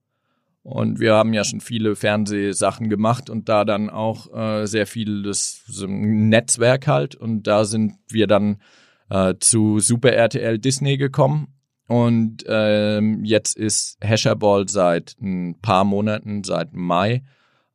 Und 0.64 0.98
wir 0.98 1.12
haben 1.12 1.34
ja 1.34 1.44
schon 1.44 1.60
viele 1.60 1.94
Fernsehsachen 1.94 2.88
gemacht 2.88 3.28
und 3.28 3.50
da 3.50 3.66
dann 3.66 3.90
auch 3.90 4.32
äh, 4.34 4.66
sehr 4.66 4.86
viel 4.86 5.22
das 5.22 5.62
so 5.66 5.86
Netzwerk 5.86 6.86
halt. 6.86 7.14
Und 7.14 7.42
da 7.42 7.66
sind 7.66 7.96
wir 8.08 8.26
dann 8.26 8.62
äh, 9.10 9.34
zu 9.38 9.78
Super 9.78 10.12
RTL 10.12 10.58
Disney 10.58 10.96
gekommen. 10.96 11.48
Und 11.86 12.44
ähm, 12.48 13.26
jetzt 13.26 13.58
ist 13.58 13.98
Hasherball 14.02 14.66
seit 14.66 15.16
ein 15.20 15.60
paar 15.60 15.84
Monaten, 15.84 16.44
seit 16.44 16.72
Mai, 16.72 17.22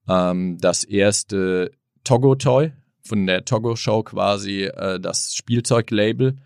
ähm, 0.08 0.58
das 0.60 0.84
erste 0.84 1.70
Togo-Toy 2.04 2.74
von 3.04 3.28
der 3.28 3.46
Togo-Show 3.46 4.02
quasi 4.02 4.64
äh, 4.64 5.00
das 5.00 5.36
Spielzeuglabel. 5.36 6.38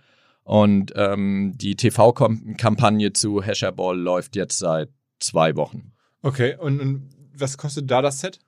Und 0.43 0.91
ähm, 0.97 1.53
die 1.55 1.77
TV-Kampagne 1.77 3.13
zu 3.13 3.41
Hasherball 3.41 3.97
läuft 3.97 4.35
jetzt 4.35 4.59
seit 4.59 4.89
zwei 5.21 5.55
Wochen. 5.55 5.92
Okay, 6.23 6.55
und, 6.57 6.79
und 6.79 7.09
was 7.37 7.57
kostet 7.57 7.91
da 7.91 8.01
das 8.01 8.19
Set? 8.19 8.39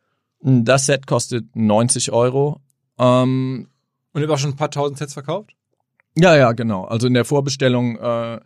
Das 0.42 0.86
Set 0.86 1.06
kostet 1.06 1.56
90 1.56 2.12
Euro. 2.12 2.62
Ähm, 2.98 3.68
Und 4.14 4.22
ihr 4.22 4.28
habt 4.28 4.34
auch 4.34 4.40
schon 4.40 4.52
ein 4.52 4.56
paar 4.56 4.72
tausend 4.72 4.98
Sets 4.98 5.14
verkauft? 5.14 5.56
ja, 6.18 6.36
ja, 6.36 6.54
genau. 6.54 6.86
Also 6.86 7.08
in 7.08 7.14
der 7.14 7.26
Vorbestellung, 7.26 7.98
äh, 7.98 8.40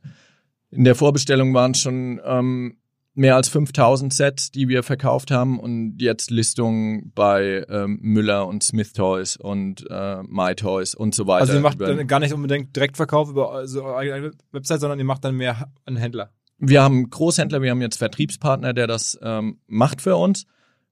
in 0.72 0.84
der 0.84 0.96
Vorbestellung 0.96 1.54
waren 1.54 1.72
es 1.72 1.80
schon 1.80 2.20
ähm, 2.26 2.78
mehr 3.14 3.36
als 3.36 3.50
5000 3.50 4.14
Sets, 4.14 4.50
die 4.50 4.68
wir 4.68 4.82
verkauft 4.82 5.30
haben 5.30 5.60
und 5.60 5.98
jetzt 6.00 6.32
Listungen 6.32 7.12
bei 7.14 7.66
ähm, 7.70 8.00
Müller 8.02 8.48
und 8.48 8.64
Smith 8.64 8.94
Toys 8.94 9.36
und 9.36 9.86
äh, 9.90 10.24
My 10.24 10.56
Toys 10.56 10.96
und 10.96 11.14
so 11.14 11.28
weiter. 11.28 11.42
Also 11.42 11.54
ihr 11.54 11.60
macht 11.60 11.80
dann 11.82 12.08
gar 12.08 12.20
nicht 12.20 12.34
unbedingt 12.34 12.76
Direktverkauf 12.76 13.30
über 13.30 13.68
so 13.68 13.84
eure 13.84 13.98
eigene 13.98 14.32
Website, 14.52 14.80
sondern 14.80 14.98
ihr 14.98 15.06
macht 15.06 15.24
dann 15.26 15.36
mehr 15.36 15.72
einen 15.86 15.98
Händler. 15.98 16.32
Wir 16.60 16.84
haben 16.84 17.10
Großhändler, 17.10 17.62
wir 17.62 17.72
haben 17.72 17.82
jetzt 17.82 17.98
Vertriebspartner, 17.98 18.74
der 18.74 18.86
das 18.86 19.18
ähm, 19.22 19.60
macht 19.68 20.02
für 20.02 20.18
uns. 20.18 20.46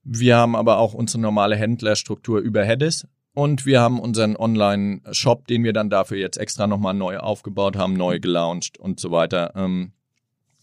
Wir 0.04 0.38
haben 0.38 0.56
aber 0.56 0.78
auch 0.78 0.94
unsere 0.94 1.22
normale 1.22 1.58
Händlerstruktur 1.58 2.40
über 2.40 2.64
Hedis 2.64 3.06
und 3.34 3.66
wir 3.66 3.82
haben 3.82 4.00
unseren 4.00 4.38
Online-Shop, 4.38 5.46
den 5.48 5.66
wir 5.66 5.74
dann 5.74 5.90
dafür 5.90 6.18
jetzt 6.18 6.38
extra 6.38 6.68
nochmal 6.68 6.94
neu 6.94 7.18
aufgebaut 7.18 7.76
haben, 7.76 7.94
neu 7.94 8.20
gelauncht 8.20 8.80
und 8.80 9.02
so 9.02 9.12
weiter. 9.12 9.52
Ähm, 9.56 9.92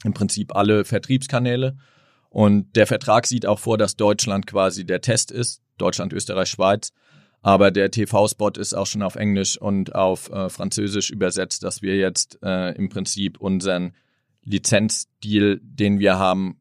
Im 0.04 0.14
Prinzip 0.14 0.56
alle 0.56 0.84
Vertriebskanäle. 0.86 1.76
Und 2.30 2.74
der 2.74 2.86
Vertrag 2.86 3.26
sieht 3.26 3.46
auch 3.46 3.60
vor, 3.60 3.78
dass 3.78 3.96
Deutschland 3.96 4.46
quasi 4.46 4.86
der 4.86 5.02
Test 5.02 5.30
ist. 5.30 5.62
Deutschland, 5.76 6.12
Österreich, 6.12 6.48
Schweiz. 6.48 6.90
Aber 7.42 7.70
der 7.70 7.90
TV-Spot 7.90 8.52
ist 8.58 8.72
auch 8.72 8.86
schon 8.86 9.02
auf 9.02 9.16
Englisch 9.16 9.56
und 9.56 9.94
auf 9.94 10.30
äh, 10.30 10.48
Französisch 10.48 11.10
übersetzt, 11.10 11.62
dass 11.62 11.82
wir 11.82 11.96
jetzt 11.96 12.38
äh, 12.42 12.70
im 12.74 12.88
Prinzip 12.88 13.38
unseren 13.38 13.92
Lizenzdeal, 14.44 15.60
den 15.62 15.98
wir 15.98 16.18
haben, 16.18 16.60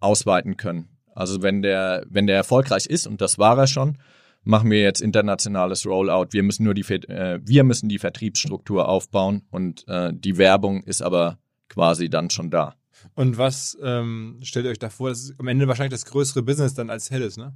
ausweiten 0.00 0.56
können. 0.56 0.88
Also 1.14 1.42
wenn 1.42 1.62
der, 1.62 2.04
wenn 2.08 2.26
der 2.26 2.36
erfolgreich 2.36 2.86
ist, 2.86 3.06
und 3.06 3.20
das 3.20 3.38
war 3.38 3.58
er 3.58 3.66
schon, 3.66 3.98
machen 4.44 4.70
wir 4.70 4.80
jetzt 4.80 5.00
internationales 5.00 5.86
Rollout. 5.86 6.28
Wir 6.30 6.42
müssen 6.42 6.64
nur 6.64 6.74
die, 6.74 6.82
äh, 6.82 7.40
wir 7.42 7.64
müssen 7.64 7.88
die 7.88 7.98
Vertriebsstruktur 7.98 8.88
aufbauen 8.88 9.42
und 9.50 9.86
äh, 9.88 10.12
die 10.12 10.38
Werbung 10.38 10.82
ist 10.82 11.02
aber 11.02 11.38
quasi 11.68 12.10
dann 12.10 12.30
schon 12.30 12.50
da. 12.50 12.74
Und 13.14 13.38
was 13.38 13.76
ähm, 13.82 14.38
stellt 14.42 14.66
ihr 14.66 14.70
euch 14.70 14.78
da 14.78 14.90
vor? 14.90 15.10
Das 15.10 15.20
ist 15.20 15.34
am 15.38 15.48
Ende 15.48 15.68
wahrscheinlich 15.68 15.92
das 16.00 16.06
größere 16.06 16.42
Business 16.42 16.74
dann 16.74 16.90
als 16.90 17.10
Hedis, 17.10 17.36
ne? 17.36 17.54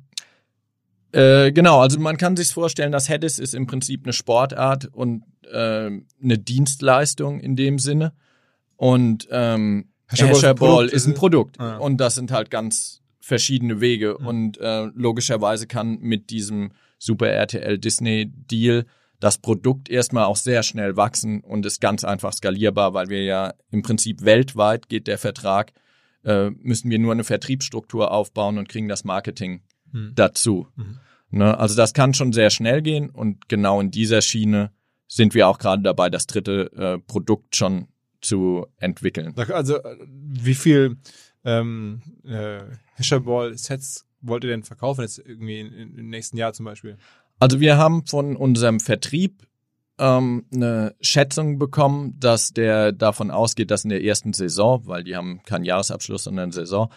Äh, 1.13 1.53
genau, 1.53 1.81
also 1.81 2.01
man 2.01 2.17
kann 2.17 2.37
sich 2.37 2.53
vorstellen, 2.53 2.93
dass 2.93 3.09
Hedis 3.09 3.39
ist 3.39 3.55
im 3.55 3.67
Prinzip 3.67 4.05
eine 4.05 4.13
Sportart 4.13 4.87
und 4.87 5.23
äh, 5.51 5.87
eine 5.87 6.39
Dienstleistung 6.39 7.41
in 7.41 7.57
dem 7.57 7.79
Sinne. 7.79 8.13
Und 8.77 9.27
ähm, 9.31 9.89
Hasherball 10.09 10.13
ist 10.13 10.21
ein 10.23 10.29
Hasherball 10.37 10.69
Produkt, 10.69 10.93
ist 10.93 11.07
ein 11.07 11.13
ist- 11.13 11.19
Produkt. 11.19 11.61
Ah. 11.61 11.77
Und 11.79 11.99
das 11.99 12.15
sind 12.15 12.31
halt 12.31 12.51
ganz 12.51 13.03
verschiedene 13.21 13.81
Wege. 13.81 14.17
Und 14.19 14.59
äh, 14.59 14.85
logischerweise 14.95 15.67
kann 15.67 15.99
mit 16.01 16.31
diesem 16.31 16.73
Super 16.99 17.29
RTL 17.29 17.79
Disney 17.79 18.27
Deal 18.33 18.87
das 19.19 19.39
Produkt 19.39 19.89
erstmal 19.89 20.25
auch 20.25 20.37
sehr 20.37 20.63
schnell 20.63 20.97
wachsen 20.97 21.41
und 21.41 21.65
ist 21.67 21.81
ganz 21.81 22.05
einfach 22.05 22.33
skalierbar, 22.33 22.93
weil 22.95 23.09
wir 23.09 23.25
ja 23.25 23.55
im 23.71 23.83
Prinzip 23.83 24.25
weltweit 24.25 24.89
geht 24.89 25.07
der 25.07 25.19
Vertrag, 25.19 25.73
äh, 26.25 26.51
müssen 26.51 26.91
wir 26.91 26.99
nur 26.99 27.13
eine 27.13 27.25
Vertriebsstruktur 27.25 28.11
aufbauen 28.11 28.59
und 28.59 28.69
kriegen 28.69 28.89
das 28.89 29.05
Marketing 29.05 29.63
Hm. 29.93 30.13
dazu. 30.15 30.67
Mhm. 30.77 30.99
Ne? 31.31 31.59
Also 31.59 31.75
das 31.77 31.95
kann 31.95 32.13
schon 32.15 32.33
sehr 32.33 32.51
schnell 32.51 32.83
gehen 32.83 33.09
und 33.11 33.49
genau 33.49 33.81
in 33.81 33.91
dieser 33.91 34.21
Schiene 34.23 34.71
sind 35.09 35.35
wir 35.35 35.49
auch 35.49 35.59
gerade 35.59 35.83
dabei, 35.83 36.11
das 36.11 36.27
dritte 36.27 36.71
äh, 36.77 36.99
Produkt 36.99 37.57
schon 37.57 37.89
zu 38.27 38.67
entwickeln. 38.79 39.35
Also 39.37 39.77
äh, 39.77 39.97
wie 40.07 40.55
viel 40.55 40.97
ähm, 41.45 42.03
äh, 42.25 42.61
Hisherball-Sets 42.97 44.07
wollt 44.21 44.45
ihr 44.45 44.51
denn 44.51 44.65
verkaufen 44.65 45.03
jetzt 45.03 45.19
irgendwie 45.19 45.61
im 45.61 46.09
nächsten 46.09 46.37
Jahr 46.37 46.53
zum 46.53 46.65
Beispiel? 46.65 46.97
Also 47.39 47.61
wir 47.61 47.77
haben 47.77 48.07
von 48.07 48.35
unserem 48.35 48.81
Vertrieb 48.81 49.47
ähm, 49.99 50.47
eine 50.53 50.95
Schätzung 51.01 51.59
bekommen, 51.59 52.19
dass 52.19 52.53
der 52.53 52.93
davon 52.93 53.31
ausgeht, 53.31 53.71
dass 53.71 53.85
in 53.85 53.91
der 53.91 54.03
ersten 54.03 54.33
Saison, 54.33 54.87
weil 54.87 55.05
die 55.05 55.17
haben 55.17 55.43
keinen 55.45 55.65
Jahresabschluss, 55.65 56.25
sondern 56.25 56.51
Saison, 56.51 56.91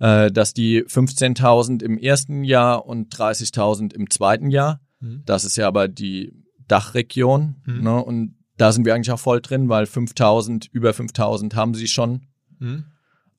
äh, 0.00 0.30
dass 0.32 0.54
die 0.54 0.82
15.000 0.82 1.82
im 1.82 1.98
ersten 1.98 2.42
Jahr 2.42 2.86
und 2.86 3.14
30.000 3.14 3.94
im 3.94 4.10
zweiten 4.10 4.50
Jahr 4.50 4.80
Mhm. 5.02 5.22
Das 5.26 5.44
ist 5.44 5.56
ja 5.56 5.66
aber 5.66 5.88
die 5.88 6.32
Dachregion. 6.68 7.56
Mhm. 7.66 7.82
Ne? 7.82 8.04
Und 8.04 8.34
da 8.56 8.72
sind 8.72 8.84
wir 8.84 8.94
eigentlich 8.94 9.10
auch 9.12 9.18
voll 9.20 9.40
drin, 9.40 9.68
weil 9.68 9.86
5000, 9.86 10.68
über 10.72 10.92
5000 10.94 11.54
haben 11.56 11.74
sie 11.74 11.88
schon. 11.88 12.22
Mhm. 12.58 12.84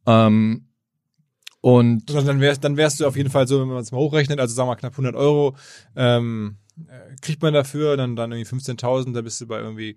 Ähm, 0.05 0.67
und 1.61 2.13
Also 2.13 2.27
dann 2.27 2.41
wärst, 2.41 2.63
dann 2.63 2.75
wärst 2.77 2.99
du 2.99 3.07
auf 3.07 3.15
jeden 3.15 3.29
Fall 3.29 3.47
so, 3.47 3.61
wenn 3.61 3.67
man 3.69 3.77
es 3.77 3.91
mal 3.91 3.99
hochrechnet, 3.99 4.39
also 4.39 4.53
sagen 4.53 4.67
wir 4.67 4.71
mal 4.73 4.75
knapp 4.79 4.93
100 4.93 5.15
Euro, 5.15 5.55
ähm, 5.95 6.57
äh, 6.87 7.15
kriegt 7.21 7.41
man 7.41 7.53
dafür, 7.53 7.95
dann, 7.95 8.15
dann 8.15 8.31
irgendwie 8.33 8.53
15.000, 8.55 9.13
da 9.13 9.21
bist 9.21 9.39
du 9.39 9.47
bei 9.47 9.59
irgendwie 9.59 9.95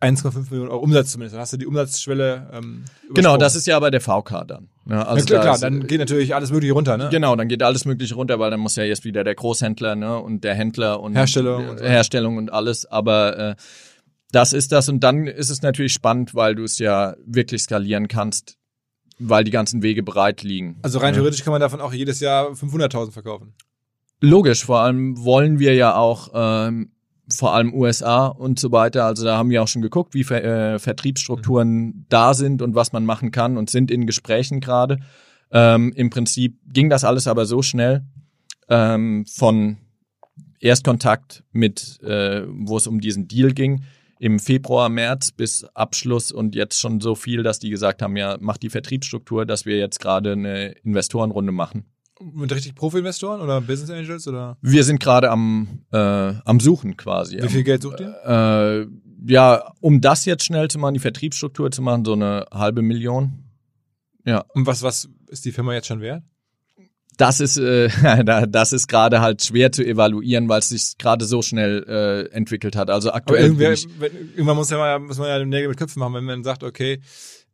1,5 0.00 0.50
Millionen 0.50 0.70
Euro 0.70 0.82
Umsatz 0.82 1.12
zumindest. 1.12 1.34
Dann 1.34 1.40
hast 1.40 1.52
du 1.52 1.56
die 1.56 1.66
Umsatzschwelle. 1.66 2.50
Ähm, 2.52 2.84
genau, 3.14 3.36
das 3.36 3.54
ist 3.54 3.66
ja 3.66 3.76
aber 3.76 3.90
der 3.90 4.00
VK 4.00 4.44
dann. 4.46 4.68
Ne? 4.84 5.06
Also 5.06 5.20
ja, 5.20 5.24
klar, 5.24 5.38
da 5.38 5.42
klar, 5.42 5.54
ist- 5.54 5.62
dann 5.62 5.86
geht 5.86 5.98
natürlich 5.98 6.34
alles 6.34 6.50
mögliche 6.50 6.72
runter, 6.74 6.96
ne? 6.96 7.08
Genau, 7.10 7.36
dann 7.36 7.48
geht 7.48 7.62
alles 7.62 7.84
Mögliche 7.84 8.14
runter, 8.14 8.38
weil 8.38 8.50
dann 8.50 8.60
muss 8.60 8.76
ja 8.76 8.84
erst 8.84 9.04
wieder 9.04 9.24
der 9.24 9.34
Großhändler 9.34 9.96
ne, 9.96 10.18
und 10.18 10.44
der 10.44 10.54
Händler 10.54 11.00
und 11.00 11.14
Herstellung 11.14 11.68
und. 11.68 11.80
Herstellung 11.80 12.36
und 12.36 12.52
alles. 12.52 12.84
Aber 12.86 13.38
äh, 13.38 13.54
das 14.34 14.52
ist 14.52 14.72
das 14.72 14.88
und 14.88 15.04
dann 15.04 15.26
ist 15.26 15.50
es 15.50 15.62
natürlich 15.62 15.92
spannend, 15.92 16.34
weil 16.34 16.54
du 16.54 16.64
es 16.64 16.78
ja 16.78 17.14
wirklich 17.24 17.62
skalieren 17.62 18.08
kannst, 18.08 18.56
weil 19.18 19.44
die 19.44 19.50
ganzen 19.50 19.82
Wege 19.82 20.02
bereit 20.02 20.42
liegen. 20.42 20.78
Also 20.82 20.98
rein 20.98 21.14
theoretisch 21.14 21.44
kann 21.44 21.52
man 21.52 21.60
davon 21.60 21.80
auch 21.80 21.92
jedes 21.92 22.20
Jahr 22.20 22.50
500.000 22.50 23.12
verkaufen. 23.12 23.54
Logisch, 24.20 24.64
vor 24.64 24.80
allem 24.80 25.22
wollen 25.24 25.58
wir 25.58 25.74
ja 25.74 25.96
auch 25.96 26.30
ähm, 26.34 26.90
vor 27.28 27.54
allem 27.54 27.72
USA 27.74 28.26
und 28.26 28.58
so 28.58 28.72
weiter. 28.72 29.04
Also 29.04 29.24
da 29.24 29.36
haben 29.36 29.50
wir 29.50 29.62
auch 29.62 29.68
schon 29.68 29.82
geguckt, 29.82 30.14
wie 30.14 30.24
Ver 30.24 30.44
äh, 30.44 30.78
Vertriebsstrukturen 30.78 32.06
da 32.08 32.34
sind 32.34 32.62
und 32.62 32.74
was 32.74 32.92
man 32.92 33.04
machen 33.04 33.30
kann 33.30 33.56
und 33.56 33.70
sind 33.70 33.90
in 33.90 34.06
Gesprächen 34.06 34.60
gerade. 34.60 34.98
Ähm, 35.52 35.92
Im 35.94 36.10
Prinzip 36.10 36.58
ging 36.66 36.90
das 36.90 37.04
alles 37.04 37.28
aber 37.28 37.46
so 37.46 37.62
schnell 37.62 38.04
ähm, 38.68 39.26
von 39.26 39.76
Erstkontakt 40.58 41.44
mit, 41.52 42.00
äh, 42.02 42.42
wo 42.48 42.76
es 42.76 42.86
um 42.86 43.00
diesen 43.00 43.28
Deal 43.28 43.52
ging, 43.52 43.84
im 44.24 44.38
Februar, 44.38 44.88
März 44.88 45.32
bis 45.32 45.64
Abschluss 45.74 46.32
und 46.32 46.54
jetzt 46.54 46.80
schon 46.80 46.98
so 46.98 47.14
viel, 47.14 47.42
dass 47.42 47.58
die 47.58 47.68
gesagt 47.68 48.00
haben, 48.00 48.16
ja, 48.16 48.38
mach 48.40 48.56
die 48.56 48.70
Vertriebsstruktur, 48.70 49.44
dass 49.44 49.66
wir 49.66 49.76
jetzt 49.76 50.00
gerade 50.00 50.32
eine 50.32 50.70
Investorenrunde 50.82 51.52
machen. 51.52 51.84
Mit 52.32 52.50
richtig 52.50 52.74
Profi-Investoren 52.74 53.42
oder 53.42 53.60
Business 53.60 53.90
Angels 53.90 54.26
oder 54.26 54.56
Wir 54.62 54.82
sind 54.82 54.98
gerade 54.98 55.30
am, 55.30 55.84
äh, 55.92 55.98
am 55.98 56.58
Suchen 56.58 56.96
quasi. 56.96 57.36
wie 57.42 57.48
viel 57.50 57.64
Geld 57.64 57.82
sucht 57.82 58.00
ihr? 58.00 58.14
Äh, 58.24 58.86
ja, 59.30 59.74
um 59.80 60.00
das 60.00 60.24
jetzt 60.24 60.44
schnell 60.46 60.68
zu 60.68 60.78
machen, 60.78 60.94
die 60.94 61.00
Vertriebsstruktur 61.00 61.70
zu 61.70 61.82
machen, 61.82 62.06
so 62.06 62.14
eine 62.14 62.46
halbe 62.50 62.80
Million. 62.80 63.44
Ja, 64.24 64.46
Und 64.54 64.66
was, 64.66 64.82
was 64.82 65.10
ist 65.26 65.44
die 65.44 65.52
Firma 65.52 65.74
jetzt 65.74 65.88
schon 65.88 66.00
wert? 66.00 66.22
Das 67.16 67.40
ist, 67.40 67.56
äh, 67.56 67.88
da- 68.24 68.46
das 68.46 68.72
ist 68.72 68.88
gerade 68.88 69.20
halt 69.20 69.42
schwer 69.44 69.72
zu 69.72 69.84
evaluieren, 69.84 70.48
weil 70.48 70.60
es 70.60 70.68
sich 70.68 70.96
gerade 70.98 71.24
so 71.24 71.42
schnell 71.42 71.84
äh, 71.88 72.34
entwickelt 72.34 72.76
hat. 72.76 72.90
Also 72.90 73.12
aktuell 73.12 73.44
irgendwer, 73.44 73.72
ich, 73.72 73.86
wenn, 73.98 74.12
irgendwann 74.32 74.56
muss, 74.56 74.70
ja 74.70 74.78
mal, 74.78 74.98
muss 74.98 75.18
man 75.18 75.28
ja 75.28 75.44
Nägel 75.44 75.68
mit 75.68 75.78
Köpfen 75.78 76.00
machen, 76.00 76.14
wenn 76.14 76.24
man 76.24 76.44
sagt, 76.44 76.62
okay, 76.62 77.00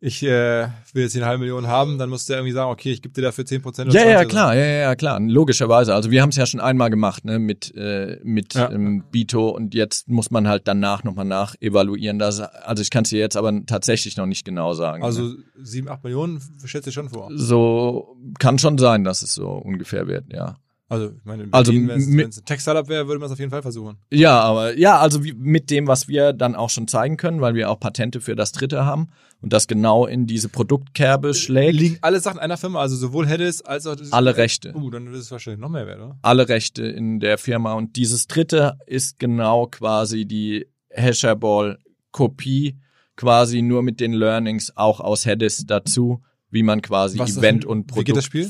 ich 0.02 0.22
äh, 0.22 0.66
will 0.94 1.02
jetzt 1.02 1.12
hier 1.12 1.20
eine 1.22 1.28
halbe 1.28 1.40
Million 1.40 1.66
haben, 1.66 1.98
dann 1.98 2.08
musst 2.08 2.26
du 2.28 2.32
ja 2.32 2.38
irgendwie 2.38 2.54
sagen, 2.54 2.70
okay, 2.70 2.90
ich 2.90 3.02
gebe 3.02 3.12
dir 3.14 3.20
dafür 3.20 3.44
10% 3.44 3.62
oder 3.66 3.92
ja, 3.92 4.00
ja, 4.00 4.16
20 4.16 4.28
klar, 4.30 4.56
ja, 4.56 4.64
ja, 4.64 4.96
klar, 4.96 5.20
logischerweise. 5.20 5.94
Also 5.94 6.10
wir 6.10 6.22
haben 6.22 6.30
es 6.30 6.36
ja 6.36 6.46
schon 6.46 6.58
einmal 6.60 6.88
gemacht, 6.88 7.26
ne, 7.26 7.38
mit 7.38 7.74
äh, 7.76 8.18
mit 8.22 8.54
Ja. 8.54 8.70
ähm, 8.70 9.04
Bito 9.10 9.50
und 9.50 9.74
jetzt 9.74 10.08
muss 10.08 10.30
man 10.30 10.48
halt 10.48 10.62
danach 10.66 11.04
nochmal 11.04 11.26
nach 11.26 11.54
evaluieren. 11.60 12.18
Das, 12.18 12.40
also 12.40 12.82
ich 12.82 12.88
kann 12.90 13.04
es 13.04 13.10
dir 13.10 13.18
jetzt 13.20 13.36
aber 13.36 13.52
tatsächlich 13.66 14.16
noch 14.16 14.26
nicht 14.26 14.46
genau 14.46 14.72
sagen. 14.72 15.00
ne? 15.00 15.04
Also 15.06 15.34
7, 15.62 15.88
8 15.88 16.02
Millionen 16.04 16.40
schätze 16.64 16.88
ich 16.88 16.94
schon 16.94 17.10
vor. 17.10 17.28
so 17.34 18.16
kann 18.38 18.58
schon 18.58 18.78
sein, 18.78 19.04
dass 19.04 19.20
es 19.20 19.34
so 19.34 19.50
ungefähr 19.50 20.06
wird, 20.06 20.32
ja. 20.32 20.56
Also, 20.90 21.12
ich 21.16 21.24
meine, 21.24 21.44
in 21.44 21.53
Also 21.53 21.72
wenn 21.72 21.85
mit- 21.85 22.29
es 22.31 22.38
ein 22.38 22.44
Tech-Startup 22.44 22.88
wäre, 22.88 23.07
würde 23.07 23.20
man 23.20 23.26
es 23.29 23.33
auf 23.33 23.38
jeden 23.38 23.53
Fall 23.53 23.62
versuchen. 23.62 23.96
Ja, 24.11 24.40
aber 24.40 24.76
ja, 24.76 24.98
also 24.98 25.22
wie, 25.22 25.33
mit 25.33 25.70
dem, 25.70 25.87
was 25.87 26.09
wir 26.09 26.33
dann 26.33 26.57
auch 26.57 26.68
schon 26.68 26.88
zeigen 26.88 27.16
können, 27.16 27.40
weil 27.40 27.55
wir 27.55 27.70
auch 27.70 27.79
Patente 27.79 28.20
für 28.20 28.35
das 28.35 28.50
dritte 28.50 28.85
haben 28.85 29.07
und 29.40 29.53
das 29.53 29.68
genau 29.68 30.05
in 30.07 30.26
diese 30.26 30.48
Produktkerbe 30.48 31.33
schlägt. 31.33 31.79
Liegen 31.79 31.98
alle 32.00 32.18
Sachen 32.18 32.40
einer 32.40 32.57
Firma, 32.57 32.81
also 32.81 32.96
sowohl 32.96 33.29
Hedis 33.29 33.62
als 33.62 33.87
auch 33.87 33.94
das 33.94 34.12
Alle 34.12 34.37
Rechte. 34.37 34.74
Uh, 34.74 34.90
dann 34.90 35.07
ist 35.14 35.20
es 35.20 35.31
wahrscheinlich 35.31 35.61
noch 35.61 35.68
mehr 35.70 35.87
wert, 35.87 36.00
oder? 36.00 36.18
alle 36.22 36.48
Rechte 36.48 36.83
in 36.83 37.20
der 37.20 37.38
Firma. 37.38 37.74
Und 37.74 37.94
dieses 37.94 38.26
dritte 38.26 38.76
ist 38.87 39.20
genau 39.20 39.68
quasi 39.68 40.24
die 40.26 40.66
Hasherball-Kopie, 40.92 42.79
quasi 43.16 43.62
nur 43.62 43.83
mit 43.83 44.00
den 44.00 44.12
Learnings 44.12 44.76
auch 44.76 45.00
aus 45.00 45.26
Hedis 45.26 45.64
dazu, 45.66 46.22
wie 46.50 46.62
man 46.62 46.83
quasi 46.83 47.18
Was 47.18 47.37
Event 47.37 47.64
und 47.64 47.83
wie 47.83 47.87
Produkt 47.87 48.07
geht 48.07 48.16
das 48.16 48.24
Spiel? 48.24 48.48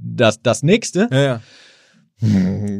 Das, 0.00 0.42
das 0.42 0.62
nächste. 0.62 1.08
Ja, 1.10 1.22
ja. 1.22 1.40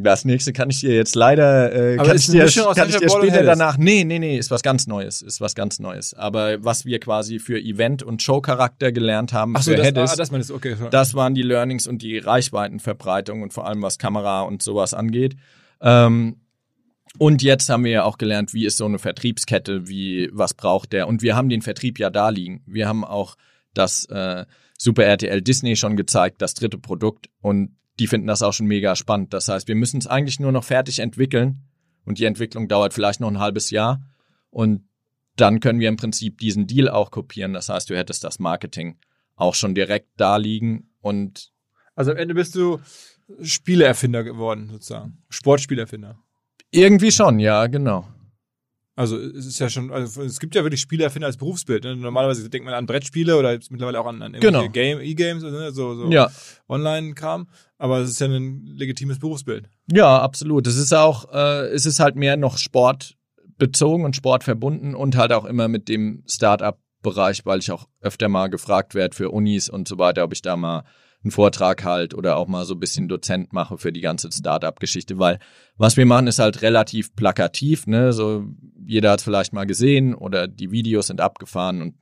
Das 0.02 0.26
nächste 0.26 0.52
kann 0.52 0.68
ich 0.68 0.80
dir 0.80 0.94
jetzt 0.94 1.14
leider, 1.14 1.72
äh, 1.72 1.96
kann 1.96 2.14
ich 2.14 2.26
dir, 2.26 2.44
kann 2.74 2.90
ich 2.90 2.96
dir 2.98 3.08
später 3.08 3.42
danach. 3.42 3.78
Nee, 3.78 4.04
nee, 4.04 4.18
nee, 4.18 4.36
ist 4.36 4.50
was 4.50 4.62
ganz 4.62 4.86
Neues, 4.86 5.22
ist 5.22 5.40
was 5.40 5.54
ganz 5.54 5.78
Neues. 5.78 6.12
Aber 6.12 6.62
was 6.62 6.84
wir 6.84 7.00
quasi 7.00 7.38
für 7.38 7.58
Event 7.58 8.02
und 8.02 8.22
Showcharakter 8.22 8.92
gelernt 8.92 9.32
haben 9.32 9.56
Ach 9.56 9.62
so, 9.62 9.70
für 9.70 9.78
das, 9.78 9.86
Hedis, 9.86 10.10
ah, 10.12 10.16
das 10.16 10.30
meinst 10.30 10.50
okay. 10.50 10.76
das 10.90 11.14
waren 11.14 11.34
die 11.34 11.42
Learnings 11.42 11.86
und 11.86 12.02
die 12.02 12.18
Reichweitenverbreitung 12.18 13.40
und 13.40 13.54
vor 13.54 13.66
allem 13.66 13.80
was 13.80 13.96
Kamera 13.96 14.42
und 14.42 14.62
sowas 14.62 14.92
angeht. 14.92 15.36
Ähm, 15.80 16.36
und 17.18 17.42
jetzt 17.42 17.70
haben 17.70 17.84
wir 17.84 17.90
ja 17.90 18.04
auch 18.04 18.18
gelernt, 18.18 18.52
wie 18.52 18.66
ist 18.66 18.76
so 18.76 18.84
eine 18.84 18.98
Vertriebskette, 18.98 19.88
wie 19.88 20.28
was 20.32 20.52
braucht 20.52 20.92
der. 20.92 21.08
Und 21.08 21.22
wir 21.22 21.34
haben 21.34 21.48
den 21.48 21.62
Vertrieb 21.62 21.98
ja 21.98 22.10
da 22.10 22.28
liegen. 22.28 22.62
Wir 22.66 22.86
haben 22.86 23.04
auch 23.04 23.36
das 23.72 24.04
äh, 24.10 24.44
Super 24.82 25.04
RTL 25.04 25.42
Disney 25.42 25.76
schon 25.76 25.94
gezeigt, 25.94 26.40
das 26.40 26.54
dritte 26.54 26.78
Produkt. 26.78 27.28
Und 27.42 27.76
die 27.98 28.06
finden 28.06 28.26
das 28.26 28.40
auch 28.40 28.54
schon 28.54 28.64
mega 28.64 28.96
spannend. 28.96 29.34
Das 29.34 29.46
heißt, 29.46 29.68
wir 29.68 29.74
müssen 29.74 29.98
es 29.98 30.06
eigentlich 30.06 30.40
nur 30.40 30.52
noch 30.52 30.64
fertig 30.64 31.00
entwickeln. 31.00 31.64
Und 32.06 32.18
die 32.18 32.24
Entwicklung 32.24 32.66
dauert 32.66 32.94
vielleicht 32.94 33.20
noch 33.20 33.28
ein 33.28 33.40
halbes 33.40 33.68
Jahr. 33.68 34.00
Und 34.48 34.88
dann 35.36 35.60
können 35.60 35.80
wir 35.80 35.88
im 35.90 35.98
Prinzip 35.98 36.38
diesen 36.38 36.66
Deal 36.66 36.88
auch 36.88 37.10
kopieren. 37.10 37.52
Das 37.52 37.68
heißt, 37.68 37.90
du 37.90 37.96
hättest 37.96 38.24
das 38.24 38.38
Marketing 38.38 38.96
auch 39.36 39.54
schon 39.54 39.74
direkt 39.74 40.08
da 40.16 40.38
liegen 40.38 40.88
und 41.02 41.52
Also 41.94 42.12
am 42.12 42.16
Ende 42.16 42.34
bist 42.34 42.54
du 42.54 42.80
Spieleerfinder 43.42 44.24
geworden, 44.24 44.70
sozusagen. 44.70 45.18
Sportspielerfinder. 45.28 46.18
irgendwie 46.70 47.12
schon, 47.12 47.38
ja, 47.38 47.66
genau. 47.66 48.08
Also 49.00 49.16
es 49.18 49.46
ist 49.46 49.58
ja 49.58 49.70
schon, 49.70 49.90
also 49.90 50.20
es 50.22 50.38
gibt 50.40 50.54
ja 50.54 50.62
wirklich 50.62 50.82
Spielerfinder 50.82 51.26
als 51.26 51.38
Berufsbild. 51.38 51.84
Ne? 51.84 51.96
Normalerweise 51.96 52.50
denkt 52.50 52.66
man 52.66 52.74
an 52.74 52.84
Brettspiele 52.84 53.34
oder 53.38 53.58
mittlerweile 53.70 53.98
auch 53.98 54.04
an, 54.04 54.20
an 54.20 54.32
Genau. 54.34 54.68
Game, 54.68 55.00
E-Games, 55.00 55.42
ne? 55.42 55.72
so, 55.72 55.94
so 55.94 56.10
Ja, 56.10 56.30
Online-Kram. 56.68 57.48
Aber 57.78 58.00
es 58.00 58.10
ist 58.10 58.20
ja 58.20 58.26
ein 58.26 58.66
legitimes 58.66 59.18
Berufsbild. 59.18 59.70
ja, 59.90 60.20
absolut. 60.20 60.66
Es 60.66 60.76
ist 60.76 60.92
auch, 60.92 61.32
äh, 61.32 61.68
es 61.68 61.86
ist 61.86 61.98
halt 61.98 62.14
mehr 62.16 62.36
noch 62.36 62.58
sportbezogen 62.58 64.04
und 64.04 64.16
sportverbunden 64.16 64.94
und 64.94 65.16
halt 65.16 65.32
auch 65.32 65.46
immer 65.46 65.68
mit 65.68 65.88
dem 65.88 66.22
Start-up-Bereich, 66.28 67.46
weil 67.46 67.60
ich 67.60 67.72
auch 67.72 67.88
öfter 68.02 68.28
mal 68.28 68.48
gefragt 68.48 68.94
werde 68.94 69.16
für 69.16 69.30
Unis 69.30 69.70
und 69.70 69.88
so 69.88 69.96
weiter, 69.96 70.24
ob 70.24 70.34
ich 70.34 70.42
da 70.42 70.56
mal 70.56 70.84
einen 71.22 71.30
Vortrag 71.30 71.84
halt 71.84 72.14
oder 72.14 72.36
auch 72.36 72.48
mal 72.48 72.64
so 72.64 72.74
ein 72.74 72.80
bisschen 72.80 73.06
Dozent 73.08 73.52
mache 73.52 73.76
für 73.76 73.92
die 73.92 74.00
ganze 74.00 74.30
Start-up-Geschichte, 74.32 75.18
weil 75.18 75.38
was 75.76 75.98
wir 75.98 76.06
machen 76.06 76.26
ist 76.26 76.38
halt 76.38 76.62
relativ 76.62 77.14
plakativ, 77.14 77.86
ne, 77.86 78.14
so 78.14 78.44
jeder 78.84 79.12
hat 79.12 79.20
vielleicht 79.20 79.52
mal 79.52 79.66
gesehen 79.66 80.14
oder 80.14 80.48
die 80.48 80.70
Videos 80.70 81.08
sind 81.08 81.20
abgefahren 81.20 81.82
und 81.82 81.94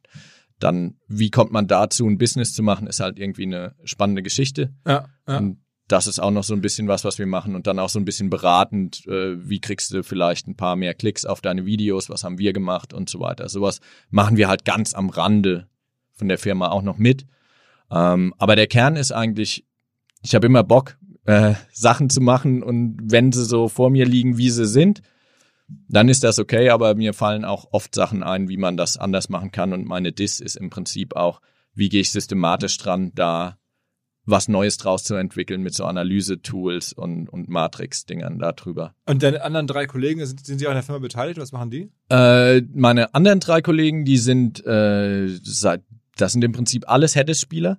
dann, 0.58 0.96
wie 1.06 1.30
kommt 1.30 1.52
man 1.52 1.66
dazu, 1.66 2.06
ein 2.06 2.18
Business 2.18 2.52
zu 2.52 2.62
machen, 2.62 2.86
ist 2.86 3.00
halt 3.00 3.18
irgendwie 3.18 3.44
eine 3.44 3.74
spannende 3.84 4.22
Geschichte. 4.22 4.72
Ja, 4.86 5.06
ja. 5.26 5.38
Und 5.38 5.58
das 5.86 6.06
ist 6.06 6.18
auch 6.18 6.30
noch 6.30 6.44
so 6.44 6.54
ein 6.54 6.60
bisschen 6.60 6.86
was, 6.86 7.04
was 7.04 7.18
wir 7.18 7.26
machen 7.26 7.54
und 7.54 7.66
dann 7.66 7.78
auch 7.78 7.88
so 7.88 7.98
ein 7.98 8.04
bisschen 8.04 8.28
beratend, 8.28 9.06
äh, 9.06 9.48
wie 9.48 9.60
kriegst 9.60 9.92
du 9.92 10.02
vielleicht 10.02 10.46
ein 10.46 10.56
paar 10.56 10.76
mehr 10.76 10.94
Klicks 10.94 11.24
auf 11.24 11.40
deine 11.40 11.64
Videos, 11.64 12.10
was 12.10 12.24
haben 12.24 12.38
wir 12.38 12.52
gemacht 12.52 12.92
und 12.92 13.08
so 13.08 13.20
weiter. 13.20 13.48
Sowas 13.48 13.80
machen 14.10 14.36
wir 14.36 14.48
halt 14.48 14.64
ganz 14.64 14.94
am 14.94 15.08
Rande 15.08 15.66
von 16.12 16.28
der 16.28 16.38
Firma 16.38 16.68
auch 16.68 16.82
noch 16.82 16.98
mit. 16.98 17.24
Ähm, 17.90 18.34
aber 18.36 18.54
der 18.54 18.66
Kern 18.66 18.96
ist 18.96 19.12
eigentlich, 19.12 19.64
ich 20.22 20.34
habe 20.34 20.46
immer 20.46 20.62
Bock, 20.62 20.98
äh, 21.24 21.54
Sachen 21.72 22.10
zu 22.10 22.20
machen 22.20 22.62
und 22.62 22.98
wenn 23.02 23.32
sie 23.32 23.44
so 23.44 23.68
vor 23.68 23.88
mir 23.88 24.04
liegen, 24.04 24.36
wie 24.36 24.50
sie 24.50 24.66
sind, 24.66 25.00
dann 25.68 26.08
ist 26.08 26.24
das 26.24 26.38
okay, 26.38 26.70
aber 26.70 26.94
mir 26.94 27.12
fallen 27.12 27.44
auch 27.44 27.68
oft 27.72 27.94
Sachen 27.94 28.22
ein, 28.22 28.48
wie 28.48 28.56
man 28.56 28.76
das 28.76 28.96
anders 28.96 29.28
machen 29.28 29.52
kann 29.52 29.72
und 29.72 29.86
meine 29.86 30.12
Dis 30.12 30.40
ist 30.40 30.56
im 30.56 30.70
Prinzip 30.70 31.14
auch, 31.14 31.40
wie 31.74 31.88
gehe 31.88 32.00
ich 32.00 32.10
systematisch 32.10 32.76
dran, 32.78 33.12
da 33.14 33.58
was 34.30 34.48
Neues 34.48 34.76
draus 34.76 35.04
zu 35.04 35.14
entwickeln 35.14 35.62
mit 35.62 35.74
so 35.74 35.86
Analyse-Tools 35.86 36.92
und, 36.92 37.28
und 37.28 37.48
Matrix-Dingern 37.48 38.38
darüber. 38.38 38.94
Und 39.06 39.22
deine 39.22 39.42
anderen 39.42 39.66
drei 39.66 39.86
Kollegen, 39.86 40.24
sind, 40.26 40.44
sind 40.44 40.58
sie 40.58 40.66
auch 40.66 40.70
in 40.70 40.76
der 40.76 40.82
Firma 40.82 40.98
beteiligt? 40.98 41.40
Was 41.40 41.52
machen 41.52 41.70
die? 41.70 41.90
Äh, 42.10 42.60
meine 42.74 43.14
anderen 43.14 43.40
drei 43.40 43.62
Kollegen, 43.62 44.04
die 44.04 44.18
sind 44.18 44.64
äh, 44.66 45.28
seit, 45.42 45.82
das 46.16 46.32
sind 46.32 46.44
im 46.44 46.52
Prinzip 46.52 46.90
alles 46.90 47.16
Hedis-Spieler, 47.16 47.78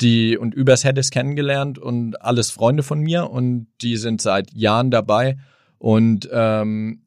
die 0.00 0.38
und 0.38 0.54
übers 0.54 0.84
Hedis 0.84 1.10
kennengelernt 1.10 1.78
und 1.78 2.22
alles 2.22 2.50
Freunde 2.50 2.84
von 2.84 3.00
mir 3.00 3.28
und 3.30 3.66
die 3.82 3.96
sind 3.96 4.22
seit 4.22 4.52
Jahren 4.52 4.92
dabei 4.92 5.36
und 5.80 6.28
ähm, 6.30 7.00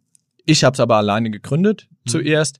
ich 0.45 0.63
habe 0.63 0.73
es 0.73 0.79
aber 0.79 0.97
alleine 0.97 1.31
gegründet 1.31 1.87
zuerst, 2.05 2.57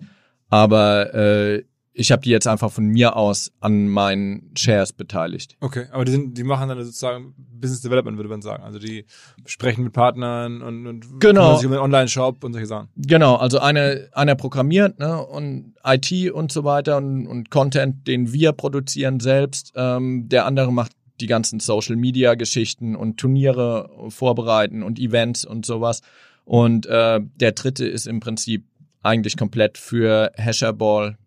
aber 0.50 1.14
äh, 1.14 1.64
ich 1.96 2.12
habe 2.12 2.22
die 2.22 2.30
jetzt 2.30 2.48
einfach 2.48 2.72
von 2.72 2.86
mir 2.86 3.16
aus 3.16 3.52
an 3.60 3.88
meinen 3.88 4.52
Shares 4.58 4.94
beteiligt. 4.94 5.58
Okay, 5.60 5.86
aber 5.92 6.06
die, 6.06 6.12
sind, 6.12 6.38
die 6.38 6.44
machen 6.44 6.70
dann 6.70 6.84
sozusagen 6.84 7.34
Business 7.38 7.82
Development, 7.82 8.18
würde 8.18 8.30
man 8.30 8.42
sagen. 8.42 8.64
Also 8.64 8.80
die 8.80 9.06
sprechen 9.46 9.84
mit 9.84 9.94
Partnern 9.94 10.62
und, 10.62 10.88
und 10.88 11.20
Genau. 11.20 11.56
sich 11.56 11.66
um 11.66 11.72
den 11.72 11.82
Online-Shop 11.82 12.44
und 12.44 12.54
solche 12.54 12.68
Sachen. 12.68 12.90
Genau, 12.96 13.36
also 13.36 13.60
einer, 13.60 13.98
einer 14.14 14.36
programmiert 14.36 15.00
ne, 15.00 15.24
und 15.24 15.74
IT 15.84 16.32
und 16.32 16.52
so 16.52 16.64
weiter 16.64 16.98
und, 16.98 17.28
und 17.28 17.52
Content, 17.52 18.08
den 18.08 18.34
wir 18.34 18.54
produzieren 18.54 19.20
selbst. 19.20 19.74
Ähm, 19.76 20.30
der 20.30 20.46
andere 20.46 20.72
macht 20.74 20.94
die 21.24 21.28
ganzen 21.28 21.60
Social-Media-Geschichten 21.60 22.96
und 22.96 23.18
Turniere 23.18 23.90
vorbereiten 24.10 24.84
und 24.84 25.00
Events 25.00 25.46
und 25.46 25.66
sowas. 25.66 26.02
Und 26.46 26.86
äh, 26.86 27.22
der 27.38 27.54
dritte 27.54 27.86
ist 27.86 28.06
im 28.06 28.20
Prinzip 28.20 28.66
eigentlich 29.02 29.38
komplett 29.38 29.78
für 29.78 30.32
Hasherball 30.38 31.18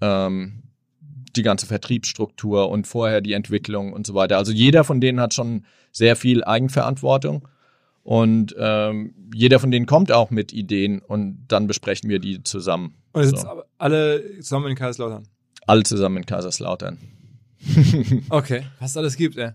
ähm, 0.00 0.62
die 1.36 1.42
ganze 1.42 1.66
Vertriebsstruktur 1.66 2.68
und 2.68 2.86
vorher 2.86 3.20
die 3.20 3.32
Entwicklung 3.32 3.92
und 3.92 4.06
so 4.06 4.14
weiter. 4.14 4.36
Also 4.36 4.52
jeder 4.52 4.84
von 4.84 5.00
denen 5.00 5.20
hat 5.20 5.34
schon 5.34 5.64
sehr 5.92 6.16
viel 6.16 6.44
Eigenverantwortung. 6.44 7.48
Und 8.02 8.54
ähm, 8.58 9.14
jeder 9.34 9.58
von 9.58 9.70
denen 9.70 9.86
kommt 9.86 10.10
auch 10.10 10.30
mit 10.30 10.52
Ideen 10.52 11.00
und 11.00 11.44
dann 11.48 11.66
besprechen 11.66 12.08
wir 12.10 12.18
die 12.18 12.42
zusammen. 12.42 12.94
Und 13.12 13.22
jetzt 13.22 13.42
So. 13.42 13.62
alle 13.78 14.38
zusammen 14.40 14.68
in 14.68 14.74
Kaiserslautern. 14.74 15.24
Alle 15.66 15.82
zusammen 15.82 16.18
in 16.18 16.26
Kaiserslautern. 16.26 16.98
Okay, 18.30 18.64
was 18.78 18.92
es 18.92 18.96
alles 18.96 19.16
gibt, 19.16 19.36
ey. 19.36 19.52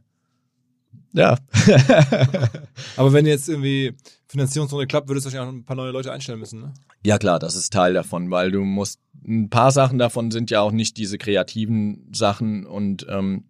Ja. 1.14 1.38
Aber 2.98 3.14
wenn 3.14 3.26
jetzt 3.26 3.48
irgendwie 3.48 3.94
Finanzierungsrunde 4.28 4.88
klappt, 4.88 5.08
würdest 5.08 5.26
du 5.26 5.32
wahrscheinlich 5.32 5.50
auch 5.50 5.60
ein 5.62 5.66
paar 5.66 5.78
neue 5.78 5.92
Leute 5.92 6.12
einstellen 6.12 6.40
müssen, 6.40 6.62
ne? 6.62 6.74
ja 7.06 7.18
klar, 7.18 7.40
das 7.40 7.56
ist 7.56 7.72
Teil 7.72 7.94
davon, 7.94 8.32
weil 8.32 8.52
du 8.52 8.62
musst, 8.62 9.00
ein 9.26 9.50
paar 9.50 9.72
Sachen 9.72 9.98
davon 9.98 10.32
sind 10.32 10.52
ja 10.52 10.62
auch 10.62 10.72
nicht 10.72 10.98
diese 10.98 11.18
kreativen 11.18 12.10
Sachen 12.14 12.66
und 12.66 13.06
ähm, 13.10 13.46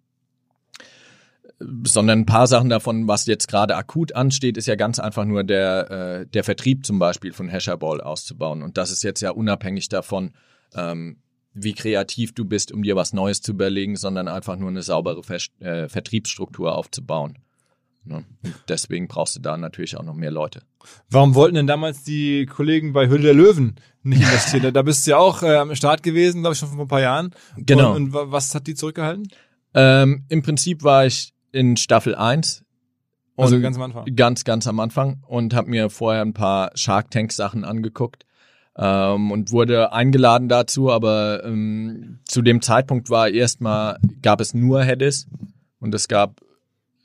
sondern 1.58 2.20
ein 2.20 2.26
paar 2.26 2.46
Sachen 2.46 2.68
davon, 2.68 3.08
was 3.08 3.26
jetzt 3.26 3.48
gerade 3.48 3.76
akut 3.76 4.14
ansteht, 4.14 4.58
ist 4.58 4.66
ja 4.66 4.74
ganz 4.74 4.98
einfach 4.98 5.24
nur 5.24 5.42
der, 5.42 5.90
äh, 5.90 6.26
der 6.26 6.44
Vertrieb 6.44 6.84
zum 6.84 6.98
Beispiel 6.98 7.32
von 7.32 7.50
Hasherball 7.50 8.02
auszubauen. 8.02 8.62
Und 8.62 8.76
das 8.76 8.90
ist 8.90 9.02
jetzt 9.02 9.22
ja 9.22 9.30
unabhängig 9.30 9.88
davon, 9.88 10.32
ähm, 10.74 11.16
wie 11.58 11.72
kreativ 11.72 12.34
du 12.34 12.44
bist, 12.44 12.70
um 12.70 12.82
dir 12.82 12.96
was 12.96 13.12
Neues 13.12 13.40
zu 13.40 13.52
überlegen, 13.52 13.96
sondern 13.96 14.28
einfach 14.28 14.56
nur 14.56 14.68
eine 14.68 14.82
saubere 14.82 15.22
Ver 15.22 15.38
äh, 15.60 15.88
Vertriebsstruktur 15.88 16.74
aufzubauen. 16.76 17.38
Ne? 18.04 18.24
Deswegen 18.68 19.08
brauchst 19.08 19.34
du 19.36 19.40
da 19.40 19.56
natürlich 19.56 19.96
auch 19.96 20.02
noch 20.04 20.14
mehr 20.14 20.30
Leute. 20.30 20.62
Warum 21.10 21.34
wollten 21.34 21.56
denn 21.56 21.66
damals 21.66 22.04
die 22.04 22.46
Kollegen 22.46 22.92
bei 22.92 23.08
Hülle 23.08 23.22
der 23.24 23.34
Löwen 23.34 23.76
nicht 24.04 24.20
investieren? 24.22 24.72
Da- 24.72 24.82
bist 24.82 25.06
du 25.06 25.12
ja 25.12 25.16
auch 25.18 25.42
äh, 25.42 25.56
am 25.56 25.74
Start 25.74 26.02
gewesen, 26.04 26.42
glaube 26.42 26.52
ich, 26.52 26.58
schon 26.60 26.68
vor 26.68 26.84
ein 26.84 26.88
paar 26.88 27.00
Jahren. 27.00 27.32
Genau. 27.56 27.90
Und, 27.96 27.96
und 28.08 28.12
wa- 28.12 28.26
was 28.30 28.54
hat 28.54 28.66
die 28.68 28.74
zurückgehalten? 28.74 29.26
Ähm, 29.74 30.24
Im 30.28 30.42
Prinzip 30.42 30.84
war 30.84 31.06
ich 31.06 31.32
in 31.52 31.76
Staffel 31.76 32.14
1. 32.14 32.62
Also 33.38 33.60
ganz 33.60 33.76
am 33.76 33.82
Anfang. 33.82 34.14
Ganz, 34.14 34.44
ganz 34.44 34.66
am 34.66 34.78
Anfang 34.80 35.22
und 35.26 35.52
habe 35.54 35.68
mir 35.70 35.90
vorher 35.90 36.22
ein 36.22 36.32
paar 36.34 36.70
Shark 36.74 37.10
Tank 37.10 37.32
Sachen 37.32 37.64
angeguckt 37.64 38.25
ähm, 38.76 39.30
und 39.30 39.52
wurde 39.52 39.92
eingeladen 39.92 40.48
dazu, 40.48 40.90
aber 40.90 41.44
ähm, 41.44 42.18
zu 42.24 42.42
dem 42.42 42.60
Zeitpunkt 42.62 43.10
war 43.10 43.28
erstmal, 43.28 43.98
gab 44.22 44.40
es 44.40 44.54
nur 44.54 44.82
Headis 44.82 45.26
und 45.80 45.94
es 45.94 46.08
gab 46.08 46.40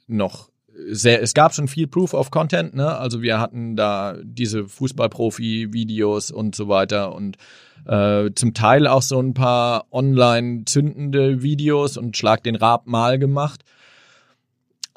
noch 0.07 0.49
sehr, 0.89 1.21
es 1.21 1.33
gab 1.33 1.53
schon 1.53 1.67
viel 1.67 1.87
Proof 1.87 2.13
of 2.13 2.31
Content, 2.31 2.75
ne? 2.75 2.97
Also 2.97 3.21
wir 3.21 3.39
hatten 3.39 3.75
da 3.75 4.15
diese 4.23 4.67
Fußballprofi-Videos 4.67 6.31
und 6.31 6.55
so 6.55 6.67
weiter 6.67 7.13
und 7.13 7.37
äh, 7.85 8.31
zum 8.35 8.53
Teil 8.53 8.87
auch 8.87 9.01
so 9.01 9.19
ein 9.19 9.33
paar 9.33 9.85
online 9.91 10.65
zündende 10.65 11.41
Videos 11.41 11.97
und 11.97 12.17
Schlag 12.17 12.43
den 12.43 12.55
Rab 12.55 12.87
mal 12.87 13.19
gemacht. 13.19 13.63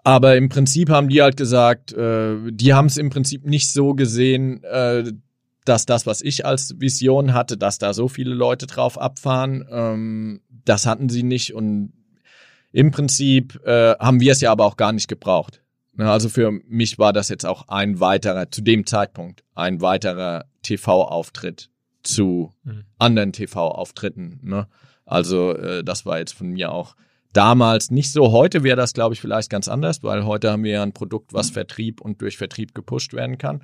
Aber 0.04 0.36
im 0.36 0.50
Prinzip 0.50 0.90
haben 0.90 1.08
die 1.08 1.22
halt 1.22 1.36
gesagt, 1.36 1.92
äh, 1.92 2.36
die 2.50 2.74
haben 2.74 2.86
es 2.86 2.98
im 2.98 3.10
Prinzip 3.10 3.46
nicht 3.46 3.70
so 3.70 3.94
gesehen, 3.94 4.62
äh, 4.64 5.12
dass 5.64 5.86
das, 5.86 6.06
was 6.06 6.20
ich 6.20 6.44
als 6.46 6.78
Vision 6.78 7.32
hatte, 7.34 7.56
dass 7.56 7.78
da 7.78 7.94
so 7.94 8.08
viele 8.08 8.34
Leute 8.34 8.66
drauf 8.66 8.98
abfahren, 8.98 9.64
ähm, 9.70 10.40
das 10.64 10.86
hatten 10.86 11.08
sie 11.08 11.22
nicht 11.22 11.54
und 11.54 11.92
im 12.72 12.90
Prinzip 12.90 13.60
äh, 13.64 13.94
haben 13.98 14.20
wir 14.20 14.32
es 14.32 14.40
ja 14.40 14.50
aber 14.50 14.64
auch 14.66 14.76
gar 14.76 14.92
nicht 14.92 15.08
gebraucht. 15.08 15.62
Ne, 15.96 16.10
Also 16.10 16.28
für 16.28 16.50
mich 16.50 16.98
war 16.98 17.12
das 17.12 17.28
jetzt 17.28 17.46
auch 17.46 17.68
ein 17.68 18.00
weiterer, 18.00 18.50
zu 18.50 18.62
dem 18.62 18.84
Zeitpunkt, 18.86 19.44
ein 19.54 19.80
weiterer 19.80 20.46
TV-Auftritt 20.62 21.70
zu 22.02 22.52
Mhm. 22.64 22.84
anderen 22.98 23.32
TV-Auftritten. 23.32 24.40
Ne? 24.42 24.66
Also 25.06 25.54
äh, 25.56 25.82
das 25.84 26.04
war 26.04 26.18
jetzt 26.18 26.34
von 26.34 26.48
mir 26.48 26.72
auch 26.72 26.96
damals 27.32 27.90
nicht 27.90 28.12
so. 28.12 28.32
Heute 28.32 28.62
wäre 28.62 28.76
das, 28.76 28.92
glaube 28.92 29.14
ich, 29.14 29.20
vielleicht 29.20 29.50
ganz 29.50 29.68
anders, 29.68 30.02
weil 30.02 30.24
heute 30.24 30.50
haben 30.50 30.64
wir 30.64 30.72
ja 30.72 30.82
ein 30.82 30.92
Produkt, 30.92 31.32
was 31.32 31.50
Vertrieb 31.50 32.00
und 32.00 32.20
durch 32.20 32.36
Vertrieb 32.36 32.74
gepusht 32.74 33.12
werden 33.14 33.38
kann. 33.38 33.62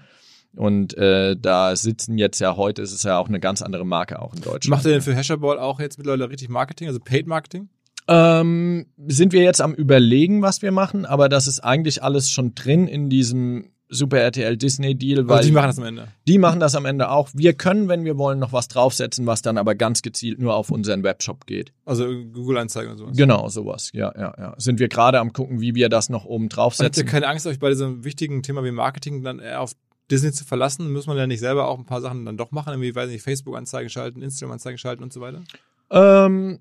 Und 0.57 0.97
äh, 0.97 1.37
da 1.39 1.77
sitzen 1.77 2.19
jetzt 2.19 2.41
ja 2.41 2.57
heute, 2.57 2.83
ist 2.83 2.93
es 2.93 3.03
ja 3.05 3.19
auch 3.19 3.29
eine 3.29 3.39
ganz 3.41 3.63
andere 3.63 3.85
Marke 3.87 4.21
auch 4.21 4.35
in 4.35 4.41
Deutschland. 4.41 4.69
Macht 4.71 4.85
ihr 4.85 4.93
denn 4.93 5.03
für 5.03 5.15
Hasherball 5.15 5.59
auch 5.59 5.79
jetzt 5.81 5.99
mittlerweile 5.99 6.29
richtig 6.29 6.49
Marketing, 6.49 6.89
also 6.89 6.99
Paid 7.01 7.27
Marketing? 7.27 7.69
Ähm, 8.09 8.87
sind 9.07 9.33
wir 9.33 9.43
jetzt 9.43 9.61
am 9.61 9.73
überlegen, 9.75 10.43
was 10.43 10.63
wir 10.63 10.73
machen, 10.73 11.07
aber 11.07 11.29
das 11.29 11.47
ist 11.47 11.61
eigentlich 11.61 12.03
alles 12.03 12.31
schon 12.31 12.55
drin 12.57 12.89
in 12.89 13.09
diesem 13.09 13.71
Super 13.93 14.19
RTL 14.19 14.57
Disney 14.57 14.95
Deal, 14.97 15.27
weil 15.29 15.39
Also 15.39 15.49
die 15.49 15.55
machen 15.55 15.67
das 15.67 15.79
am 15.79 15.85
Ende. 15.85 16.09
die 16.27 16.39
machen 16.39 16.61
das 16.61 16.75
am 16.77 16.85
Ende 16.87 17.11
auch. 17.11 17.29
Wir 17.35 17.55
können, 17.55 17.89
wenn 17.89 18.05
wir 18.05 18.19
wollen, 18.19 18.39
noch 18.39 18.53
was 18.53 18.69
draufsetzen, 18.69 19.27
was 19.27 19.43
dann 19.43 19.59
aber 19.59 19.75
ganz 19.75 20.03
gezielt 20.03 20.39
nur 20.41 20.55
auf 20.55 20.71
unseren 20.71 21.03
Webshop 21.03 21.47
geht. 21.47 21.73
Also 21.85 22.05
Google-Anzeigen 22.07 22.93
und 22.93 22.99
sowas. 22.99 23.17
Genau, 23.17 23.49
sowas. 23.49 23.91
Ja, 23.93 24.13
ja, 24.17 24.33
ja. 24.39 24.55
Sind 24.59 24.79
wir 24.79 24.89
gerade 24.89 25.19
am 25.19 25.33
gucken, 25.33 25.61
wie 25.61 25.75
wir 25.75 25.89
das 25.89 26.09
noch 26.09 26.25
oben 26.25 26.45
Und 26.45 26.53
Habt 26.53 26.53
ihr 26.53 26.57
draufsetzen. 26.57 27.07
keine 27.07 27.27
Angst, 27.29 27.47
euch 27.49 27.59
bei 27.59 27.69
diesem 27.69 28.05
wichtigen 28.05 28.43
Thema 28.45 28.63
wie 28.65 28.71
Marketing 28.71 29.23
dann 29.25 29.41
eher 29.41 29.61
auf 29.61 29.73
Disney 30.11 30.33
zu 30.33 30.45
verlassen? 30.45 30.93
Muss 30.93 31.07
man 31.07 31.17
ja 31.17 31.27
nicht 31.27 31.41
selber 31.41 31.69
auch 31.69 31.79
ein 31.79 31.87
paar 31.87 32.01
Sachen 32.01 32.25
dann 32.25 32.37
doch 32.37 32.51
machen? 32.51 32.71
Irgendwie, 32.73 32.95
weiß 32.95 33.11
nicht, 33.11 33.23
Facebook-Anzeigen 33.23 33.91
schalten, 33.91 34.23
Instagram-Anzeigen 34.23 34.79
schalten 34.79 35.03
und 35.03 35.13
so 35.13 35.21
weiter? 35.21 35.43
Ähm, 35.91 36.61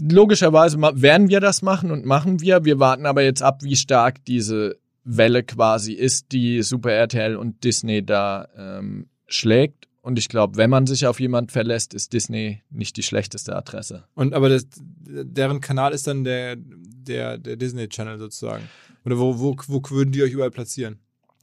logischerweise 0.00 0.78
werden 0.80 1.28
wir 1.28 1.40
das 1.40 1.62
machen 1.62 1.90
und 1.90 2.04
machen 2.04 2.40
wir. 2.40 2.64
Wir 2.64 2.78
warten 2.78 3.06
aber 3.06 3.22
jetzt 3.22 3.42
ab, 3.42 3.62
wie 3.62 3.76
stark 3.76 4.24
diese 4.24 4.76
Welle 5.04 5.42
quasi 5.42 5.92
ist, 5.92 6.32
die 6.32 6.62
Super 6.62 6.92
RTL 6.92 7.36
und 7.36 7.64
Disney 7.64 8.04
da 8.04 8.48
ähm, 8.56 9.08
schlägt. 9.26 9.88
Und 10.02 10.18
ich 10.18 10.28
glaube, 10.28 10.56
wenn 10.56 10.70
man 10.70 10.86
sich 10.86 11.06
auf 11.06 11.20
jemand 11.20 11.52
verlässt, 11.52 11.92
ist 11.92 12.12
Disney 12.12 12.62
nicht 12.70 12.96
die 12.96 13.02
schlechteste 13.02 13.54
Adresse. 13.54 14.04
Und 14.14 14.32
aber 14.32 14.48
das, 14.48 14.66
deren 14.76 15.60
Kanal 15.60 15.92
ist 15.92 16.06
dann 16.06 16.24
der, 16.24 16.56
der, 16.56 17.36
der 17.38 17.56
Disney-Channel 17.56 18.18
sozusagen. 18.18 18.68
Oder 19.04 19.18
wo, 19.18 19.38
wo, 19.38 19.56
wo 19.66 19.82
würden 19.90 20.12
die 20.12 20.22
euch 20.22 20.32
überall 20.32 20.50
platzieren? 20.50 20.98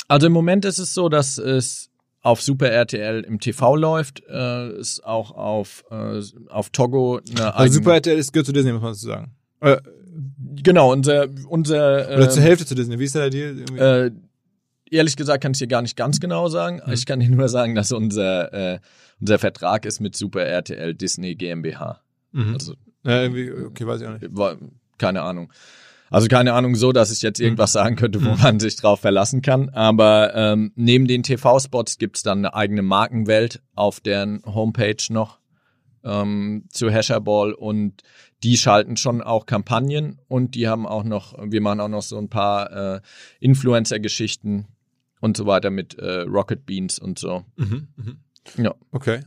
Also 0.08 0.28
im 0.28 0.34
Moment 0.34 0.66
ist 0.66 0.80
es 0.80 0.94
so, 0.94 1.10
dass 1.10 1.38
es 1.38 1.90
auf 2.22 2.42
Super 2.42 2.70
RTL 2.70 3.22
im 3.24 3.40
TV 3.40 3.76
läuft, 3.76 4.24
äh, 4.28 4.68
es 4.70 5.04
auch 5.04 5.32
auf, 5.32 5.84
äh, 5.92 6.22
auf 6.50 6.70
Togo 6.72 7.20
eine 7.30 7.46
Also 7.54 7.58
eigene- 7.60 7.74
Super 7.74 7.94
RTL 7.96 8.18
ist, 8.18 8.34
gehört 8.34 8.48
zu 8.48 8.54
Disney, 8.54 8.72
muss 8.74 8.82
man 8.82 8.92
dazu 8.94 9.06
sagen. 9.08 9.32
Äh, 9.62 9.78
Genau, 10.64 10.94
unser, 10.94 11.28
unser 11.50 12.08
oder 12.16 12.30
zur 12.30 12.42
ähm, 12.42 12.48
Hälfte 12.48 12.66
zu 12.66 12.74
Disney. 12.74 12.98
Wie 12.98 13.04
ist 13.04 13.16
der 13.16 13.30
Deal? 13.30 13.58
Irgendwie? 13.60 13.80
Äh, 13.82 14.12
ehrlich 14.90 15.18
gesagt 15.18 15.44
kann 15.44 15.52
ich 15.52 15.58
dir 15.60 15.68
gar 15.68 15.82
nicht 15.82 15.98
ganz 15.98 16.22
genau 16.22 16.48
sagen. 16.48 16.82
Mhm. 16.86 16.94
Ich 16.94 17.06
kann 17.06 17.20
dir 17.20 17.30
nur 17.30 17.50
sagen, 17.50 17.76
dass 17.76 17.92
unser, 17.92 18.54
äh, 18.54 18.80
unser 19.20 19.40
Vertrag 19.40 19.86
ist 19.86 20.00
mit 20.00 20.16
Super 20.16 20.44
RTL 20.46 20.94
Disney 20.96 21.36
GmbH. 21.36 22.00
mhm. 22.32 22.54
Also 22.54 22.76
ja, 23.04 23.24
irgendwie, 23.24 23.52
okay, 23.52 23.86
weiß 23.86 24.02
ich 24.02 24.08
auch 24.08 24.14
nicht. 24.14 24.26
war, 24.32 24.56
keine 24.98 25.22
Ahnung. 25.22 25.52
Also 26.16 26.28
keine 26.30 26.54
Ahnung 26.54 26.76
so, 26.76 26.94
dass 26.94 27.12
ich 27.12 27.22
jetzt 27.22 27.42
irgendwas 27.42 27.72
Mhm. 27.72 27.80
sagen 27.80 27.96
könnte, 27.98 28.24
wo 28.24 28.36
man 28.36 28.60
sich 28.60 28.78
drauf 28.78 29.02
verlassen 29.02 29.42
kann. 29.42 29.70
Aber 29.70 30.34
ähm, 30.34 30.72
neben 30.76 31.08
den 31.08 31.24
TV-Spots 31.24 31.98
gibt's 31.98 32.24
dann 32.24 32.38
eine 32.40 32.54
eigene 32.54 32.82
Markenwelt 32.84 33.62
auf 33.76 34.00
deren 34.00 34.42
Homepage 34.46 34.96
noch 35.10 35.40
ähm, 36.06 36.66
zu 36.70 36.90
Hasherball 36.90 37.52
und 37.54 38.02
die 38.44 38.56
schalten 38.58 38.96
schon 38.96 39.22
auch 39.22 39.46
Kampagnen 39.46 40.22
und 40.28 40.56
die 40.56 40.68
haben 40.68 40.86
auch 40.86 41.04
noch, 41.04 41.36
wir 41.52 41.62
machen 41.62 41.82
auch 41.82 41.90
noch 41.90 42.04
so 42.04 42.18
ein 42.18 42.30
paar 42.30 42.96
äh, 42.96 43.02
Influencer-Geschichten 43.42 44.68
und 45.20 45.36
so 45.36 45.46
weiter 45.48 45.70
mit 45.70 45.96
äh, 46.00 46.22
Rocket 46.22 46.66
Beans 46.66 46.98
und 47.00 47.20
so. 47.20 47.44
Mhm. 47.58 47.88
Mhm. 47.98 48.18
Ja. 48.64 48.74
Okay. 48.92 49.20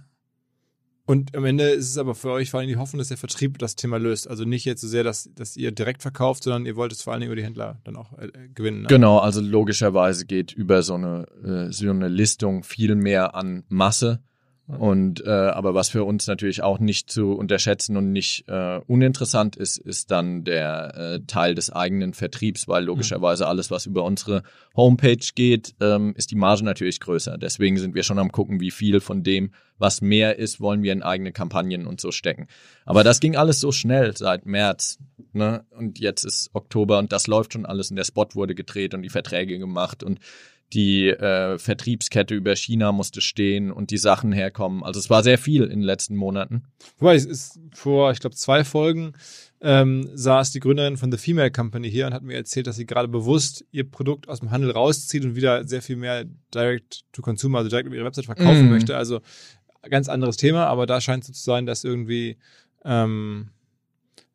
Und 1.08 1.34
am 1.34 1.46
Ende 1.46 1.70
ist 1.70 1.88
es 1.88 1.96
aber 1.96 2.14
für 2.14 2.30
euch 2.32 2.50
vor 2.50 2.60
allem 2.60 2.68
die 2.68 2.76
Hoffnung, 2.76 2.98
dass 2.98 3.08
der 3.08 3.16
Vertrieb 3.16 3.56
das 3.58 3.76
Thema 3.76 3.98
löst. 3.98 4.28
Also 4.28 4.44
nicht 4.44 4.66
jetzt 4.66 4.82
so 4.82 4.88
sehr, 4.88 5.04
dass, 5.04 5.30
dass 5.34 5.56
ihr 5.56 5.72
direkt 5.72 6.02
verkauft, 6.02 6.42
sondern 6.42 6.66
ihr 6.66 6.76
wollt 6.76 6.92
es 6.92 7.00
vor 7.00 7.14
allen 7.14 7.20
Dingen 7.20 7.32
über 7.32 7.36
die 7.40 7.44
Händler 7.44 7.78
dann 7.84 7.96
auch 7.96 8.12
äh, 8.18 8.28
gewinnen. 8.54 8.82
Ne? 8.82 8.88
Genau, 8.88 9.16
also 9.16 9.40
logischerweise 9.40 10.26
geht 10.26 10.52
über 10.52 10.82
so 10.82 10.96
eine, 10.96 11.24
äh, 11.42 11.72
so 11.72 11.88
eine 11.88 12.08
Listung 12.08 12.62
viel 12.62 12.94
mehr 12.94 13.34
an 13.34 13.64
Masse 13.70 14.20
Und 14.68 15.24
äh, 15.24 15.30
aber 15.30 15.72
was 15.72 15.88
für 15.88 16.04
uns 16.04 16.26
natürlich 16.26 16.62
auch 16.62 16.78
nicht 16.78 17.10
zu 17.10 17.32
unterschätzen 17.32 17.96
und 17.96 18.12
nicht 18.12 18.46
äh, 18.48 18.80
uninteressant 18.86 19.56
ist, 19.56 19.78
ist 19.78 20.10
dann 20.10 20.44
der 20.44 20.94
äh, 20.94 21.20
Teil 21.26 21.54
des 21.54 21.72
eigenen 21.72 22.12
Vertriebs, 22.12 22.68
weil 22.68 22.84
logischerweise 22.84 23.46
alles, 23.46 23.70
was 23.70 23.86
über 23.86 24.04
unsere 24.04 24.42
Homepage 24.76 25.24
geht, 25.34 25.74
ähm, 25.80 26.12
ist 26.18 26.30
die 26.32 26.36
Marge 26.36 26.64
natürlich 26.64 27.00
größer. 27.00 27.38
Deswegen 27.38 27.78
sind 27.78 27.94
wir 27.94 28.02
schon 28.02 28.18
am 28.18 28.30
gucken, 28.30 28.60
wie 28.60 28.70
viel 28.70 29.00
von 29.00 29.22
dem, 29.22 29.52
was 29.78 30.02
mehr 30.02 30.38
ist, 30.38 30.60
wollen 30.60 30.82
wir 30.82 30.92
in 30.92 31.02
eigene 31.02 31.32
Kampagnen 31.32 31.86
und 31.86 31.98
so 31.98 32.12
stecken. 32.12 32.46
Aber 32.84 33.04
das 33.04 33.20
ging 33.20 33.36
alles 33.36 33.60
so 33.60 33.72
schnell 33.72 34.14
seit 34.18 34.44
März, 34.44 34.98
ne? 35.32 35.64
Und 35.70 35.98
jetzt 35.98 36.24
ist 36.24 36.50
Oktober 36.52 36.98
und 36.98 37.10
das 37.10 37.26
läuft 37.26 37.54
schon 37.54 37.64
alles 37.64 37.88
und 37.88 37.96
der 37.96 38.04
Spot 38.04 38.28
wurde 38.34 38.54
gedreht 38.54 38.92
und 38.92 39.00
die 39.00 39.08
Verträge 39.08 39.58
gemacht 39.58 40.02
und 40.02 40.18
die 40.72 41.08
äh, 41.08 41.58
Vertriebskette 41.58 42.34
über 42.34 42.54
China 42.54 42.92
musste 42.92 43.20
stehen 43.20 43.72
und 43.72 43.90
die 43.90 43.96
Sachen 43.96 44.32
herkommen. 44.32 44.82
Also 44.82 45.00
es 45.00 45.08
war 45.08 45.22
sehr 45.22 45.38
viel 45.38 45.62
in 45.62 45.70
den 45.70 45.82
letzten 45.82 46.14
Monaten. 46.14 46.64
Wobei, 46.98 47.14
es 47.14 47.24
ist 47.24 47.58
vor, 47.72 48.10
ich 48.12 48.20
glaube, 48.20 48.36
zwei 48.36 48.64
Folgen 48.64 49.14
ähm, 49.60 50.08
saß 50.14 50.52
die 50.52 50.60
Gründerin 50.60 50.96
von 50.98 51.10
The 51.10 51.18
Female 51.18 51.50
Company 51.50 51.90
hier 51.90 52.06
und 52.06 52.12
hat 52.14 52.22
mir 52.22 52.34
erzählt, 52.34 52.66
dass 52.66 52.76
sie 52.76 52.86
gerade 52.86 53.08
bewusst 53.08 53.64
ihr 53.70 53.88
Produkt 53.90 54.28
aus 54.28 54.40
dem 54.40 54.50
Handel 54.50 54.70
rauszieht 54.70 55.24
und 55.24 55.36
wieder 55.36 55.66
sehr 55.66 55.80
viel 55.82 55.96
mehr 55.96 56.26
Direct 56.54 57.04
to 57.12 57.22
Consumer, 57.22 57.58
also 57.58 57.70
direkt 57.70 57.86
über 57.86 57.96
ihre 57.96 58.04
Website 58.04 58.26
verkaufen 58.26 58.64
Mhm. 58.64 58.70
möchte. 58.70 58.96
Also 58.96 59.20
ganz 59.88 60.08
anderes 60.08 60.36
Thema, 60.36 60.66
aber 60.66 60.86
da 60.86 61.00
scheint 61.00 61.22
es 61.22 61.28
so 61.28 61.32
zu 61.32 61.40
sein, 61.44 61.64
dass 61.64 61.82
irgendwie 61.82 62.36
ähm, 62.84 63.50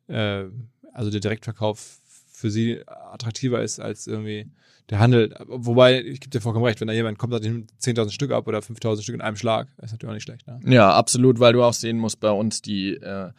äh, 0.08 0.44
also 0.92 1.10
der 1.10 1.20
Direktverkauf 1.20 2.00
für 2.32 2.50
sie 2.50 2.82
attraktiver 2.86 3.62
ist 3.62 3.78
als 3.80 4.06
irgendwie 4.06 4.50
der 4.90 4.98
Handel. 4.98 5.34
Wobei, 5.46 6.02
ich 6.02 6.20
gebe 6.20 6.30
dir 6.30 6.40
vollkommen 6.40 6.64
recht, 6.64 6.80
wenn 6.80 6.88
da 6.88 6.94
jemand 6.94 7.18
kommt, 7.18 7.32
nehme 7.42 7.64
10.000 7.80 8.10
Stück 8.10 8.32
ab 8.32 8.46
oder 8.46 8.58
5.000 8.58 9.02
Stück 9.02 9.14
in 9.14 9.20
einem 9.20 9.36
Schlag, 9.36 9.68
ist 9.82 9.92
natürlich 9.92 10.10
auch 10.10 10.14
nicht 10.14 10.24
schlecht. 10.24 10.46
Ne? 10.46 10.60
Ja, 10.66 10.92
absolut, 10.92 11.40
weil 11.40 11.52
du 11.52 11.62
auch 11.62 11.72
sehen 11.72 11.98
musst 11.98 12.20
bei 12.20 12.30
uns 12.30 12.62
die 12.62 12.94
äh, 12.94 13.30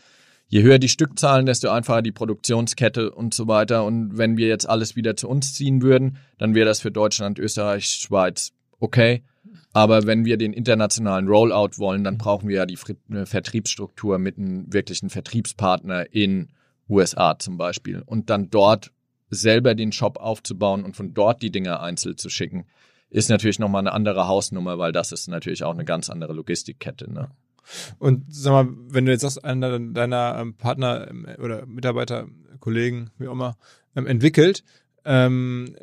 je 0.48 0.64
höher 0.64 0.80
die 0.80 0.90
Stückzahlen, 0.90 1.46
desto 1.46 1.70
einfacher 1.70 2.02
die 2.02 2.12
Produktionskette 2.12 3.12
und 3.12 3.34
so 3.34 3.48
weiter. 3.48 3.84
Und 3.84 4.18
wenn 4.18 4.38
wir 4.38 4.48
jetzt 4.48 4.68
alles 4.70 4.96
wieder 4.96 5.16
zu 5.16 5.28
uns 5.28 5.54
ziehen 5.54 5.82
würden, 5.82 6.18
dann 6.38 6.56
wäre 6.56 6.66
das 6.66 6.80
für 6.80 6.92
Deutschland, 6.92 7.40
Österreich, 7.40 7.88
Schweiz 7.88 8.52
okay. 8.80 9.24
Aber 9.74 10.06
wenn 10.06 10.26
wir 10.26 10.38
den 10.38 10.54
internationalen 10.54 11.28
Rollout 11.28 11.78
wollen, 11.78 12.04
dann 12.04 12.18
brauchen 12.18 12.48
wir 12.48 12.58
ja 12.58 12.66
die 12.66 12.78
Vertriebsstruktur 12.78 14.18
mit 14.18 14.38
einem 14.38 14.72
wirklichen 14.72 15.10
Vertriebspartner 15.10 16.14
in 16.14 16.50
USA 16.88 17.38
zum 17.38 17.58
Beispiel. 17.58 18.02
Und 18.06 18.30
dann 18.30 18.50
dort 18.50 18.92
selber 19.30 19.76
den 19.76 19.92
Shop 19.92 20.18
aufzubauen 20.18 20.84
und 20.84 20.96
von 20.96 21.14
dort 21.14 21.42
die 21.42 21.52
Dinge 21.52 21.80
einzeln 21.80 22.18
zu 22.18 22.30
schicken, 22.30 22.66
ist 23.10 23.30
natürlich 23.30 23.60
nochmal 23.60 23.82
eine 23.82 23.94
andere 23.94 24.28
Hausnummer, 24.28 24.78
weil 24.78 24.92
das 24.92 25.12
ist 25.12 25.28
natürlich 25.28 25.64
auch 25.64 25.74
eine 25.74 25.86
ganz 25.86 26.10
andere 26.10 26.34
Logistikkette. 26.34 27.12
Ne? 27.12 27.30
Und 28.00 28.26
sag 28.30 28.52
mal, 28.52 28.74
wenn 28.90 29.06
du 29.06 29.12
jetzt 29.12 29.22
sagst, 29.22 29.44
einer 29.44 29.80
deiner 29.80 30.38
ähm, 30.40 30.56
Partner 30.56 31.08
ähm, 31.10 31.28
oder 31.42 31.66
Mitarbeiter, 31.66 32.28
Kollegen, 32.60 33.12
wie 33.18 33.28
auch 33.28 33.34
immer, 33.34 33.58
ähm, 33.96 34.08
entwickelt, 34.08 34.64
ähm, 35.06 35.76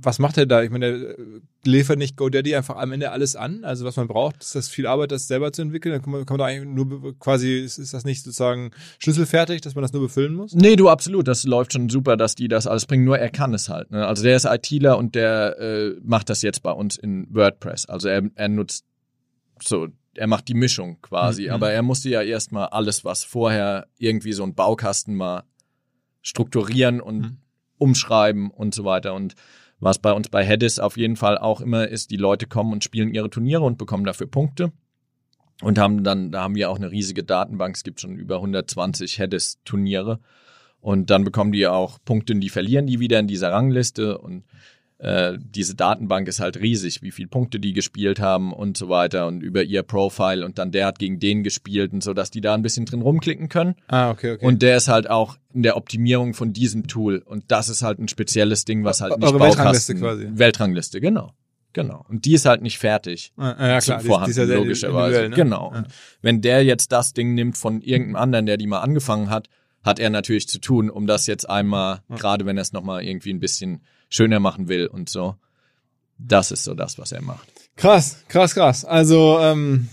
was 0.00 0.18
macht 0.18 0.38
er 0.38 0.46
da? 0.46 0.62
Ich 0.62 0.70
meine, 0.70 0.98
der 0.98 1.18
äh, 1.18 1.40
liefert 1.64 1.98
nicht 1.98 2.16
GoDaddy 2.16 2.54
einfach 2.54 2.76
am 2.76 2.92
Ende 2.92 3.10
alles 3.10 3.36
an? 3.36 3.64
Also 3.64 3.84
was 3.84 3.96
man 3.96 4.06
braucht, 4.08 4.42
ist 4.42 4.54
das 4.54 4.68
viel 4.68 4.86
Arbeit, 4.86 5.10
das 5.12 5.26
selber 5.26 5.52
zu 5.52 5.62
entwickeln? 5.62 5.92
Dann 5.92 6.02
kann 6.02 6.12
man, 6.12 6.26
kann 6.26 6.36
man 6.36 6.38
da 6.38 6.44
eigentlich 6.46 6.74
nur 6.74 7.18
quasi, 7.18 7.58
ist, 7.58 7.78
ist 7.78 7.94
das 7.94 8.04
nicht 8.04 8.22
sozusagen 8.22 8.70
schlüsselfertig, 8.98 9.60
dass 9.60 9.74
man 9.74 9.82
das 9.82 9.92
nur 9.92 10.02
befüllen 10.02 10.34
muss? 10.34 10.54
Nee, 10.54 10.76
du 10.76 10.88
absolut. 10.88 11.26
Das 11.26 11.44
läuft 11.44 11.72
schon 11.72 11.88
super, 11.88 12.16
dass 12.16 12.34
die 12.34 12.48
das 12.48 12.66
alles 12.66 12.86
bringen. 12.86 13.04
Nur 13.04 13.18
er 13.18 13.30
kann 13.30 13.54
es 13.54 13.68
halt. 13.68 13.90
Ne? 13.90 14.06
Also 14.06 14.22
der 14.22 14.36
ist 14.36 14.44
ITler 14.44 14.98
und 14.98 15.14
der 15.14 15.58
äh, 15.58 15.96
macht 16.02 16.30
das 16.30 16.42
jetzt 16.42 16.62
bei 16.62 16.72
uns 16.72 16.96
in 16.96 17.26
WordPress. 17.30 17.86
Also 17.86 18.08
er, 18.08 18.22
er 18.34 18.48
nutzt 18.48 18.84
so, 19.62 19.88
er 20.14 20.26
macht 20.26 20.48
die 20.48 20.54
Mischung 20.54 20.98
quasi. 21.02 21.44
Mhm. 21.46 21.50
Aber 21.50 21.70
er 21.72 21.82
musste 21.82 22.08
ja 22.08 22.22
erstmal 22.22 22.68
alles, 22.68 23.04
was 23.04 23.24
vorher 23.24 23.88
irgendwie 23.98 24.32
so 24.32 24.44
ein 24.44 24.54
Baukasten 24.54 25.14
mal 25.14 25.44
strukturieren 26.22 27.00
und 27.00 27.18
Mhm. 27.18 27.36
umschreiben 27.78 28.50
und 28.50 28.74
so 28.74 28.84
weiter. 28.84 29.14
Und 29.14 29.34
was 29.80 29.98
bei 29.98 30.12
uns 30.12 30.28
bei 30.28 30.44
Hedis 30.44 30.78
auf 30.78 30.96
jeden 30.96 31.16
Fall 31.16 31.38
auch 31.38 31.60
immer 31.60 31.88
ist, 31.88 32.10
die 32.10 32.16
Leute 32.16 32.46
kommen 32.46 32.72
und 32.72 32.84
spielen 32.84 33.14
ihre 33.14 33.30
Turniere 33.30 33.62
und 33.62 33.78
bekommen 33.78 34.04
dafür 34.04 34.26
Punkte. 34.26 34.72
Und 35.60 35.78
haben 35.78 36.04
dann, 36.04 36.30
da 36.30 36.42
haben 36.42 36.54
wir 36.54 36.70
auch 36.70 36.76
eine 36.76 36.90
riesige 36.90 37.24
Datenbank. 37.24 37.74
Es 37.74 37.82
gibt 37.82 38.00
schon 38.00 38.16
über 38.16 38.36
120 38.36 39.18
Hedis-Turniere. 39.18 40.20
Und 40.80 41.10
dann 41.10 41.24
bekommen 41.24 41.50
die 41.50 41.66
auch 41.66 41.98
Punkte, 42.04 42.36
die 42.36 42.48
verlieren 42.48 42.86
die 42.86 43.00
wieder 43.00 43.18
in 43.18 43.26
dieser 43.26 43.50
Rangliste. 43.50 44.18
Und 44.18 44.44
äh, 44.98 45.38
diese 45.38 45.76
Datenbank 45.76 46.26
ist 46.26 46.40
halt 46.40 46.58
riesig, 46.60 47.02
wie 47.02 47.12
viele 47.12 47.28
Punkte 47.28 47.60
die 47.60 47.72
gespielt 47.72 48.18
haben 48.18 48.52
und 48.52 48.76
so 48.76 48.88
weiter 48.88 49.28
und 49.28 49.42
über 49.42 49.62
ihr 49.62 49.84
Profile. 49.84 50.44
Und 50.44 50.58
dann 50.58 50.72
der 50.72 50.86
hat 50.86 50.98
gegen 50.98 51.20
den 51.20 51.44
gespielt 51.44 51.92
und 51.92 52.02
so, 52.02 52.14
dass 52.14 52.30
die 52.30 52.40
da 52.40 52.54
ein 52.54 52.62
bisschen 52.62 52.84
drin 52.84 53.02
rumklicken 53.02 53.48
können. 53.48 53.76
Ah, 53.86 54.10
okay, 54.10 54.32
okay. 54.32 54.44
Und 54.44 54.60
der 54.60 54.76
ist 54.76 54.88
halt 54.88 55.08
auch 55.08 55.36
in 55.54 55.62
der 55.62 55.76
Optimierung 55.76 56.34
von 56.34 56.52
diesem 56.52 56.88
Tool. 56.88 57.22
Und 57.24 57.44
das 57.48 57.68
ist 57.68 57.82
halt 57.82 58.00
ein 58.00 58.08
spezielles 58.08 58.64
Ding, 58.64 58.84
was 58.84 59.00
halt 59.00 59.16
nicht 59.18 59.26
Eure 59.26 59.40
Weltrangliste 59.40 59.94
quasi. 59.94 60.28
Weltrangliste, 60.32 61.00
genau. 61.00 61.32
Genau. 61.74 62.04
Und 62.08 62.24
die 62.24 62.32
ist 62.32 62.46
halt 62.46 62.62
nicht 62.62 62.78
fertig. 62.78 63.32
ah, 63.36 63.52
ah, 63.52 63.68
ja, 63.68 63.80
klar, 63.80 64.00
zum 64.00 64.08
Vorhanden, 64.08 64.34
die, 64.34 64.40
ist 64.42 64.48
ja 64.48 64.56
logischerweise. 64.56 65.28
ne? 65.28 65.36
Genau. 65.36 65.70
Ja. 65.72 65.78
Und 65.78 65.88
wenn 66.22 66.40
der 66.40 66.64
jetzt 66.64 66.90
das 66.90 67.12
Ding 67.12 67.34
nimmt 67.34 67.56
von 67.56 67.82
irgendeinem 67.82 68.16
anderen, 68.16 68.46
der 68.46 68.56
die 68.56 68.66
mal 68.66 68.80
angefangen 68.80 69.30
hat, 69.30 69.48
hat 69.84 70.00
er 70.00 70.10
natürlich 70.10 70.48
zu 70.48 70.58
tun, 70.58 70.90
um 70.90 71.06
das 71.06 71.28
jetzt 71.28 71.48
einmal, 71.48 72.00
gerade 72.08 72.46
wenn 72.46 72.58
er 72.58 72.62
es 72.62 72.72
nochmal 72.72 73.04
irgendwie 73.04 73.30
ein 73.32 73.38
bisschen 73.38 73.82
schöner 74.08 74.40
machen 74.40 74.68
will 74.68 74.86
und 74.86 75.08
so. 75.08 75.36
Das 76.18 76.50
ist 76.50 76.64
so 76.64 76.74
das, 76.74 76.98
was 76.98 77.12
er 77.12 77.22
macht. 77.22 77.48
Krass, 77.76 78.18
krass, 78.28 78.54
krass. 78.54 78.84
Also, 78.84 79.38
ähm, 79.40 79.88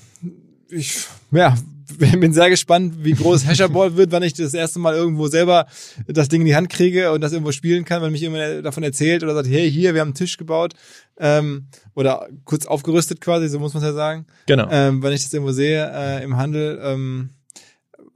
ich, 0.70 1.06
ja, 1.32 1.56
bin 2.00 2.34
sehr 2.34 2.50
gespannt, 2.50 2.96
wie 3.04 3.14
groß 3.14 3.46
Hasherball 3.48 3.96
wird, 3.96 4.12
wann 4.12 4.24
ich 4.24 4.34
das 4.34 4.56
erste 4.56 4.80
Mal 4.80 4.96
irgendwo 4.96 5.28
selber 5.28 5.68
das 6.08 6.28
Ding 6.30 6.42
in 6.42 6.48
die 6.48 6.56
Hand 6.56 6.70
kriege 6.70 7.12
und 7.12 7.22
das 7.22 7.32
irgendwo 7.32 7.52
spielen 7.52 7.86
kann, 7.86 8.02
wenn 8.02 8.12
mich 8.12 8.22
jemand 8.22 8.66
davon 8.66 8.82
erzählt 8.84 9.24
oder 9.24 9.36
sagt, 9.36 9.48
hey, 9.48 9.72
hier, 9.72 9.94
wir 9.94 10.02
haben 10.02 10.08
einen 10.10 10.16
Tisch 10.16 10.38
gebaut 10.38 10.74
ähm, 11.18 11.68
oder 11.94 12.28
kurz 12.44 12.66
aufgerüstet 12.66 13.22
quasi, 13.22 13.48
so 13.50 13.60
muss 13.60 13.76
man 13.76 13.84
es 13.84 13.90
ja 13.90 13.94
sagen, 13.94 14.26
Genau. 14.48 14.68
ähm, 14.72 15.04
wenn 15.04 15.14
ich 15.14 15.22
das 15.24 15.32
irgendwo 15.34 15.52
sehe 15.54 15.92
äh, 15.94 16.24
im 16.24 16.38
Handel. 16.38 16.80
Ähm, 16.82 17.30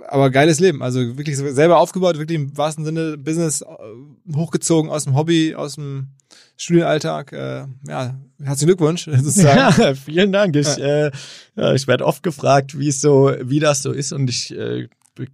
aber 0.07 0.29
geiles 0.29 0.59
Leben, 0.59 0.81
also 0.81 0.99
wirklich 1.17 1.37
selber 1.37 1.79
aufgebaut, 1.79 2.17
wirklich 2.17 2.37
im 2.39 2.57
wahrsten 2.57 2.85
Sinne 2.85 3.17
Business 3.17 3.61
äh, 3.61 4.35
hochgezogen 4.35 4.89
aus 4.89 5.03
dem 5.03 5.15
Hobby, 5.15 5.55
aus 5.55 5.75
dem 5.75 6.09
Studienalltag. 6.57 7.33
Äh, 7.33 7.65
ja, 7.87 8.19
herzlichen 8.41 8.67
Glückwunsch 8.67 9.05
sozusagen. 9.11 9.81
Ja, 9.81 9.95
vielen 9.95 10.31
Dank. 10.31 10.55
Ich, 10.55 10.77
äh, 10.77 11.11
ja, 11.55 11.73
ich 11.73 11.87
werde 11.87 12.05
oft 12.05 12.23
gefragt, 12.23 12.77
wie 12.77 12.87
es 12.89 13.01
so, 13.01 13.33
wie 13.41 13.59
das 13.59 13.81
so 13.81 13.91
ist 13.91 14.13
und 14.13 14.29
ich 14.29 14.55
äh, 14.55 14.87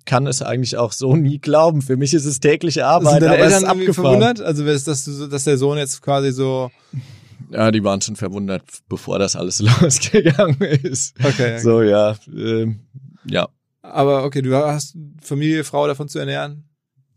kann 0.05 0.25
es 0.27 0.41
eigentlich 0.41 0.77
auch 0.77 0.91
so 0.91 1.15
nie 1.15 1.39
glauben. 1.39 1.81
Für 1.81 1.97
mich 1.97 2.13
ist 2.13 2.25
es 2.25 2.39
tägliche 2.39 2.85
Arbeit, 2.85 3.13
Sind 3.13 3.21
deine 3.23 3.33
aber 3.35 3.43
Eltern 3.43 3.63
ist 3.63 3.69
abgefahren. 3.69 3.93
verwundert? 3.93 4.41
Also, 4.41 4.65
ist 4.65 4.87
das, 4.87 5.05
so, 5.05 5.27
dass 5.27 5.43
der 5.43 5.57
Sohn 5.57 5.77
jetzt 5.77 6.01
quasi 6.01 6.31
so. 6.31 6.71
Ja, 7.51 7.69
die 7.69 7.83
waren 7.83 8.01
schon 8.01 8.15
verwundert, 8.15 8.63
bevor 8.89 9.19
das 9.19 9.35
alles 9.35 9.59
losgegangen 9.81 10.59
ist. 10.61 11.15
Okay, 11.19 11.29
okay. 11.29 11.59
So, 11.59 11.81
ja, 11.83 12.15
ähm, 12.35 12.79
ja. 13.29 13.47
Aber 13.91 14.23
okay, 14.23 14.41
du 14.41 14.55
hast 14.55 14.97
Familie, 15.21 15.63
Frau 15.63 15.87
davon 15.87 16.07
zu 16.07 16.19
ernähren. 16.19 16.69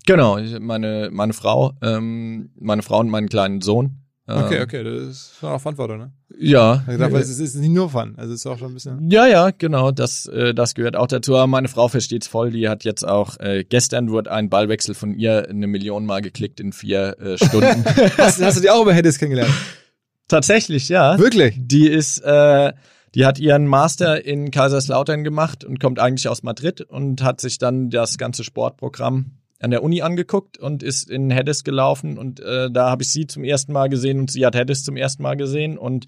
Genau, 0.07 0.39
ich, 0.39 0.59
meine, 0.59 1.11
meine 1.13 1.33
Frau, 1.33 1.73
ähm, 1.83 2.51
meine 2.59 2.83
Frau 2.83 3.01
und 3.01 3.11
meinen 3.11 3.29
kleinen 3.29 3.61
Sohn. 3.61 4.05
Ähm, 4.27 4.45
Okay, 4.45 4.63
okay, 4.63 4.85
das 4.85 5.09
ist 5.09 5.35
schon 5.39 5.51
auch 5.51 5.61
Verantwortung, 5.61 5.99
ne? 5.99 6.13
Ja. 6.39 6.85
Ich 6.91 6.99
dachte, 6.99 7.17
es 7.17 7.39
ist 7.39 7.55
nicht 7.57 7.71
nur 7.71 7.91
Fun, 7.91 8.15
also 8.17 8.33
es 8.33 8.41
ist 8.41 8.47
auch 8.47 8.59
schon 8.59 8.73
ein 8.73 8.75
bisschen. 8.75 9.11
Ja, 9.11 9.27
ja, 9.27 9.51
genau, 9.51 9.91
das, 9.91 10.27
äh, 10.27 10.55
das 10.55 10.75
gehört 10.75 10.97
auch 10.97 11.07
dazu. 11.07 11.35
Aber 11.35 11.47
meine 11.47 11.69
Frau 11.69 11.89
versteht's 11.89 12.27
voll. 12.27 12.51
Die 12.51 12.69
hat 12.69 12.85
jetzt 12.85 13.07
auch, 13.07 13.39
äh, 13.41 13.65
gestern 13.65 14.11
wurde 14.11 14.31
ein 14.31 14.51
Ballwechsel 14.51 14.95
von 14.95 15.15
ihr 15.15 15.49
eine 15.49 15.67
Million 15.67 16.07
Mal 16.07 16.21
geklickt 16.21 16.61
in 16.61 16.73
vier 16.73 17.19
äh, 17.19 17.37
Stunden. 17.37 17.85
Hast, 18.19 18.43
hast 18.43 18.57
du 18.59 18.61
die 18.61 18.71
auch 18.71 18.83
über 18.83 18.93
Hedis 18.93 19.19
kennengelernt? 19.19 19.53
Tatsächlich, 20.29 20.89
ja. 20.91 21.19
Wirklich? 21.19 21.55
Die 21.59 21.89
ist, 21.89 22.19
äh, 22.19 22.73
die 23.15 23.27
hat 23.27 23.39
ihren 23.39 23.67
Master 23.67 24.25
in 24.25 24.51
Kaiserslautern 24.51 25.25
gemacht 25.25 25.65
und 25.65 25.81
kommt 25.81 25.99
eigentlich 25.99 26.29
aus 26.29 26.43
Madrid 26.43 26.83
und 26.83 27.23
hat 27.23 27.41
sich 27.41 27.59
dann 27.59 27.91
das 27.91 28.19
ganze 28.19 28.45
Sportprogramm 28.45 29.39
an 29.61 29.71
der 29.71 29.83
Uni 29.83 30.03
angeguckt 30.03 30.59
und 30.59 30.83
ist 30.83 31.11
in 31.11 31.31
Hedis 31.31 31.65
gelaufen 31.65 32.19
und 32.19 32.41
äh, 32.41 32.71
da 32.71 32.91
habe 32.91 33.03
ich 33.03 33.11
sie 33.11 33.27
zum 33.27 33.45
ersten 33.45 33.73
Mal 33.73 33.89
gesehen 33.89 34.21
und 34.21 34.31
sie 34.31 34.47
hat 34.47 34.55
Hedis 34.55 34.85
zum 34.85 34.97
ersten 34.97 35.23
Mal 35.23 35.37
gesehen 35.37 35.79
und 35.79 36.07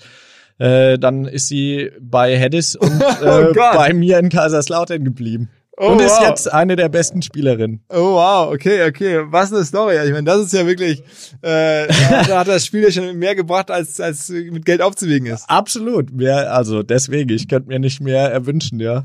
äh, 0.59 0.99
dann 0.99 1.25
ist 1.25 1.49
sie 1.49 1.91
bei 2.01 2.39
Hedis 2.39 2.77
und 2.77 3.01
äh, 3.23 3.47
Oh 3.49 3.53
bei 3.55 3.93
mir 3.93 4.19
in 4.19 4.29
Kaiserslautern 4.29 5.05
geblieben. 5.05 5.51
Oh, 5.77 5.93
und 5.93 6.01
ist 6.03 6.11
wow. 6.11 6.29
jetzt 6.29 6.53
eine 6.53 6.77
der 6.77 6.91
besten 6.91 7.23
Spielerinnen. 7.23 7.81
Oh 7.89 8.15
wow, 8.15 8.53
okay, 8.53 8.87
okay. 8.87 9.21
Was 9.31 9.51
eine 9.51 9.65
Story. 9.65 9.97
Ich 10.05 10.13
meine, 10.13 10.25
das 10.25 10.43
ist 10.43 10.53
ja 10.53 10.67
wirklich, 10.67 11.01
äh, 11.41 11.87
da 12.29 12.41
hat 12.41 12.49
das 12.49 12.67
Spiel 12.67 12.83
ja 12.83 12.91
schon 12.91 13.19
mehr 13.19 13.35
gebracht, 13.35 13.71
als, 13.71 13.99
als 13.99 14.29
mit 14.29 14.67
Geld 14.67 14.83
aufzuwiegen 14.83 15.27
ist. 15.27 15.49
Absolut. 15.49 16.13
Mehr, 16.13 16.53
also 16.53 16.83
deswegen, 16.83 17.31
ich 17.31 17.49
könnte 17.49 17.69
mir 17.69 17.79
nicht 17.79 18.03
mehr 18.03 18.31
erwünschen, 18.31 18.79
ja. 18.79 19.05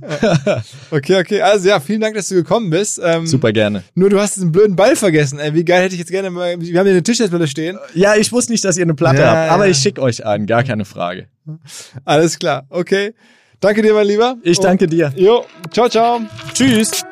Okay, 0.91 1.17
okay. 1.19 1.41
Also 1.41 1.69
ja, 1.69 1.79
vielen 1.79 2.01
Dank, 2.01 2.15
dass 2.15 2.27
du 2.27 2.35
gekommen 2.35 2.69
bist. 2.71 2.99
Ähm, 3.01 3.25
Super 3.25 3.53
gerne. 3.53 3.83
Nur 3.93 4.09
du 4.09 4.19
hast 4.19 4.35
diesen 4.35 4.51
blöden 4.51 4.75
Ball 4.75 4.97
vergessen. 4.97 5.39
Ey, 5.39 5.53
wie 5.53 5.63
geil 5.63 5.83
hätte 5.83 5.93
ich 5.95 5.99
jetzt 5.99 6.11
gerne 6.11 6.29
mal. 6.29 6.59
Wir 6.59 6.79
haben 6.79 6.85
hier 6.85 6.93
eine 6.93 7.03
Tischtennisplatte 7.03 7.47
stehen. 7.47 7.77
Ja, 7.93 8.15
ich 8.15 8.33
wusste 8.33 8.51
nicht, 8.51 8.65
dass 8.65 8.75
ihr 8.75 8.83
eine 8.83 8.95
Platte 8.95 9.21
Ja, 9.21 9.27
habt, 9.33 9.51
aber 9.51 9.65
ja. 9.65 9.71
ich 9.71 9.77
schicke 9.77 10.01
euch 10.01 10.25
einen, 10.25 10.45
gar 10.45 10.63
keine 10.63 10.83
Frage. 10.83 11.27
Alles 12.03 12.37
klar, 12.37 12.65
okay. 12.69 13.13
Danke 13.59 13.81
dir, 13.81 13.93
mein 13.93 14.07
Lieber. 14.07 14.37
Ich 14.43 14.59
danke 14.59 14.87
dir. 14.87 15.11
Jo, 15.15 15.45
ciao, 15.71 15.89
ciao. 15.89 16.19
Tschüss. 16.53 17.03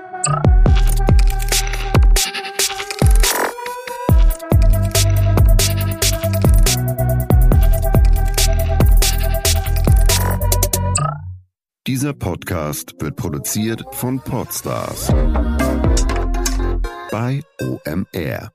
Dieser 11.85 12.13
Podcast 12.13 12.95
wird 12.99 13.17
produziert 13.17 13.83
von 13.91 14.21
Podstars 14.21 15.07
bei 17.11 17.41
OMR. 17.61 18.52